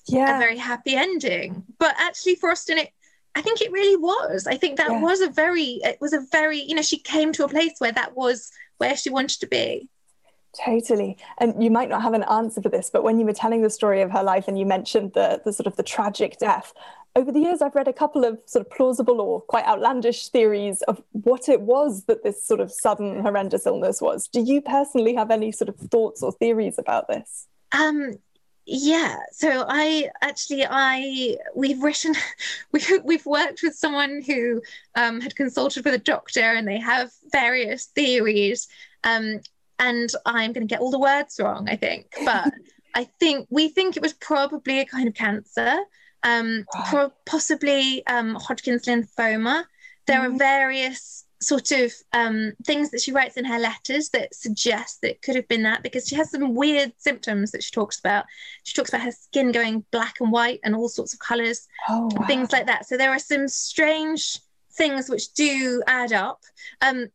yeah. 0.07 0.37
a 0.37 0.39
very 0.39 0.57
happy 0.57 0.95
ending. 0.95 1.63
But 1.79 1.95
actually, 1.97 2.35
for 2.35 2.51
Austen, 2.51 2.77
it 2.77 2.91
I 3.37 3.41
think 3.41 3.61
it 3.61 3.71
really 3.71 3.95
was. 3.95 4.47
I 4.47 4.57
think 4.57 4.77
that 4.77 4.89
yeah. 4.89 4.99
was 4.99 5.21
a 5.21 5.29
very, 5.29 5.79
it 5.83 5.99
was 6.01 6.11
a 6.11 6.25
very, 6.31 6.59
you 6.59 6.73
know, 6.73 6.81
she 6.81 6.97
came 6.97 7.31
to 7.33 7.45
a 7.45 7.47
place 7.47 7.73
where 7.77 7.91
that 7.91 8.17
was 8.17 8.51
where 8.79 8.97
she 8.97 9.11
wanted 9.11 9.39
to 9.41 9.47
be. 9.47 9.89
Totally. 10.65 11.17
And 11.37 11.63
you 11.63 11.69
might 11.69 11.89
not 11.89 12.01
have 12.01 12.15
an 12.15 12.23
answer 12.23 12.63
for 12.63 12.69
this, 12.69 12.89
but 12.91 13.03
when 13.03 13.19
you 13.19 13.27
were 13.27 13.33
telling 13.33 13.61
the 13.61 13.69
story 13.69 14.01
of 14.01 14.09
her 14.09 14.23
life 14.23 14.47
and 14.47 14.57
you 14.57 14.65
mentioned 14.65 15.13
the, 15.13 15.39
the 15.45 15.53
sort 15.53 15.67
of 15.67 15.75
the 15.75 15.83
tragic 15.83 16.39
death, 16.39 16.73
over 17.17 17.31
the 17.31 17.39
years, 17.39 17.63
I've 17.63 17.73
read 17.73 17.87
a 17.87 17.93
couple 17.93 18.23
of 18.23 18.37
sort 18.45 18.63
of 18.63 18.71
plausible 18.71 19.19
or 19.19 19.41
quite 19.41 19.65
outlandish 19.65 20.27
theories 20.27 20.83
of 20.83 21.01
what 21.13 21.49
it 21.49 21.61
was 21.61 22.03
that 22.03 22.23
this 22.23 22.43
sort 22.43 22.59
of 22.59 22.71
sudden 22.71 23.21
horrendous 23.21 23.65
illness 23.65 23.99
was. 23.99 24.27
Do 24.27 24.39
you 24.39 24.61
personally 24.61 25.15
have 25.15 25.31
any 25.31 25.51
sort 25.51 25.69
of 25.69 25.77
thoughts 25.77 26.21
or 26.21 26.31
theories 26.31 26.77
about 26.77 27.07
this? 27.07 27.47
Um, 27.71 28.19
yeah. 28.67 29.17
So 29.31 29.65
I 29.67 30.11
actually 30.21 30.63
I 30.69 31.37
we've 31.55 31.81
written 31.81 32.13
we 32.71 32.81
we've 33.03 33.25
worked 33.25 33.63
with 33.63 33.73
someone 33.73 34.21
who 34.21 34.61
um, 34.93 35.19
had 35.19 35.35
consulted 35.35 35.85
with 35.85 35.95
a 35.95 35.99
doctor 35.99 36.53
and 36.53 36.67
they 36.67 36.79
have 36.79 37.09
various 37.31 37.85
theories. 37.85 38.67
Um, 39.03 39.41
and 39.79 40.11
I'm 40.27 40.53
going 40.53 40.67
to 40.67 40.71
get 40.71 40.81
all 40.81 40.91
the 40.91 40.99
words 40.99 41.39
wrong, 41.41 41.67
I 41.67 41.77
think, 41.77 42.13
but 42.23 42.51
I 42.95 43.05
think 43.19 43.47
we 43.49 43.69
think 43.69 43.97
it 43.97 44.03
was 44.03 44.13
probably 44.13 44.81
a 44.81 44.85
kind 44.85 45.07
of 45.07 45.15
cancer 45.15 45.77
um, 46.27 46.65
wow. 46.91 47.11
possibly 47.25 48.05
um, 48.07 48.35
Hodgkin's 48.35 48.85
lymphoma. 48.85 49.63
There 50.05 50.19
mm-hmm. 50.19 50.35
are 50.35 50.37
various 50.37 51.25
sort 51.39 51.71
of 51.71 51.93
um, 52.13 52.53
things 52.65 52.89
that 52.89 53.01
she 53.01 53.11
writes 53.11 53.37
in 53.37 53.45
her 53.45 53.59
letters 53.59 54.09
that 54.09 54.33
suggest 54.33 55.01
that 55.01 55.11
it 55.11 55.21
could 55.21 55.35
have 55.35 55.47
been 55.47 55.63
that 55.63 55.83
because 55.83 56.07
she 56.07 56.15
has 56.15 56.31
some 56.31 56.55
weird 56.55 56.91
symptoms 56.97 57.51
that 57.51 57.63
she 57.63 57.71
talks 57.71 57.99
about. 57.99 58.25
She 58.63 58.73
talks 58.73 58.89
about 58.89 59.03
her 59.03 59.11
skin 59.11 59.51
going 59.51 59.85
black 59.91 60.15
and 60.19 60.31
white 60.31 60.59
and 60.63 60.75
all 60.75 60.89
sorts 60.89 61.13
of 61.13 61.19
colours, 61.19 61.67
oh, 61.89 62.09
wow. 62.15 62.25
things 62.25 62.51
like 62.51 62.65
that. 62.65 62.87
So 62.87 62.97
there 62.97 63.11
are 63.11 63.19
some 63.19 63.47
strange 63.47 64.39
things 64.73 65.09
which 65.09 65.33
do 65.33 65.83
add 65.87 66.11
up. 66.11 66.39
Um, 66.81 67.07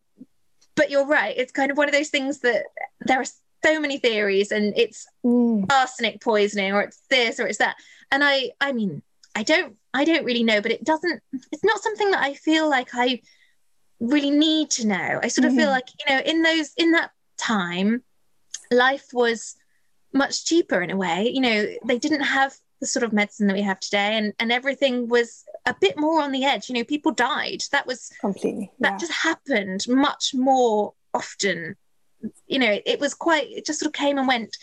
but 0.74 0.90
you're 0.90 1.06
right, 1.06 1.36
it's 1.36 1.52
kind 1.52 1.70
of 1.70 1.76
one 1.76 1.88
of 1.88 1.94
those 1.94 2.08
things 2.08 2.40
that 2.40 2.64
there 3.00 3.20
are 3.20 3.26
so 3.64 3.80
many 3.80 3.98
theories 3.98 4.50
and 4.52 4.74
it's 4.76 5.06
mm. 5.24 5.64
arsenic 5.70 6.20
poisoning 6.20 6.72
or 6.72 6.82
it's 6.82 7.00
this 7.10 7.38
or 7.38 7.46
it's 7.46 7.58
that 7.58 7.76
and 8.10 8.22
i 8.24 8.50
i 8.60 8.72
mean 8.72 9.02
i 9.34 9.42
don't 9.42 9.76
i 9.94 10.04
don't 10.04 10.24
really 10.24 10.42
know 10.42 10.60
but 10.60 10.72
it 10.72 10.84
doesn't 10.84 11.22
it's 11.52 11.64
not 11.64 11.80
something 11.80 12.10
that 12.10 12.22
i 12.22 12.34
feel 12.34 12.68
like 12.68 12.88
i 12.94 13.20
really 14.00 14.30
need 14.30 14.70
to 14.70 14.86
know 14.86 15.20
i 15.22 15.28
sort 15.28 15.44
of 15.44 15.52
mm-hmm. 15.52 15.60
feel 15.60 15.70
like 15.70 15.88
you 15.98 16.14
know 16.14 16.22
in 16.22 16.42
those 16.42 16.72
in 16.76 16.92
that 16.92 17.10
time 17.38 18.02
life 18.70 19.06
was 19.12 19.56
much 20.12 20.44
cheaper 20.44 20.82
in 20.82 20.90
a 20.90 20.96
way 20.96 21.30
you 21.32 21.40
know 21.40 21.66
they 21.86 21.98
didn't 21.98 22.22
have 22.22 22.54
the 22.80 22.86
sort 22.86 23.04
of 23.04 23.12
medicine 23.12 23.46
that 23.46 23.54
we 23.54 23.62
have 23.62 23.78
today 23.78 24.18
and 24.18 24.32
and 24.40 24.50
everything 24.50 25.08
was 25.08 25.44
a 25.66 25.74
bit 25.80 25.96
more 25.96 26.20
on 26.20 26.32
the 26.32 26.44
edge 26.44 26.68
you 26.68 26.74
know 26.74 26.84
people 26.84 27.12
died 27.12 27.62
that 27.70 27.86
was 27.86 28.10
completely 28.20 28.70
yeah. 28.78 28.90
that 28.90 28.98
just 28.98 29.12
happened 29.12 29.84
much 29.88 30.34
more 30.34 30.92
often 31.14 31.76
you 32.46 32.58
know, 32.58 32.78
it 32.84 33.00
was 33.00 33.14
quite, 33.14 33.50
it 33.50 33.66
just 33.66 33.80
sort 33.80 33.88
of 33.88 33.92
came 33.92 34.18
and 34.18 34.28
went. 34.28 34.56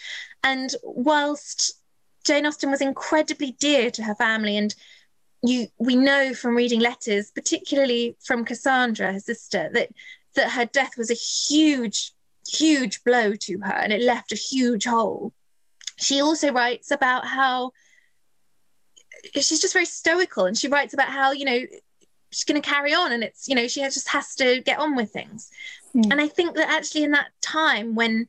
And 0.43 0.73
whilst 0.83 1.79
Jane 2.25 2.45
Austen 2.45 2.71
was 2.71 2.81
incredibly 2.81 3.51
dear 3.59 3.91
to 3.91 4.03
her 4.03 4.15
family, 4.15 4.57
and 4.57 4.73
you 5.41 5.67
we 5.77 5.95
know 5.95 6.33
from 6.33 6.55
reading 6.55 6.79
letters, 6.79 7.31
particularly 7.31 8.15
from 8.23 8.45
Cassandra, 8.45 9.13
her 9.13 9.19
sister, 9.19 9.69
that 9.73 9.89
that 10.35 10.51
her 10.51 10.65
death 10.65 10.97
was 10.97 11.09
a 11.09 11.15
huge, 11.15 12.13
huge 12.47 13.03
blow 13.03 13.33
to 13.35 13.59
her, 13.59 13.73
and 13.73 13.93
it 13.93 14.01
left 14.01 14.31
a 14.31 14.35
huge 14.35 14.85
hole. 14.85 15.33
She 15.97 16.21
also 16.21 16.51
writes 16.51 16.91
about 16.91 17.25
how 17.25 17.71
she's 19.33 19.61
just 19.61 19.73
very 19.73 19.85
stoical, 19.85 20.45
and 20.45 20.57
she 20.57 20.67
writes 20.67 20.93
about 20.93 21.09
how 21.09 21.31
you 21.31 21.45
know 21.45 21.61
she's 22.31 22.43
going 22.43 22.61
to 22.61 22.69
carry 22.69 22.93
on, 22.93 23.11
and 23.11 23.23
it's 23.23 23.47
you 23.47 23.55
know 23.55 23.67
she 23.67 23.81
just 23.81 24.09
has 24.09 24.35
to 24.35 24.61
get 24.61 24.79
on 24.79 24.95
with 24.95 25.11
things. 25.11 25.49
Mm. 25.95 26.11
And 26.11 26.21
I 26.21 26.27
think 26.27 26.55
that 26.55 26.69
actually 26.69 27.03
in 27.03 27.11
that 27.11 27.29
time 27.41 27.95
when 27.95 28.27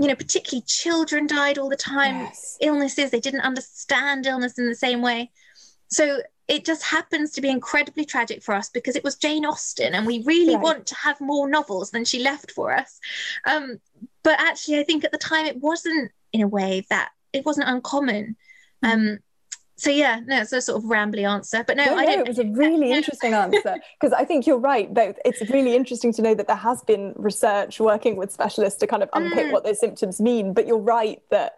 you 0.00 0.08
know, 0.08 0.14
particularly 0.14 0.64
children 0.66 1.26
died 1.26 1.58
all 1.58 1.68
the 1.68 1.76
time, 1.76 2.20
yes. 2.20 2.56
illnesses, 2.62 3.10
they 3.10 3.20
didn't 3.20 3.42
understand 3.42 4.24
illness 4.24 4.58
in 4.58 4.66
the 4.66 4.74
same 4.74 5.02
way. 5.02 5.30
So 5.88 6.22
it 6.48 6.64
just 6.64 6.82
happens 6.82 7.32
to 7.32 7.42
be 7.42 7.50
incredibly 7.50 8.06
tragic 8.06 8.42
for 8.42 8.54
us 8.54 8.70
because 8.70 8.96
it 8.96 9.04
was 9.04 9.16
Jane 9.16 9.44
Austen 9.44 9.94
and 9.94 10.06
we 10.06 10.22
really 10.24 10.54
right. 10.54 10.62
want 10.62 10.86
to 10.86 10.94
have 10.94 11.20
more 11.20 11.48
novels 11.48 11.90
than 11.90 12.06
she 12.06 12.22
left 12.22 12.50
for 12.52 12.72
us. 12.72 12.98
Um, 13.46 13.78
but 14.22 14.40
actually, 14.40 14.80
I 14.80 14.84
think 14.84 15.04
at 15.04 15.12
the 15.12 15.18
time 15.18 15.44
it 15.44 15.58
wasn't 15.58 16.10
in 16.32 16.40
a 16.40 16.48
way 16.48 16.86
that 16.88 17.10
it 17.34 17.44
wasn't 17.44 17.68
uncommon. 17.68 18.36
Mm. 18.82 18.92
Um, 18.92 19.18
so 19.80 19.90
yeah, 19.90 20.20
no, 20.26 20.42
it's 20.42 20.52
a 20.52 20.60
sort 20.60 20.84
of 20.84 20.90
rambly 20.90 21.26
answer, 21.26 21.64
but 21.66 21.74
no, 21.74 21.86
no 21.86 21.96
I 21.96 22.04
no, 22.04 22.20
it 22.20 22.28
was 22.28 22.38
a 22.38 22.44
really 22.44 22.92
interesting 22.92 23.32
answer 23.32 23.78
because 23.98 24.12
I 24.12 24.26
think 24.26 24.46
you're 24.46 24.58
right. 24.58 24.92
Though 24.94 25.14
it's 25.24 25.40
really 25.48 25.74
interesting 25.74 26.12
to 26.14 26.22
know 26.22 26.34
that 26.34 26.46
there 26.48 26.56
has 26.56 26.82
been 26.82 27.14
research 27.16 27.80
working 27.80 28.16
with 28.16 28.30
specialists 28.30 28.78
to 28.80 28.86
kind 28.86 29.02
of 29.02 29.08
unpick 29.14 29.46
mm. 29.46 29.52
what 29.52 29.64
those 29.64 29.80
symptoms 29.80 30.20
mean. 30.20 30.52
But 30.52 30.66
you're 30.66 30.76
right 30.76 31.22
that 31.30 31.54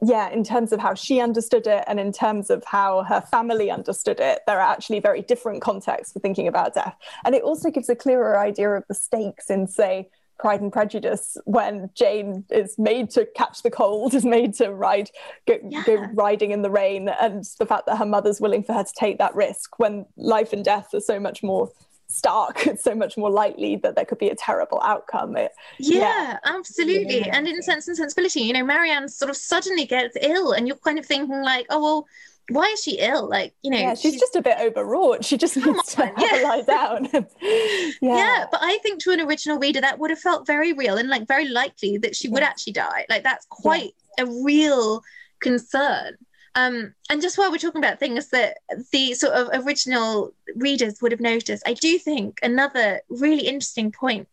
yeah, 0.00 0.30
in 0.30 0.44
terms 0.44 0.72
of 0.72 0.80
how 0.80 0.94
she 0.94 1.20
understood 1.20 1.66
it 1.66 1.84
and 1.86 2.00
in 2.00 2.10
terms 2.10 2.48
of 2.48 2.64
how 2.64 3.02
her 3.02 3.20
family 3.20 3.70
understood 3.70 4.18
it, 4.18 4.40
there 4.46 4.58
are 4.58 4.72
actually 4.72 5.00
very 5.00 5.20
different 5.20 5.60
contexts 5.60 6.14
for 6.14 6.20
thinking 6.20 6.48
about 6.48 6.72
death. 6.72 6.96
And 7.24 7.34
it 7.34 7.42
also 7.42 7.70
gives 7.70 7.90
a 7.90 7.94
clearer 7.94 8.38
idea 8.38 8.70
of 8.70 8.84
the 8.88 8.94
stakes 8.94 9.50
in, 9.50 9.68
say, 9.68 10.08
Pride 10.42 10.60
and 10.60 10.72
Prejudice 10.72 11.36
when 11.44 11.88
Jane 11.94 12.44
is 12.50 12.76
made 12.76 13.10
to 13.10 13.26
catch 13.36 13.62
the 13.62 13.70
cold, 13.70 14.12
is 14.12 14.24
made 14.24 14.54
to 14.54 14.72
ride, 14.74 15.08
go, 15.46 15.56
yeah. 15.68 15.84
go, 15.86 15.94
riding 16.14 16.50
in 16.50 16.62
the 16.62 16.70
rain, 16.70 17.08
and 17.08 17.44
the 17.60 17.64
fact 17.64 17.86
that 17.86 17.96
her 17.96 18.04
mother's 18.04 18.40
willing 18.40 18.64
for 18.64 18.72
her 18.72 18.82
to 18.82 18.92
take 18.98 19.18
that 19.18 19.36
risk 19.36 19.78
when 19.78 20.04
life 20.16 20.52
and 20.52 20.64
death 20.64 20.92
are 20.94 21.00
so 21.00 21.20
much 21.20 21.44
more 21.44 21.70
stark, 22.08 22.66
it's 22.66 22.82
so 22.90 22.92
much 22.92 23.16
more 23.16 23.30
likely 23.30 23.76
that 23.76 23.94
there 23.94 24.04
could 24.04 24.18
be 24.18 24.30
a 24.30 24.34
terrible 24.34 24.80
outcome. 24.82 25.36
It, 25.36 25.52
yeah, 25.78 26.00
yeah, 26.00 26.38
absolutely. 26.44 27.20
Yeah. 27.20 27.36
And 27.36 27.46
in 27.46 27.62
Sense 27.62 27.86
and 27.86 27.96
Sensibility, 27.96 28.40
you 28.40 28.52
know, 28.52 28.64
Marianne 28.64 29.08
sort 29.08 29.30
of 29.30 29.36
suddenly 29.36 29.86
gets 29.86 30.16
ill, 30.20 30.54
and 30.54 30.66
you're 30.66 30.76
kind 30.78 30.98
of 30.98 31.06
thinking 31.06 31.40
like, 31.42 31.66
oh 31.70 31.80
well 31.80 32.06
why 32.48 32.66
is 32.66 32.82
she 32.82 32.98
ill? 32.98 33.28
Like, 33.28 33.54
you 33.62 33.70
know, 33.70 33.78
yeah, 33.78 33.94
she's, 33.94 34.12
she's 34.12 34.20
just 34.20 34.36
a 34.36 34.42
bit 34.42 34.58
overwrought. 34.60 35.24
She 35.24 35.36
just 35.36 35.56
needs 35.56 35.94
to 35.94 36.12
yeah. 36.18 36.42
lie 36.42 36.62
down. 36.62 37.08
yeah. 37.40 38.16
yeah, 38.16 38.46
but 38.50 38.60
I 38.62 38.78
think 38.82 39.02
to 39.02 39.12
an 39.12 39.20
original 39.20 39.58
reader 39.58 39.80
that 39.80 39.98
would 39.98 40.10
have 40.10 40.18
felt 40.18 40.46
very 40.46 40.72
real 40.72 40.96
and 40.96 41.08
like 41.08 41.26
very 41.26 41.48
likely 41.48 41.98
that 41.98 42.16
she 42.16 42.28
would 42.28 42.42
actually 42.42 42.72
die. 42.74 43.06
Like 43.08 43.22
that's 43.22 43.46
quite 43.46 43.92
a 44.18 44.26
real 44.26 45.02
concern. 45.40 46.16
Um, 46.54 46.94
and 47.08 47.22
just 47.22 47.38
while 47.38 47.50
we're 47.50 47.58
talking 47.58 47.82
about 47.82 47.98
things 47.98 48.28
that 48.28 48.58
the 48.90 49.14
sort 49.14 49.32
of 49.32 49.64
original 49.64 50.34
readers 50.56 51.00
would 51.00 51.12
have 51.12 51.20
noticed, 51.20 51.62
I 51.66 51.74
do 51.74 51.98
think 51.98 52.38
another 52.42 53.00
really 53.08 53.46
interesting 53.46 53.90
point 53.90 54.28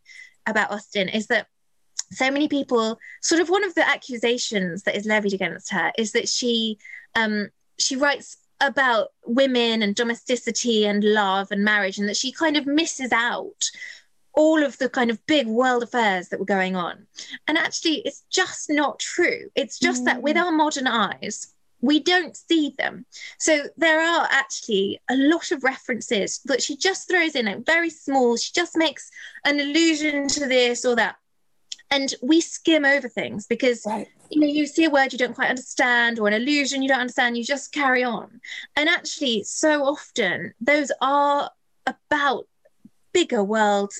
about 0.46 0.72
Austen 0.72 1.08
is 1.08 1.28
that 1.28 1.48
so 2.12 2.32
many 2.32 2.48
people 2.48 2.98
sort 3.22 3.40
of 3.40 3.50
one 3.50 3.64
of 3.64 3.76
the 3.76 3.88
accusations 3.88 4.84
that 4.84 4.96
is 4.96 5.06
levied 5.06 5.34
against 5.34 5.72
her 5.72 5.92
is 5.98 6.12
that 6.14 6.28
she 6.28 6.80
um, 7.16 7.50
she 7.82 7.96
writes 7.96 8.38
about 8.62 9.10
women 9.26 9.82
and 9.82 9.96
domesticity 9.96 10.86
and 10.86 11.04
love 11.04 11.48
and 11.52 11.64
marriage, 11.64 11.98
and 11.98 12.10
that 12.10 12.18
she 12.18 12.32
kind 12.32 12.58
of 12.58 12.66
misses 12.66 13.12
out 13.12 13.70
all 14.34 14.64
of 14.64 14.78
the 14.78 14.90
kind 14.90 15.10
of 15.10 15.26
big 15.26 15.48
world 15.48 15.84
affairs 15.84 16.30
that 16.30 16.40
were 16.40 16.46
going 16.46 16.76
on. 16.76 17.08
And 17.48 17.58
actually, 17.58 18.02
it's 18.06 18.24
just 18.30 18.70
not 18.70 19.00
true. 19.00 19.50
It's 19.56 19.80
just 19.80 20.04
mm. 20.04 20.06
that 20.06 20.22
with 20.22 20.36
mm. 20.36 20.44
our 20.44 20.52
modern 20.52 20.88
eyes, 20.88 21.54
we 21.82 22.00
don't 22.00 22.36
see 22.36 22.76
them. 22.78 23.06
So 23.38 23.64
there 23.78 24.02
are 24.02 24.28
actually 24.30 25.00
a 25.10 25.16
lot 25.16 25.52
of 25.52 25.64
references 25.64 26.42
that 26.46 26.62
she 26.62 26.76
just 26.76 27.10
throws 27.10 27.36
in, 27.36 27.46
like 27.46 27.66
very 27.66 27.90
small. 27.90 28.38
She 28.38 28.52
just 28.54 28.78
makes 28.78 29.10
an 29.46 29.60
allusion 29.60 30.28
to 30.30 30.46
this 30.46 30.86
or 30.86 30.96
that. 30.98 31.16
And 31.92 32.14
we 32.22 32.42
skim 32.42 32.86
over 32.86 33.10
things 33.10 33.48
because 33.48 33.84
right. 33.86 34.08
you 34.30 34.40
know 34.40 34.48
you 34.48 34.68
see 34.68 34.86
a 34.86 34.90
word 34.90 35.12
you 35.12 35.18
don't 35.18 35.34
quite 35.34 35.50
understand 35.50 36.20
or 36.20 36.28
an 36.28 36.34
illusion 36.34 36.82
you 36.82 36.90
don't 36.90 37.00
understand 37.00 37.38
you 37.38 37.44
just 37.44 37.72
carry 37.72 38.04
on. 38.04 38.42
And 38.76 38.88
actually 38.88 39.44
so 39.44 39.84
often 39.84 40.54
those 40.62 40.92
are 41.02 41.50
about 41.88 42.48
bigger 43.14 43.44
world 43.44 43.94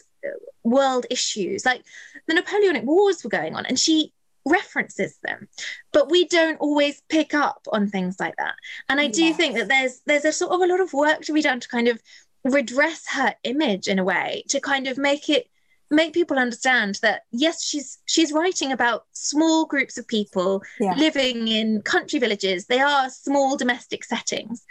world 0.64 1.06
issues. 1.10 1.66
Like 1.66 1.84
the 2.28 2.36
napoleonic 2.36 2.84
wars 2.84 3.24
were 3.24 3.30
going 3.30 3.56
on 3.56 3.66
and 3.66 3.80
she 3.80 4.14
references 4.46 5.18
them 5.22 5.48
but 5.92 6.10
we 6.10 6.26
don't 6.26 6.58
always 6.60 7.04
pick 7.10 7.34
up 7.34 7.68
on 7.72 7.88
things 7.88 8.20
like 8.20 8.36
that. 8.38 8.56
And 8.88 9.00
i 9.00 9.08
do 9.08 9.24
yes. 9.24 9.38
think 9.38 9.56
that 9.56 9.68
there's 9.68 10.02
there's 10.06 10.26
a 10.26 10.32
sort 10.32 10.52
of 10.52 10.62
a 10.62 10.68
lot 10.68 10.80
of 10.80 10.94
work 10.94 11.22
to 11.22 11.34
be 11.34 11.42
done 11.42 11.60
to 11.60 11.68
kind 11.68 11.88
of 11.88 12.02
redress 12.44 13.06
her 13.10 13.36
image 13.44 13.88
in 13.88 14.00
a 14.00 14.04
way 14.04 14.44
to 14.48 14.60
kind 14.60 14.88
of 14.88 14.98
make 14.98 15.30
it 15.30 15.50
make 15.92 16.14
people 16.14 16.38
understand 16.38 17.00
that 17.02 17.24
yes 17.32 17.64
she's 17.64 18.00
she's 18.06 18.32
writing 18.32 18.72
about 18.72 19.06
small 19.14 19.66
groups 19.66 19.98
of 19.98 20.08
people 20.08 20.62
yeah. 20.80 20.94
living 20.96 21.48
in 21.48 21.82
country 21.82 22.20
villages 22.20 22.66
they 22.66 22.80
are 22.80 23.10
small 23.10 23.58
domestic 23.58 24.04
settings 24.04 24.66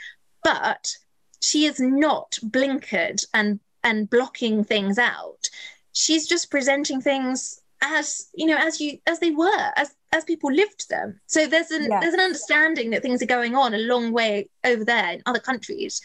but 0.45 0.95
she 1.43 1.67
is 1.67 1.81
not 1.81 2.39
blinkered 2.45 3.25
and 3.35 3.61
and 3.83 4.09
blocking 4.11 4.65
things 4.65 4.99
out 4.99 5.49
she's 5.93 6.27
just 6.27 6.51
presenting 6.51 7.01
things 7.01 7.61
as 7.81 8.29
you 8.35 8.47
know 8.47 8.57
as 8.57 8.81
you 8.81 8.99
as 9.07 9.21
they 9.21 9.31
were 9.31 9.73
as 9.77 9.95
as 10.13 10.25
people 10.25 10.53
lived 10.53 10.89
them 10.89 11.21
so 11.27 11.47
there's 11.47 11.71
an 11.71 11.85
yeah. 11.85 12.01
there's 12.01 12.15
an 12.15 12.21
understanding 12.21 12.91
that 12.91 13.03
things 13.03 13.23
are 13.23 13.27
going 13.27 13.55
on 13.55 13.75
a 13.75 13.79
long 13.79 14.13
way 14.13 14.49
over 14.65 14.85
there 14.85 15.13
in 15.13 15.23
other 15.27 15.39
countries 15.39 16.01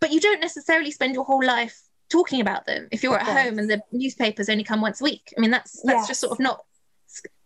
but 0.00 0.12
you 0.12 0.20
don't 0.20 0.40
necessarily 0.40 0.90
spend 0.90 1.14
your 1.14 1.24
whole 1.24 1.44
life 1.44 1.78
talking 2.10 2.40
about 2.40 2.66
them. 2.66 2.88
If 2.90 3.02
you're 3.02 3.18
at 3.18 3.26
home 3.26 3.58
and 3.58 3.70
the 3.70 3.82
newspapers 3.92 4.48
only 4.48 4.64
come 4.64 4.80
once 4.80 5.00
a 5.00 5.04
week 5.04 5.32
i 5.36 5.40
mean 5.40 5.50
that's 5.50 5.80
that's 5.82 6.00
yes. 6.00 6.08
just 6.08 6.20
sort 6.20 6.32
of 6.32 6.40
not 6.40 6.64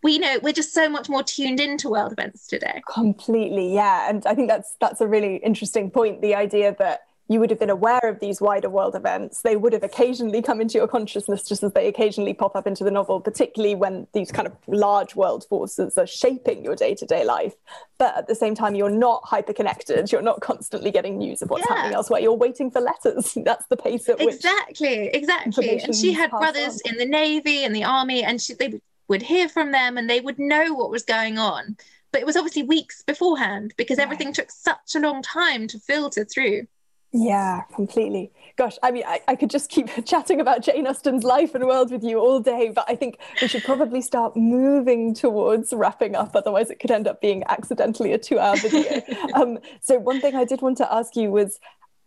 we 0.03 0.19
know 0.19 0.39
we're 0.43 0.53
just 0.53 0.73
so 0.73 0.87
much 0.87 1.09
more 1.09 1.23
tuned 1.23 1.59
into 1.59 1.89
world 1.89 2.11
events 2.11 2.45
today. 2.45 2.81
Completely 2.93 3.73
yeah. 3.73 4.09
And 4.09 4.25
i 4.25 4.35
think 4.35 4.49
that's 4.49 4.75
that's 4.79 5.01
a 5.01 5.07
really 5.07 5.37
interesting 5.37 5.89
point 5.89 6.21
the 6.21 6.35
idea 6.35 6.75
that 6.79 7.01
you 7.27 7.39
would 7.39 7.49
have 7.49 7.59
been 7.59 7.71
aware 7.71 8.01
of 8.03 8.19
these 8.19 8.39
wider 8.39 8.69
world 8.69 8.95
events. 8.95 9.41
They 9.41 9.55
would 9.55 9.73
have 9.73 9.83
occasionally 9.83 10.43
come 10.43 10.61
into 10.61 10.77
your 10.77 10.87
consciousness 10.87 11.43
just 11.43 11.63
as 11.63 11.73
they 11.73 11.87
occasionally 11.87 12.35
pop 12.35 12.55
up 12.55 12.67
into 12.67 12.83
the 12.83 12.91
novel, 12.91 13.19
particularly 13.19 13.73
when 13.73 14.05
these 14.13 14.31
kind 14.31 14.47
of 14.47 14.55
large 14.67 15.15
world 15.15 15.43
forces 15.49 15.97
are 15.97 16.05
shaping 16.05 16.63
your 16.63 16.75
day 16.75 16.93
to 16.93 17.05
day 17.05 17.25
life. 17.25 17.53
But 17.97 18.15
at 18.15 18.27
the 18.27 18.35
same 18.35 18.53
time, 18.53 18.75
you're 18.75 18.91
not 18.91 19.23
hyper 19.25 19.53
connected. 19.53 20.11
You're 20.11 20.21
not 20.21 20.41
constantly 20.41 20.91
getting 20.91 21.17
news 21.17 21.41
of 21.41 21.49
what's 21.49 21.65
yeah. 21.67 21.75
happening 21.75 21.95
elsewhere. 21.95 22.21
You're 22.21 22.33
waiting 22.33 22.69
for 22.69 22.79
letters. 22.79 23.35
That's 23.43 23.65
the 23.67 23.77
pace 23.77 24.07
at 24.07 24.19
which. 24.19 24.35
Exactly, 24.35 25.07
exactly. 25.07 25.79
And 25.79 25.95
she 25.95 26.13
had 26.13 26.29
brothers 26.29 26.79
on. 26.85 26.93
in 26.93 26.97
the 26.99 27.05
Navy 27.05 27.63
and 27.63 27.75
the 27.75 27.85
Army, 27.85 28.23
and 28.23 28.39
she, 28.39 28.53
they 28.53 28.79
would 29.07 29.23
hear 29.23 29.49
from 29.49 29.71
them 29.71 29.97
and 29.97 30.09
they 30.09 30.19
would 30.19 30.37
know 30.37 30.73
what 30.73 30.91
was 30.91 31.03
going 31.03 31.37
on. 31.37 31.77
But 32.11 32.21
it 32.21 32.25
was 32.25 32.37
obviously 32.37 32.63
weeks 32.63 33.03
beforehand 33.03 33.73
because 33.77 33.97
right. 33.97 34.03
everything 34.03 34.31
took 34.31 34.51
such 34.51 34.95
a 34.95 34.99
long 34.99 35.21
time 35.21 35.67
to 35.67 35.79
filter 35.79 36.23
through. 36.23 36.67
Yeah, 37.17 37.61
completely. 37.73 38.29
Gosh, 38.57 38.77
I 38.83 38.91
mean, 38.91 39.03
I, 39.07 39.21
I 39.29 39.35
could 39.37 39.49
just 39.49 39.69
keep 39.69 39.87
chatting 40.05 40.41
about 40.41 40.61
Jane 40.61 40.85
Austen's 40.85 41.23
life 41.23 41.55
and 41.55 41.65
world 41.65 41.89
with 41.89 42.03
you 42.03 42.19
all 42.19 42.41
day, 42.41 42.73
but 42.75 42.83
I 42.89 42.95
think 42.97 43.19
we 43.41 43.47
should 43.47 43.63
probably 43.63 44.01
start 44.01 44.35
moving 44.35 45.13
towards 45.13 45.71
wrapping 45.71 46.13
up. 46.13 46.35
Otherwise, 46.35 46.69
it 46.69 46.79
could 46.79 46.91
end 46.91 47.07
up 47.07 47.21
being 47.21 47.45
accidentally 47.47 48.11
a 48.11 48.17
two 48.17 48.37
hour 48.37 48.57
video. 48.57 49.01
um, 49.33 49.59
so, 49.79 49.97
one 49.97 50.19
thing 50.19 50.35
I 50.35 50.43
did 50.43 50.61
want 50.61 50.75
to 50.79 50.93
ask 50.93 51.15
you 51.15 51.31
was 51.31 51.57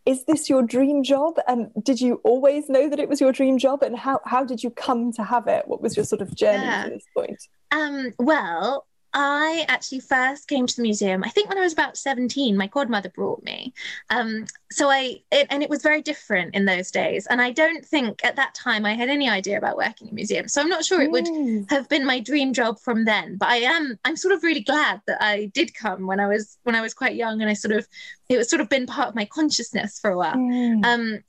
is 0.04 0.24
this 0.24 0.50
your 0.50 0.62
dream 0.62 1.02
job? 1.02 1.38
And 1.46 1.70
did 1.82 2.02
you 2.02 2.20
always 2.22 2.68
know 2.68 2.90
that 2.90 2.98
it 2.98 3.08
was 3.08 3.18
your 3.18 3.32
dream 3.32 3.56
job? 3.56 3.82
And 3.82 3.96
how, 3.96 4.20
how 4.26 4.44
did 4.44 4.62
you 4.62 4.70
come 4.70 5.10
to 5.12 5.24
have 5.24 5.46
it? 5.46 5.66
What 5.68 5.80
was 5.80 5.96
your 5.96 6.04
sort 6.04 6.20
of 6.20 6.34
journey 6.34 6.64
yeah. 6.64 6.84
to 6.84 6.90
this 6.90 7.04
point? 7.14 7.42
Um, 7.70 8.12
well, 8.18 8.86
I 9.14 9.64
actually 9.68 10.00
first 10.00 10.48
came 10.48 10.66
to 10.66 10.76
the 10.76 10.82
museum, 10.82 11.24
I 11.24 11.30
think 11.30 11.48
when 11.48 11.58
I 11.58 11.62
was 11.62 11.72
about 11.72 11.96
17, 11.96 12.56
my 12.56 12.66
godmother 12.66 13.08
brought 13.08 13.42
me. 13.42 13.72
Um, 14.10 14.46
so 14.70 14.90
I, 14.90 15.22
it, 15.32 15.46
and 15.50 15.62
it 15.62 15.70
was 15.70 15.82
very 15.82 16.02
different 16.02 16.54
in 16.54 16.66
those 16.66 16.90
days. 16.90 17.26
And 17.26 17.40
I 17.40 17.50
don't 17.50 17.84
think 17.84 18.24
at 18.24 18.36
that 18.36 18.54
time 18.54 18.84
I 18.84 18.94
had 18.94 19.08
any 19.08 19.28
idea 19.28 19.56
about 19.56 19.78
working 19.78 20.08
in 20.08 20.14
museums. 20.14 20.52
So 20.52 20.60
I'm 20.60 20.68
not 20.68 20.84
sure 20.84 21.00
it 21.00 21.10
would 21.10 21.24
mm. 21.24 21.70
have 21.70 21.88
been 21.88 22.04
my 22.04 22.20
dream 22.20 22.52
job 22.52 22.78
from 22.78 23.04
then, 23.04 23.36
but 23.36 23.48
I 23.48 23.56
am, 23.56 23.98
I'm 24.04 24.16
sort 24.16 24.34
of 24.34 24.42
really 24.42 24.60
glad 24.60 25.00
that 25.06 25.22
I 25.22 25.46
did 25.54 25.74
come 25.74 26.06
when 26.06 26.20
I 26.20 26.26
was, 26.26 26.58
when 26.64 26.74
I 26.74 26.82
was 26.82 26.92
quite 26.92 27.14
young 27.14 27.40
and 27.40 27.50
I 27.50 27.54
sort 27.54 27.72
of, 27.72 27.88
it 28.28 28.36
was 28.36 28.50
sort 28.50 28.60
of 28.60 28.68
been 28.68 28.86
part 28.86 29.08
of 29.08 29.14
my 29.14 29.24
consciousness 29.24 29.98
for 29.98 30.10
a 30.10 30.18
while. 30.18 30.36
Mm. 30.36 30.84
Um, 30.84 31.24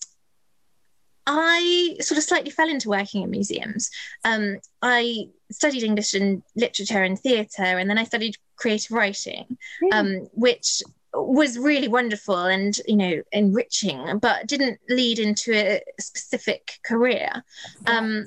I 1.32 1.96
sort 2.02 2.18
of 2.18 2.24
slightly 2.24 2.50
fell 2.50 2.68
into 2.68 2.90
working 2.90 3.22
in 3.22 3.30
museums. 3.30 3.92
Um, 4.26 4.58
I 4.82 5.30
studied 5.52 5.84
English 5.84 6.16
and 6.16 6.42
literature 6.56 7.04
and 7.04 7.20
theatre, 7.20 7.78
and 7.78 7.88
then 7.88 8.00
I 8.00 8.04
studied 8.04 8.36
creative 8.56 8.92
writing, 8.92 9.58
mm. 9.84 9.94
um, 9.94 10.28
which 10.34 10.82
was 11.14 11.60
really 11.60 11.88
wonderful 11.88 12.46
and 12.46 12.76
you 12.88 12.96
know 12.96 13.22
enriching, 13.32 14.18
but 14.18 14.48
didn't 14.48 14.80
lead 14.90 15.20
into 15.20 15.54
a 15.54 15.82
specific 16.00 16.80
career. 16.84 17.44
Um, 17.86 18.26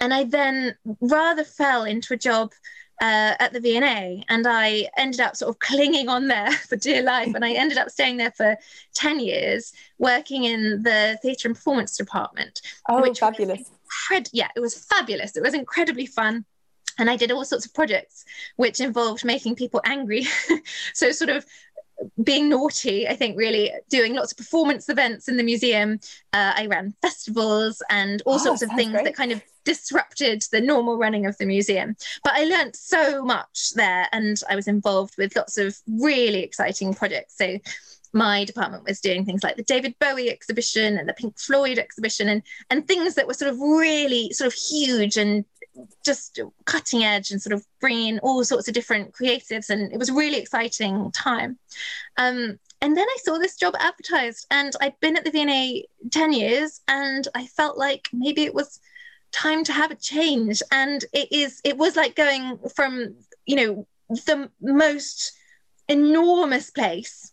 and 0.00 0.12
I 0.12 0.24
then 0.24 0.74
rather 1.00 1.44
fell 1.44 1.84
into 1.84 2.14
a 2.14 2.18
job 2.18 2.50
uh, 3.00 3.34
at 3.38 3.52
the 3.52 3.60
V&A, 3.60 4.24
and 4.28 4.46
I 4.46 4.88
ended 4.96 5.20
up 5.20 5.36
sort 5.36 5.50
of 5.50 5.58
clinging 5.58 6.08
on 6.08 6.28
there 6.28 6.50
for 6.68 6.76
dear 6.76 7.02
life. 7.02 7.34
And 7.34 7.44
I 7.44 7.52
ended 7.52 7.78
up 7.78 7.90
staying 7.90 8.16
there 8.16 8.32
for 8.32 8.56
10 8.94 9.20
years, 9.20 9.72
working 9.98 10.44
in 10.44 10.82
the 10.82 11.18
theatre 11.22 11.48
and 11.48 11.56
performance 11.56 11.96
department. 11.96 12.60
Oh, 12.88 13.02
which 13.02 13.20
fabulous. 13.20 13.70
Incred- 14.10 14.30
yeah, 14.32 14.48
it 14.56 14.60
was 14.60 14.74
fabulous. 14.74 15.36
It 15.36 15.42
was 15.42 15.54
incredibly 15.54 16.06
fun. 16.06 16.44
And 16.96 17.10
I 17.10 17.16
did 17.16 17.32
all 17.32 17.44
sorts 17.44 17.66
of 17.66 17.74
projects 17.74 18.24
which 18.54 18.80
involved 18.80 19.24
making 19.24 19.56
people 19.56 19.80
angry. 19.84 20.26
so, 20.92 21.10
sort 21.10 21.30
of 21.30 21.44
being 22.22 22.48
naughty, 22.48 23.08
I 23.08 23.16
think, 23.16 23.36
really 23.36 23.72
doing 23.88 24.14
lots 24.14 24.32
of 24.32 24.38
performance 24.38 24.88
events 24.88 25.28
in 25.28 25.36
the 25.36 25.42
museum. 25.42 26.00
Uh, 26.32 26.52
I 26.56 26.66
ran 26.66 26.94
festivals 27.02 27.82
and 27.90 28.22
all 28.26 28.34
oh, 28.34 28.38
sorts 28.38 28.62
of 28.62 28.70
things 28.70 28.92
great. 28.92 29.04
that 29.04 29.16
kind 29.16 29.32
of 29.32 29.42
disrupted 29.64 30.44
the 30.52 30.60
normal 30.60 30.98
running 30.98 31.26
of 31.26 31.36
the 31.38 31.46
museum. 31.46 31.96
But 32.22 32.34
I 32.34 32.44
learned 32.44 32.76
so 32.76 33.24
much 33.24 33.72
there 33.74 34.08
and 34.12 34.40
I 34.48 34.56
was 34.56 34.68
involved 34.68 35.14
with 35.16 35.36
lots 35.36 35.58
of 35.58 35.76
really 35.88 36.42
exciting 36.42 36.94
projects. 36.94 37.36
So 37.36 37.58
my 38.14 38.44
department 38.44 38.84
was 38.84 39.00
doing 39.00 39.24
things 39.24 39.42
like 39.42 39.56
the 39.56 39.64
David 39.64 39.96
Bowie 39.98 40.30
exhibition 40.30 40.96
and 40.98 41.08
the 41.08 41.14
Pink 41.14 41.38
Floyd 41.38 41.78
exhibition 41.78 42.28
and 42.28 42.42
and 42.70 42.86
things 42.86 43.16
that 43.16 43.26
were 43.26 43.34
sort 43.34 43.52
of 43.52 43.58
really 43.58 44.32
sort 44.32 44.46
of 44.46 44.54
huge 44.54 45.16
and 45.16 45.44
just 46.04 46.40
cutting 46.64 47.04
edge 47.04 47.30
and 47.30 47.40
sort 47.40 47.52
of 47.52 47.64
bringing 47.80 48.18
all 48.20 48.44
sorts 48.44 48.68
of 48.68 48.74
different 48.74 49.12
creatives 49.12 49.70
and 49.70 49.92
it 49.92 49.98
was 49.98 50.08
a 50.08 50.14
really 50.14 50.38
exciting 50.38 51.10
time. 51.12 51.58
Um, 52.16 52.58
and 52.80 52.96
then 52.96 53.06
I 53.08 53.16
saw 53.22 53.38
this 53.38 53.56
job 53.56 53.74
advertised 53.78 54.46
and 54.50 54.72
I'd 54.80 54.98
been 55.00 55.16
at 55.16 55.24
the 55.24 55.30
V&A 55.30 55.86
10 56.10 56.32
years 56.32 56.80
and 56.86 57.26
I 57.34 57.46
felt 57.46 57.78
like 57.78 58.08
maybe 58.12 58.42
it 58.42 58.54
was 58.54 58.80
time 59.32 59.64
to 59.64 59.72
have 59.72 59.90
a 59.90 59.96
change. 59.96 60.62
And 60.70 61.04
it 61.12 61.32
is 61.32 61.60
it 61.64 61.76
was 61.76 61.96
like 61.96 62.14
going 62.14 62.58
from 62.74 63.14
you 63.46 63.56
know 63.56 63.86
the 64.08 64.50
most 64.60 65.32
enormous 65.88 66.70
place 66.70 67.32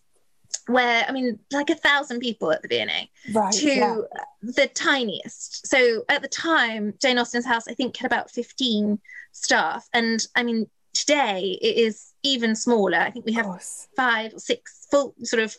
where 0.67 1.05
I 1.07 1.11
mean, 1.11 1.39
like 1.51 1.69
a 1.69 1.75
thousand 1.75 2.19
people 2.19 2.51
at 2.51 2.61
the 2.61 2.67
V&A 2.67 3.09
right, 3.33 3.53
to 3.53 3.67
yeah. 3.67 3.97
the 4.41 4.67
tiniest. 4.67 5.67
So 5.67 6.03
at 6.09 6.21
the 6.21 6.27
time, 6.27 6.93
Jane 7.01 7.17
Austen's 7.17 7.45
house, 7.45 7.67
I 7.67 7.73
think, 7.73 7.97
had 7.97 8.05
about 8.05 8.31
15 8.31 8.99
staff. 9.31 9.87
And 9.93 10.25
I 10.35 10.43
mean, 10.43 10.69
today 10.93 11.57
it 11.61 11.77
is 11.77 12.13
even 12.23 12.55
smaller. 12.55 12.97
I 12.97 13.11
think 13.11 13.25
we 13.25 13.33
have 13.33 13.63
five 13.95 14.33
or 14.33 14.39
six 14.39 14.87
full 14.91 15.15
sort 15.23 15.43
of, 15.43 15.55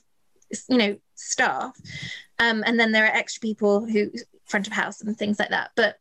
you 0.68 0.78
know, 0.78 0.96
staff. 1.14 1.76
Um, 2.38 2.62
and 2.66 2.78
then 2.78 2.92
there 2.92 3.05
are 3.05 3.16
extra 3.16 3.40
people 3.40 3.86
who 3.86 4.11
front 4.46 4.66
of 4.66 4.72
house 4.72 5.00
and 5.00 5.16
things 5.16 5.38
like 5.38 5.50
that. 5.50 5.70
But 5.76 5.96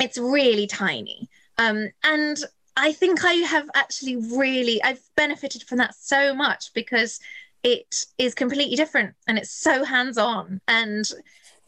it's 0.00 0.18
really 0.18 0.66
tiny. 0.66 1.28
Um, 1.58 1.90
and 2.02 2.36
I 2.76 2.92
think 2.92 3.24
I 3.24 3.34
have 3.34 3.68
actually 3.74 4.16
really 4.16 4.82
I've 4.82 5.02
benefited 5.16 5.62
from 5.62 5.78
that 5.78 5.94
so 5.94 6.34
much 6.34 6.72
because 6.74 7.20
it 7.64 8.04
is 8.18 8.34
completely 8.34 8.76
different 8.76 9.14
and 9.26 9.38
it's 9.38 9.50
so 9.50 9.82
hands 9.84 10.18
on 10.18 10.60
and 10.68 11.10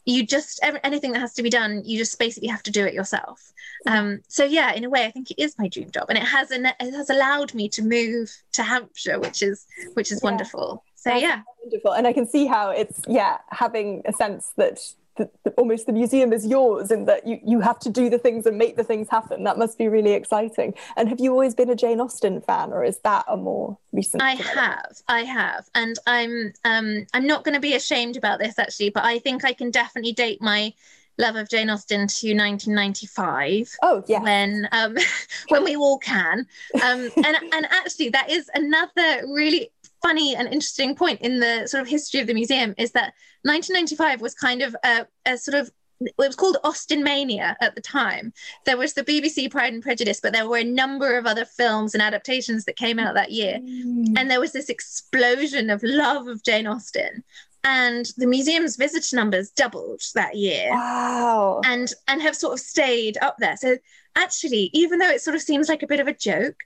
you 0.04 0.24
just 0.24 0.60
anything 0.84 1.10
that 1.12 1.18
has 1.18 1.34
to 1.34 1.42
be 1.42 1.50
done 1.50 1.82
you 1.84 1.98
just 1.98 2.16
basically 2.18 2.48
have 2.48 2.62
to 2.62 2.70
do 2.70 2.86
it 2.86 2.94
yourself. 2.94 3.52
Um, 3.86 4.20
so 4.28 4.44
yeah 4.44 4.72
in 4.72 4.84
a 4.84 4.90
way 4.90 5.04
i 5.04 5.10
think 5.10 5.30
it 5.30 5.40
is 5.40 5.56
my 5.58 5.68
dream 5.68 5.90
job 5.90 6.06
and 6.08 6.18
it 6.18 6.24
has 6.24 6.50
an, 6.50 6.66
it 6.66 6.92
has 6.94 7.10
allowed 7.10 7.54
me 7.54 7.68
to 7.70 7.82
move 7.82 8.30
to 8.52 8.62
hampshire 8.62 9.18
which 9.20 9.42
is 9.42 9.66
which 9.94 10.12
is 10.12 10.20
yeah. 10.22 10.30
wonderful. 10.30 10.84
So 10.94 11.10
That's 11.10 11.22
yeah. 11.22 11.42
wonderful. 11.62 11.92
And 11.92 12.06
i 12.06 12.12
can 12.12 12.26
see 12.26 12.46
how 12.46 12.70
it's 12.70 13.00
yeah 13.08 13.38
having 13.50 14.02
a 14.06 14.12
sense 14.12 14.52
that 14.56 14.78
the, 15.16 15.30
the, 15.44 15.50
almost 15.52 15.86
the 15.86 15.92
museum 15.92 16.32
is 16.32 16.46
yours 16.46 16.90
and 16.90 17.08
that 17.08 17.26
you, 17.26 17.40
you 17.44 17.60
have 17.60 17.78
to 17.80 17.90
do 17.90 18.08
the 18.08 18.18
things 18.18 18.46
and 18.46 18.56
make 18.58 18.76
the 18.76 18.84
things 18.84 19.08
happen. 19.08 19.44
That 19.44 19.58
must 19.58 19.78
be 19.78 19.88
really 19.88 20.12
exciting. 20.12 20.74
And 20.96 21.08
have 21.08 21.20
you 21.20 21.32
always 21.32 21.54
been 21.54 21.70
a 21.70 21.76
Jane 21.76 22.00
Austen 22.00 22.40
fan 22.40 22.72
or 22.72 22.84
is 22.84 22.98
that 22.98 23.24
a 23.28 23.36
more 23.36 23.78
recent? 23.92 24.22
I 24.22 24.34
have, 24.34 25.02
I 25.08 25.20
have. 25.20 25.68
And 25.74 25.98
I'm 26.06 26.52
um, 26.64 27.06
I'm 27.14 27.26
not 27.26 27.44
going 27.44 27.54
to 27.54 27.60
be 27.60 27.74
ashamed 27.74 28.16
about 28.16 28.38
this 28.38 28.58
actually, 28.58 28.90
but 28.90 29.04
I 29.04 29.18
think 29.18 29.44
I 29.44 29.52
can 29.52 29.70
definitely 29.70 30.12
date 30.12 30.40
my 30.42 30.72
love 31.18 31.36
of 31.36 31.48
Jane 31.48 31.70
Austen 31.70 32.06
to 32.06 32.34
1995. 32.34 33.76
Oh 33.82 34.02
yeah, 34.06 34.20
when 34.20 34.68
um, 34.72 34.96
when 35.48 35.64
we 35.64 35.76
all 35.76 35.98
can. 35.98 36.46
Um, 36.82 37.10
and 37.16 37.36
and 37.52 37.66
actually 37.70 38.10
that 38.10 38.30
is 38.30 38.50
another 38.54 39.26
really 39.26 39.70
funny 40.02 40.34
and 40.34 40.46
interesting 40.48 40.94
point 40.94 41.20
in 41.20 41.40
the 41.40 41.66
sort 41.66 41.82
of 41.82 41.88
history 41.88 42.20
of 42.20 42.26
the 42.26 42.34
museum 42.34 42.74
is 42.78 42.92
that 42.92 43.14
1995 43.42 44.20
was 44.20 44.34
kind 44.34 44.62
of 44.62 44.76
a, 44.84 45.06
a 45.24 45.38
sort 45.38 45.56
of 45.56 45.70
it 46.00 46.12
was 46.18 46.36
called 46.36 46.58
Austen 46.62 47.02
Mania 47.02 47.56
at 47.60 47.74
the 47.74 47.80
time. 47.80 48.32
There 48.66 48.76
was 48.76 48.92
the 48.92 49.04
BBC 49.04 49.50
Pride 49.50 49.72
and 49.72 49.82
Prejudice, 49.82 50.20
but 50.20 50.32
there 50.32 50.48
were 50.48 50.58
a 50.58 50.64
number 50.64 51.16
of 51.16 51.26
other 51.26 51.44
films 51.44 51.94
and 51.94 52.02
adaptations 52.02 52.64
that 52.64 52.76
came 52.76 52.98
out 52.98 53.14
that 53.14 53.32
year. 53.32 53.58
Mm. 53.58 54.14
And 54.16 54.30
there 54.30 54.40
was 54.40 54.52
this 54.52 54.68
explosion 54.68 55.70
of 55.70 55.82
love 55.82 56.26
of 56.26 56.42
Jane 56.42 56.66
Austen. 56.66 57.24
And 57.64 58.06
the 58.16 58.26
museum's 58.26 58.76
visitor 58.76 59.16
numbers 59.16 59.50
doubled 59.50 60.02
that 60.14 60.36
year. 60.36 60.68
Wow. 60.70 61.62
And 61.64 61.92
and 62.06 62.22
have 62.22 62.36
sort 62.36 62.52
of 62.52 62.60
stayed 62.60 63.18
up 63.22 63.36
there. 63.38 63.56
So 63.56 63.78
actually, 64.14 64.70
even 64.72 64.98
though 64.98 65.10
it 65.10 65.22
sort 65.22 65.34
of 65.34 65.42
seems 65.42 65.68
like 65.68 65.82
a 65.82 65.88
bit 65.88 65.98
of 65.98 66.06
a 66.06 66.14
joke, 66.14 66.60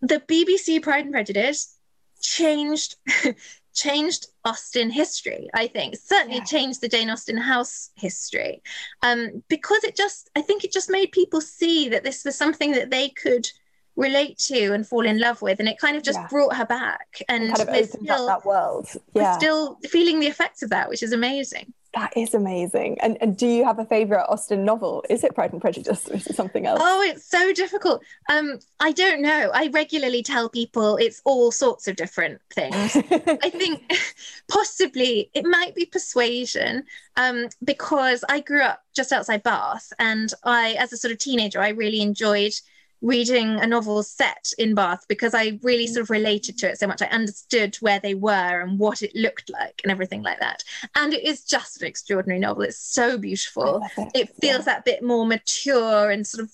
the 0.00 0.20
BBC 0.20 0.82
Pride 0.82 1.04
and 1.04 1.12
Prejudice 1.12 1.76
changed 2.22 2.96
changed 3.74 4.26
Austen 4.44 4.90
history, 4.90 5.48
I 5.54 5.66
think. 5.66 5.96
Certainly 5.96 6.38
yeah. 6.38 6.44
changed 6.44 6.80
the 6.80 6.88
Jane 6.88 7.10
Austen 7.10 7.38
house 7.38 7.90
history. 7.94 8.62
Um, 9.02 9.42
because 9.48 9.84
it 9.84 9.96
just 9.96 10.30
I 10.36 10.42
think 10.42 10.64
it 10.64 10.72
just 10.72 10.90
made 10.90 11.12
people 11.12 11.40
see 11.40 11.88
that 11.90 12.04
this 12.04 12.24
was 12.24 12.36
something 12.36 12.72
that 12.72 12.90
they 12.90 13.08
could 13.08 13.48
relate 13.96 14.38
to 14.38 14.72
and 14.72 14.86
fall 14.86 15.04
in 15.04 15.18
love 15.18 15.42
with 15.42 15.60
and 15.60 15.68
it 15.68 15.78
kind 15.78 15.96
of 15.96 16.02
just 16.02 16.18
yeah. 16.18 16.26
brought 16.28 16.56
her 16.56 16.64
back 16.64 17.22
and, 17.28 17.44
and 17.44 17.54
kind 17.54 17.68
of 17.68 17.74
opened 17.74 18.04
still, 18.04 18.28
up 18.28 18.42
that 18.42 18.48
world 18.48 18.88
yeah. 18.94 19.00
we're 19.12 19.34
still 19.34 19.78
feeling 19.84 20.18
the 20.18 20.26
effects 20.26 20.62
of 20.62 20.70
that 20.70 20.88
which 20.88 21.02
is 21.02 21.12
amazing 21.12 21.74
that 21.94 22.16
is 22.16 22.32
amazing. 22.32 22.98
And, 23.00 23.18
and 23.20 23.36
do 23.36 23.46
you 23.46 23.64
have 23.64 23.78
a 23.78 23.84
favorite 23.84 24.24
Austen 24.28 24.64
novel? 24.64 25.04
Is 25.10 25.24
it 25.24 25.34
Pride 25.34 25.52
and 25.52 25.60
Prejudice 25.60 26.08
or 26.08 26.14
is 26.14 26.26
it 26.26 26.36
something 26.36 26.66
else? 26.66 26.80
Oh, 26.82 27.02
it's 27.02 27.24
so 27.24 27.52
difficult. 27.52 28.02
Um, 28.30 28.58
I 28.80 28.92
don't 28.92 29.20
know. 29.20 29.50
I 29.52 29.68
regularly 29.68 30.22
tell 30.22 30.48
people 30.48 30.96
it's 30.96 31.20
all 31.24 31.50
sorts 31.52 31.88
of 31.88 31.96
different 31.96 32.40
things. 32.50 32.96
I 32.96 33.50
think 33.50 33.92
possibly 34.48 35.30
it 35.34 35.44
might 35.44 35.74
be 35.74 35.84
Persuasion 35.84 36.84
um, 37.16 37.48
because 37.62 38.24
I 38.28 38.40
grew 38.40 38.62
up 38.62 38.82
just 38.94 39.12
outside 39.12 39.42
Bath 39.42 39.92
and 39.98 40.32
I, 40.44 40.72
as 40.78 40.92
a 40.92 40.96
sort 40.96 41.12
of 41.12 41.18
teenager, 41.18 41.60
I 41.60 41.70
really 41.70 42.00
enjoyed 42.00 42.54
reading 43.02 43.60
a 43.60 43.66
novel 43.66 44.02
set 44.02 44.52
in 44.58 44.74
Bath 44.74 45.04
because 45.08 45.34
I 45.34 45.58
really 45.62 45.86
sort 45.86 46.02
of 46.02 46.10
related 46.10 46.56
to 46.58 46.70
it 46.70 46.78
so 46.78 46.86
much. 46.86 47.02
I 47.02 47.06
understood 47.06 47.76
where 47.80 48.00
they 48.00 48.14
were 48.14 48.60
and 48.60 48.78
what 48.78 49.02
it 49.02 49.14
looked 49.14 49.50
like 49.50 49.80
and 49.82 49.90
everything 49.90 50.22
like 50.22 50.38
that. 50.38 50.62
And 50.94 51.12
it 51.12 51.24
is 51.24 51.44
just 51.44 51.82
an 51.82 51.88
extraordinary 51.88 52.40
novel. 52.40 52.62
It's 52.62 52.78
so 52.78 53.18
beautiful. 53.18 53.82
It. 53.98 54.08
it. 54.14 54.36
feels 54.40 54.60
yeah. 54.60 54.74
that 54.74 54.84
bit 54.84 55.02
more 55.02 55.26
mature 55.26 56.10
and 56.10 56.26
sort 56.26 56.44
of 56.44 56.52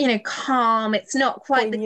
you 0.00 0.08
know, 0.08 0.18
calm. 0.20 0.94
It's 0.94 1.14
not 1.14 1.40
quite 1.40 1.70
the 1.70 1.78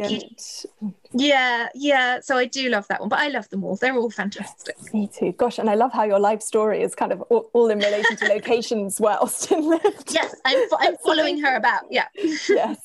yeah, 1.17 1.69
yeah. 1.75 2.21
So 2.21 2.37
I 2.37 2.45
do 2.45 2.69
love 2.69 2.87
that 2.89 3.01
one, 3.01 3.09
but 3.09 3.19
I 3.19 3.29
love 3.29 3.49
them 3.49 3.65
all. 3.65 3.77
They're 3.77 3.97
all 3.97 4.11
fantastic. 4.11 4.75
Yes, 4.79 4.93
me 4.93 5.09
too. 5.09 5.33
Gosh, 5.33 5.59
and 5.59 5.71
I 5.71 5.75
love 5.75 5.93
how 5.93 6.05
your 6.05 6.19
life 6.19 6.43
story 6.43 6.83
is 6.83 6.95
kind 6.95 7.13
of 7.13 7.23
all, 7.23 7.51
all 7.53 7.71
in 7.71 7.79
relation 7.79 8.17
to 8.17 8.27
locations 8.27 9.01
where 9.01 9.21
Austen 9.23 9.69
lived. 9.69 10.13
Yes, 10.13 10.35
I'm, 10.45 10.69
I'm 10.79 10.97
following 10.99 11.41
her 11.41 11.57
about. 11.57 11.83
Yeah. 11.91 12.07
yes. 12.49 12.79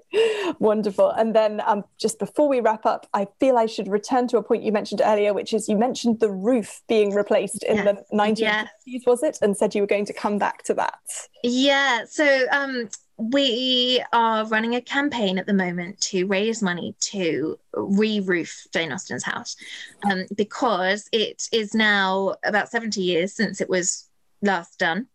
Wonderful. 0.58 1.10
And 1.10 1.34
then 1.34 1.60
um, 1.66 1.84
just 1.98 2.18
before 2.18 2.48
we 2.48 2.60
wrap 2.60 2.86
up, 2.86 3.08
I 3.14 3.26
feel 3.40 3.56
I 3.56 3.66
should 3.66 3.88
return 3.88 4.28
to 4.28 4.38
a 4.38 4.42
point 4.42 4.62
you 4.62 4.72
mentioned 4.72 5.02
earlier, 5.04 5.34
which 5.34 5.52
is 5.52 5.68
you 5.68 5.76
mentioned 5.76 6.20
the 6.20 6.30
roof 6.30 6.82
being 6.88 7.14
replaced 7.14 7.64
in 7.64 7.84
the 7.84 8.04
1950s, 8.12 9.06
was 9.06 9.22
it? 9.22 9.38
And 9.42 9.56
said 9.56 9.74
you 9.74 9.82
were 9.82 9.88
going 9.88 10.06
to 10.06 10.12
come 10.12 10.38
back 10.38 10.62
to 10.64 10.74
that. 10.74 10.98
Yeah. 11.42 12.04
So 12.08 12.46
um, 12.52 12.88
we 13.18 14.02
are 14.12 14.44
running 14.46 14.74
a 14.74 14.80
campaign 14.80 15.38
at 15.38 15.46
the 15.46 15.54
moment 15.54 15.98
to 16.00 16.26
raise 16.26 16.62
money 16.62 16.94
to 17.00 17.58
re-roof 17.72 18.66
Jane 18.72 18.92
Austen's 18.92 19.24
house 19.24 19.56
um, 20.10 20.26
because 20.34 21.08
it 21.12 21.48
is 21.50 21.74
now 21.74 22.34
about 22.44 22.68
70 22.68 23.00
years 23.00 23.32
since 23.32 23.60
it 23.60 23.70
was 23.70 24.08
last 24.42 24.78
done 24.78 25.06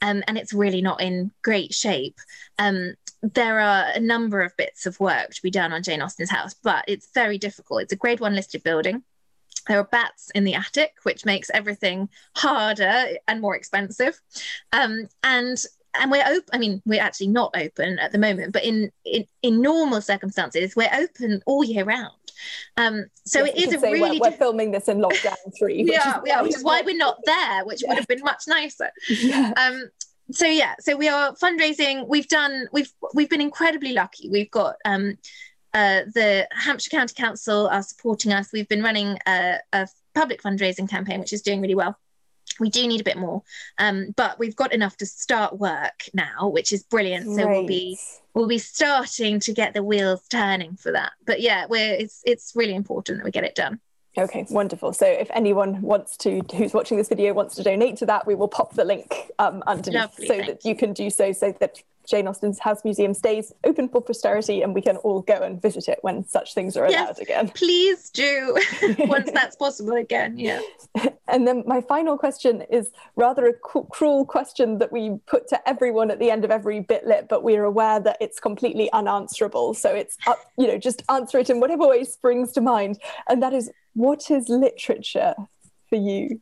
um, 0.00 0.22
and 0.26 0.38
it's 0.38 0.52
really 0.52 0.82
not 0.82 1.00
in 1.00 1.30
great 1.42 1.72
shape. 1.72 2.18
Um, 2.58 2.94
there 3.22 3.60
are 3.60 3.86
a 3.94 4.00
number 4.00 4.40
of 4.40 4.56
bits 4.56 4.84
of 4.84 4.98
work 4.98 5.30
to 5.30 5.42
be 5.42 5.50
done 5.50 5.72
on 5.72 5.82
Jane 5.82 6.02
Austen's 6.02 6.30
house, 6.30 6.54
but 6.54 6.84
it's 6.88 7.08
very 7.14 7.38
difficult. 7.38 7.82
It's 7.82 7.92
a 7.92 7.96
grade 7.96 8.20
one 8.20 8.34
listed 8.34 8.62
building. 8.64 9.04
there 9.68 9.78
are 9.78 9.84
bats 9.84 10.30
in 10.34 10.42
the 10.42 10.54
attic, 10.54 10.94
which 11.04 11.24
makes 11.24 11.50
everything 11.54 12.08
harder 12.34 13.16
and 13.28 13.40
more 13.40 13.54
expensive. 13.54 14.20
Um, 14.72 15.06
and 15.22 15.64
and 15.94 16.10
we're 16.10 16.24
open. 16.26 16.48
I 16.52 16.58
mean, 16.58 16.82
we're 16.84 17.02
actually 17.02 17.28
not 17.28 17.54
open 17.56 17.98
at 17.98 18.12
the 18.12 18.18
moment, 18.18 18.52
but 18.52 18.64
in 18.64 18.90
in, 19.04 19.26
in 19.42 19.60
normal 19.60 20.00
circumstances, 20.00 20.76
we're 20.76 20.90
open 20.92 21.42
all 21.46 21.64
year 21.64 21.84
round. 21.84 22.12
Um, 22.76 23.06
so 23.24 23.44
Yes, 23.44 23.54
it 23.54 23.68
is 23.68 23.74
a 23.74 23.80
really 23.80 24.18
we're, 24.20 24.30
we're 24.30 24.36
filming 24.36 24.70
this 24.70 24.88
in 24.88 24.98
lockdown 24.98 25.36
three. 25.58 25.84
which 25.84 25.92
yeah, 25.92 26.18
is 26.18 26.22
yeah, 26.26 26.42
which 26.42 26.56
is 26.56 26.64
why 26.64 26.82
we're 26.82 26.96
not 26.96 27.18
there, 27.24 27.64
which 27.64 27.82
would 27.86 27.98
have 27.98 28.08
been 28.08 28.22
much 28.22 28.44
nicer. 28.48 28.90
Yeah. 29.08 29.52
Um, 29.56 29.90
so 30.30 30.46
yeah, 30.46 30.74
so 30.80 30.96
we 30.96 31.08
are 31.08 31.34
fundraising. 31.34 32.08
We've 32.08 32.28
done. 32.28 32.68
We've 32.72 32.90
we've 33.14 33.30
been 33.30 33.40
incredibly 33.40 33.92
lucky. 33.92 34.28
We've 34.28 34.50
got 34.50 34.76
um, 34.84 35.18
uh, 35.74 36.02
the 36.14 36.48
Hampshire 36.52 36.90
County 36.90 37.14
Council 37.14 37.68
are 37.68 37.82
supporting 37.82 38.32
us. 38.32 38.50
We've 38.52 38.68
been 38.68 38.82
running 38.82 39.18
a, 39.26 39.58
a 39.72 39.88
public 40.14 40.42
fundraising 40.42 40.88
campaign, 40.88 41.20
which 41.20 41.32
is 41.32 41.42
doing 41.42 41.60
really 41.60 41.74
well. 41.74 41.96
We 42.60 42.70
do 42.70 42.86
need 42.86 43.00
a 43.00 43.04
bit 43.04 43.16
more, 43.16 43.42
um, 43.78 44.14
but 44.16 44.38
we've 44.38 44.56
got 44.56 44.72
enough 44.72 44.96
to 44.98 45.06
start 45.06 45.58
work 45.58 46.04
now, 46.14 46.48
which 46.48 46.72
is 46.72 46.82
brilliant. 46.82 47.26
So 47.36 47.46
we'll 47.46 47.66
be 47.66 47.98
we'll 48.34 48.48
be 48.48 48.58
starting 48.58 49.40
to 49.40 49.52
get 49.52 49.74
the 49.74 49.82
wheels 49.82 50.22
turning 50.30 50.76
for 50.76 50.92
that. 50.92 51.12
But 51.26 51.40
yeah, 51.40 51.66
we're 51.68 51.94
it's 51.94 52.22
it's 52.24 52.52
really 52.54 52.74
important 52.74 53.18
that 53.18 53.24
we 53.24 53.30
get 53.30 53.44
it 53.44 53.54
done. 53.54 53.80
Okay, 54.16 54.46
wonderful. 54.50 54.92
So 54.92 55.06
if 55.06 55.30
anyone 55.32 55.80
wants 55.80 56.18
to, 56.18 56.42
who's 56.54 56.74
watching 56.74 56.98
this 56.98 57.08
video, 57.08 57.32
wants 57.32 57.54
to 57.54 57.62
donate 57.62 57.96
to 57.98 58.06
that, 58.06 58.26
we 58.26 58.34
will 58.34 58.48
pop 58.48 58.74
the 58.74 58.84
link 58.84 59.30
um, 59.38 59.62
underneath 59.66 60.02
Lovely, 60.02 60.26
so 60.26 60.34
thank 60.34 60.46
that 60.48 60.68
you 60.68 60.76
can 60.76 60.92
do 60.92 61.08
so, 61.08 61.32
so 61.32 61.54
that 61.60 61.82
Jane 62.08 62.26
Austen's 62.26 62.58
House 62.58 62.84
Museum 62.84 63.14
stays 63.14 63.52
open 63.64 63.88
for 63.88 64.00
posterity 64.00 64.62
and 64.62 64.74
we 64.74 64.82
can 64.82 64.96
all 64.98 65.20
go 65.22 65.34
and 65.34 65.60
visit 65.62 65.88
it 65.88 65.98
when 66.02 66.24
such 66.26 66.54
things 66.54 66.76
are 66.76 66.84
allowed 66.84 67.16
Yes. 67.16 67.18
again. 67.18 67.48
Please 67.50 68.10
do 68.10 68.56
once 69.00 69.30
that's 69.32 69.56
possible 69.56 69.94
again. 69.94 70.38
Yeah. 70.38 70.60
And 71.28 71.48
then 71.48 71.62
my 71.66 71.80
final 71.80 72.18
question 72.18 72.60
is 72.70 72.90
rather 73.16 73.46
a 73.46 73.54
cu- 73.54 73.84
cruel 73.90 74.26
question 74.26 74.76
that 74.78 74.92
we 74.92 75.16
put 75.26 75.48
to 75.48 75.66
everyone 75.66 76.10
at 76.10 76.18
the 76.18 76.30
end 76.30 76.44
of 76.44 76.50
every 76.50 76.80
Bit 76.80 77.06
Lit, 77.06 77.26
but 77.30 77.42
we're 77.42 77.64
aware 77.64 78.00
that 78.00 78.18
it's 78.20 78.38
completely 78.38 78.92
unanswerable. 78.92 79.72
So 79.72 79.94
it's 79.94 80.18
up, 80.26 80.38
you 80.58 80.66
know, 80.66 80.76
just 80.76 81.02
answer 81.08 81.38
it 81.38 81.48
in 81.48 81.58
whatever 81.58 81.88
way 81.88 82.04
springs 82.04 82.52
to 82.52 82.60
mind. 82.60 82.98
And 83.30 83.42
that 83.42 83.54
is, 83.54 83.70
what 83.94 84.30
is 84.30 84.50
literature 84.50 85.34
for 85.88 85.96
you? 85.96 86.38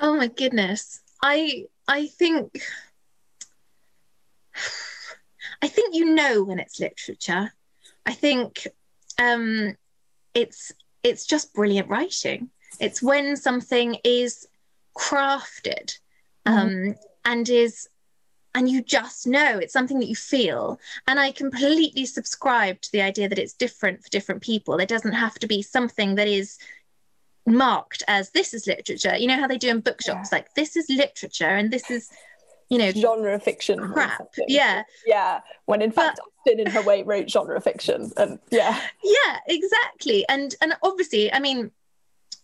Oh 0.00 0.16
my 0.16 0.28
goodness. 0.28 1.02
I 1.22 1.66
I 1.86 2.06
think 2.06 2.62
I 5.62 5.68
think 5.68 5.94
you 5.94 6.14
know 6.14 6.42
when 6.42 6.58
it's 6.58 6.80
literature. 6.80 7.52
I 8.04 8.12
think 8.12 8.66
um 9.18 9.76
it's 10.34 10.72
it's 11.02 11.26
just 11.26 11.54
brilliant 11.54 11.88
writing. 11.88 12.50
It's 12.80 13.02
when 13.02 13.36
something 13.36 13.98
is 14.04 14.46
crafted 14.96 15.98
um 16.46 16.94
and 17.24 17.48
is 17.48 17.88
and 18.54 18.70
you 18.70 18.82
just 18.82 19.26
know 19.26 19.58
it's 19.58 19.72
something 19.72 19.98
that 20.00 20.08
you 20.08 20.16
feel. 20.16 20.80
And 21.06 21.20
i 21.20 21.30
completely 21.30 22.06
subscribe 22.06 22.80
to 22.80 22.92
the 22.92 23.02
idea 23.02 23.28
that 23.28 23.38
it's 23.38 23.52
different 23.52 24.02
for 24.02 24.08
different 24.08 24.42
people. 24.42 24.76
There 24.76 24.86
doesn't 24.86 25.12
have 25.12 25.38
to 25.40 25.46
be 25.46 25.62
something 25.62 26.14
that 26.14 26.28
is 26.28 26.58
marked 27.46 28.02
as 28.08 28.30
this 28.30 28.54
is 28.54 28.66
literature. 28.66 29.16
You 29.16 29.28
know 29.28 29.38
how 29.38 29.46
they 29.46 29.58
do 29.58 29.68
in 29.68 29.80
bookshops 29.80 30.32
like 30.32 30.54
this 30.54 30.76
is 30.76 30.88
literature 30.88 31.44
and 31.44 31.70
this 31.70 31.90
is 31.90 32.10
you 32.68 32.78
know 32.78 32.90
Genre 32.90 33.38
fiction. 33.38 33.78
crap 33.92 34.28
yeah 34.48 34.82
Yeah. 35.06 35.40
When 35.66 35.82
in 35.82 35.92
fact, 35.92 36.18
Austen 36.46 36.60
in 36.60 36.70
her 36.70 36.82
way 36.82 37.02
wrote 37.02 37.28
genre 37.30 37.60
fiction. 37.60 38.10
And 38.16 38.38
yeah. 38.50 38.80
yeah 39.04 39.38
exactly 39.48 40.24
and 40.28 40.54
and 40.60 40.74
obviously 40.82 41.32
i 41.32 41.38
mean 41.38 41.70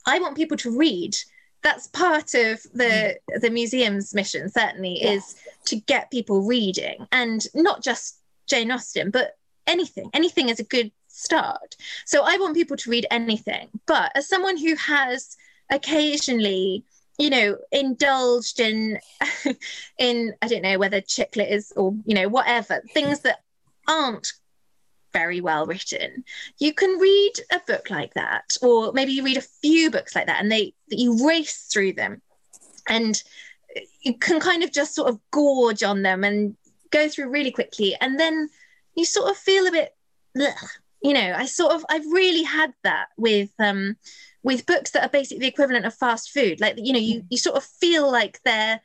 i 0.06 0.18
want 0.18 0.36
people 0.36 0.56
to 0.58 0.76
read 0.76 1.16
that's 1.62 1.86
part 1.88 2.34
of 2.34 2.60
the 2.74 3.16
the 3.40 3.50
museum's 3.50 4.14
mission 4.14 4.48
certainly 4.48 4.98
Yeah. 5.00 5.12
is 5.12 5.34
to 5.66 5.76
get 5.76 6.10
people 6.10 6.42
reading 6.42 7.06
and 7.12 7.46
not 7.54 7.82
just 7.82 8.18
jane 8.46 8.70
austen 8.72 9.10
but 9.10 9.36
anything 9.68 10.10
anything 10.12 10.48
is 10.48 10.58
a 10.60 10.64
good 10.64 10.90
start 11.06 11.76
so 12.04 12.22
i 12.24 12.36
want 12.38 12.54
people 12.56 12.76
to 12.76 12.90
read 12.90 13.06
anything 13.12 13.68
but 13.86 14.10
as 14.16 14.28
someone 14.28 14.56
who 14.56 14.74
has 14.74 15.36
occasionally 15.70 16.84
you 17.18 17.30
know 17.30 17.56
indulged 17.70 18.60
in 18.60 18.98
in 19.98 20.32
i 20.42 20.48
don't 20.48 20.62
know 20.62 20.78
whether 20.78 21.00
chick 21.00 21.36
lit 21.36 21.50
is 21.50 21.72
or 21.76 21.94
you 22.04 22.14
know 22.14 22.28
whatever 22.28 22.82
things 22.92 23.20
that 23.20 23.40
aren't 23.88 24.32
very 25.12 25.40
well 25.40 25.66
written 25.66 26.24
you 26.58 26.72
can 26.72 26.98
read 26.98 27.32
a 27.52 27.60
book 27.66 27.90
like 27.90 28.14
that 28.14 28.56
or 28.62 28.92
maybe 28.92 29.12
you 29.12 29.22
read 29.22 29.36
a 29.36 29.42
few 29.42 29.90
books 29.90 30.14
like 30.14 30.26
that 30.26 30.40
and 30.40 30.50
they 30.50 30.72
you 30.88 31.26
race 31.26 31.68
through 31.70 31.92
them 31.92 32.22
and 32.88 33.22
you 34.00 34.16
can 34.16 34.40
kind 34.40 34.62
of 34.62 34.72
just 34.72 34.94
sort 34.94 35.08
of 35.08 35.18
gorge 35.30 35.82
on 35.82 36.02
them 36.02 36.24
and 36.24 36.56
go 36.90 37.08
through 37.08 37.28
really 37.28 37.50
quickly 37.50 37.94
and 38.00 38.18
then 38.18 38.48
you 38.94 39.04
sort 39.04 39.30
of 39.30 39.36
feel 39.36 39.66
a 39.66 39.70
bit 39.70 39.94
"Ugh." 40.40 40.68
you 41.02 41.12
know 41.12 41.34
i 41.36 41.44
sort 41.44 41.72
of 41.72 41.84
i've 41.90 42.06
really 42.06 42.42
had 42.42 42.72
that 42.84 43.08
with 43.18 43.50
um 43.58 43.96
with 44.42 44.66
books 44.66 44.90
that 44.90 45.04
are 45.04 45.08
basically 45.08 45.40
the 45.40 45.48
equivalent 45.48 45.86
of 45.86 45.94
fast 45.94 46.30
food. 46.30 46.60
Like 46.60 46.74
you 46.76 46.92
know 46.92 46.98
you 46.98 47.22
you 47.30 47.38
sort 47.38 47.56
of 47.56 47.64
feel 47.64 48.10
like 48.10 48.40
they're 48.44 48.80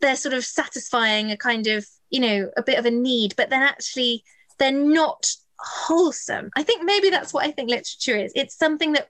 they're 0.00 0.16
sort 0.16 0.34
of 0.34 0.44
satisfying 0.44 1.30
a 1.30 1.36
kind 1.36 1.66
of 1.66 1.86
you 2.10 2.20
know 2.20 2.50
a 2.56 2.62
bit 2.62 2.78
of 2.78 2.86
a 2.86 2.90
need 2.90 3.34
but 3.36 3.50
then 3.50 3.62
actually 3.62 4.24
they're 4.58 4.72
not 4.72 5.30
wholesome. 5.58 6.50
I 6.56 6.62
think 6.62 6.84
maybe 6.84 7.10
that's 7.10 7.32
what 7.32 7.46
i 7.46 7.50
think 7.50 7.70
literature 7.70 8.16
is. 8.16 8.32
It's 8.34 8.56
something 8.56 8.92
that 8.92 9.08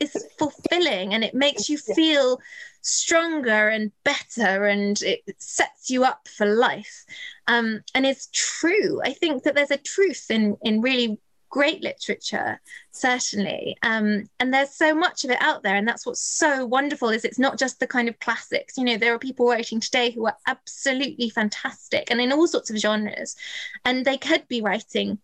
is 0.00 0.26
fulfilling 0.38 1.14
and 1.14 1.24
it 1.24 1.34
makes 1.34 1.68
you 1.68 1.78
feel 1.78 2.40
stronger 2.82 3.68
and 3.68 3.92
better 4.04 4.64
and 4.66 5.00
it 5.02 5.20
sets 5.38 5.88
you 5.90 6.04
up 6.04 6.26
for 6.28 6.46
life. 6.46 7.04
Um, 7.46 7.82
and 7.94 8.04
it's 8.04 8.28
true. 8.32 9.00
I 9.04 9.12
think 9.12 9.44
that 9.44 9.54
there's 9.54 9.70
a 9.70 9.76
truth 9.76 10.26
in 10.30 10.56
in 10.62 10.80
really 10.80 11.20
great 11.52 11.82
literature 11.82 12.58
certainly. 12.90 13.76
Um, 13.82 14.28
and 14.40 14.52
there's 14.52 14.74
so 14.74 14.94
much 14.94 15.22
of 15.24 15.30
it 15.30 15.40
out 15.40 15.62
there 15.62 15.76
and 15.76 15.86
that's 15.86 16.06
what's 16.06 16.22
so 16.22 16.64
wonderful 16.64 17.10
is 17.10 17.24
it's 17.24 17.38
not 17.38 17.58
just 17.58 17.78
the 17.78 17.86
kind 17.86 18.08
of 18.08 18.18
classics. 18.18 18.76
You 18.76 18.84
know 18.84 18.96
there 18.96 19.14
are 19.14 19.18
people 19.18 19.46
writing 19.46 19.78
today 19.78 20.10
who 20.10 20.26
are 20.26 20.36
absolutely 20.46 21.28
fantastic 21.28 22.10
and 22.10 22.20
in 22.20 22.32
all 22.32 22.48
sorts 22.48 22.70
of 22.70 22.78
genres 22.78 23.36
and 23.84 24.04
they 24.04 24.16
could 24.16 24.48
be 24.48 24.62
writing 24.62 25.18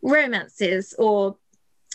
romances 0.00 0.94
or 0.98 1.36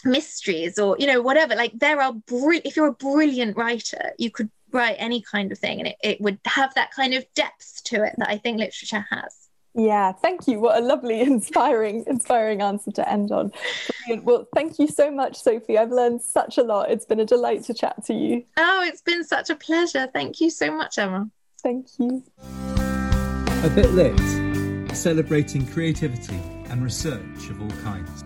mysteries 0.06 0.78
or 0.78 0.96
you 1.00 1.08
know 1.08 1.22
whatever. 1.22 1.56
Like 1.56 1.74
there 1.74 2.00
are 2.00 2.14
bri- 2.14 2.62
if 2.64 2.76
you're 2.78 2.88
a 2.88 2.94
brilliant 2.94 3.58
writer 3.58 4.12
you 4.20 4.30
could 4.30 4.52
write 4.72 4.96
any 5.00 5.22
kind 5.22 5.52
of 5.52 5.58
thing 5.58 5.80
and 5.80 5.88
it, 5.88 5.96
it 6.04 6.22
would 6.22 6.40
have 6.46 6.74
that 6.76 6.92
kind 6.92 7.16
of 7.16 7.26
depth 7.36 7.84
to 7.84 8.04
it 8.04 8.14
that 8.18 8.28
i 8.28 8.38
think 8.38 8.58
literature 8.58 9.06
has 9.10 9.43
Yeah, 9.76 10.12
thank 10.12 10.48
you. 10.48 10.60
What 10.60 10.78
a 10.78 10.86
lovely, 10.86 11.22
inspiring, 11.32 12.04
inspiring 12.08 12.62
answer 12.62 12.92
to 12.92 13.10
end 13.10 13.32
on. 13.32 13.52
Brilliant. 14.06 14.26
Well, 14.26 14.48
thank 14.54 14.78
you 14.80 14.88
so 14.88 15.10
much, 15.10 15.38
Sophie. 15.38 15.78
I've 15.78 15.92
learned 15.92 16.22
such 16.22 16.58
a 16.58 16.64
lot. 16.64 16.92
It's 16.92 17.06
been 17.06 17.20
a 17.20 17.26
delight 17.26 17.64
to 17.66 17.74
chat 17.74 18.04
to 18.06 18.14
you. 18.14 18.44
oh 18.58 18.84
it's 18.86 19.02
been 19.02 19.24
such 19.24 19.50
a 19.50 19.56
pleasure 19.56 20.08
thank 20.14 20.40
you 20.42 20.50
so 20.50 20.76
much 20.76 20.98
emma 20.98 21.30
Thank 21.64 21.88
you. 21.98 22.22
A 23.64 23.70
Bit 23.74 23.92
Lit, 23.92 24.96
celebrating 24.96 25.66
creativity 25.66 26.36
and 26.70 26.84
research 26.84 27.50
of 27.50 27.62
all 27.62 27.72
kinds. 27.84 28.24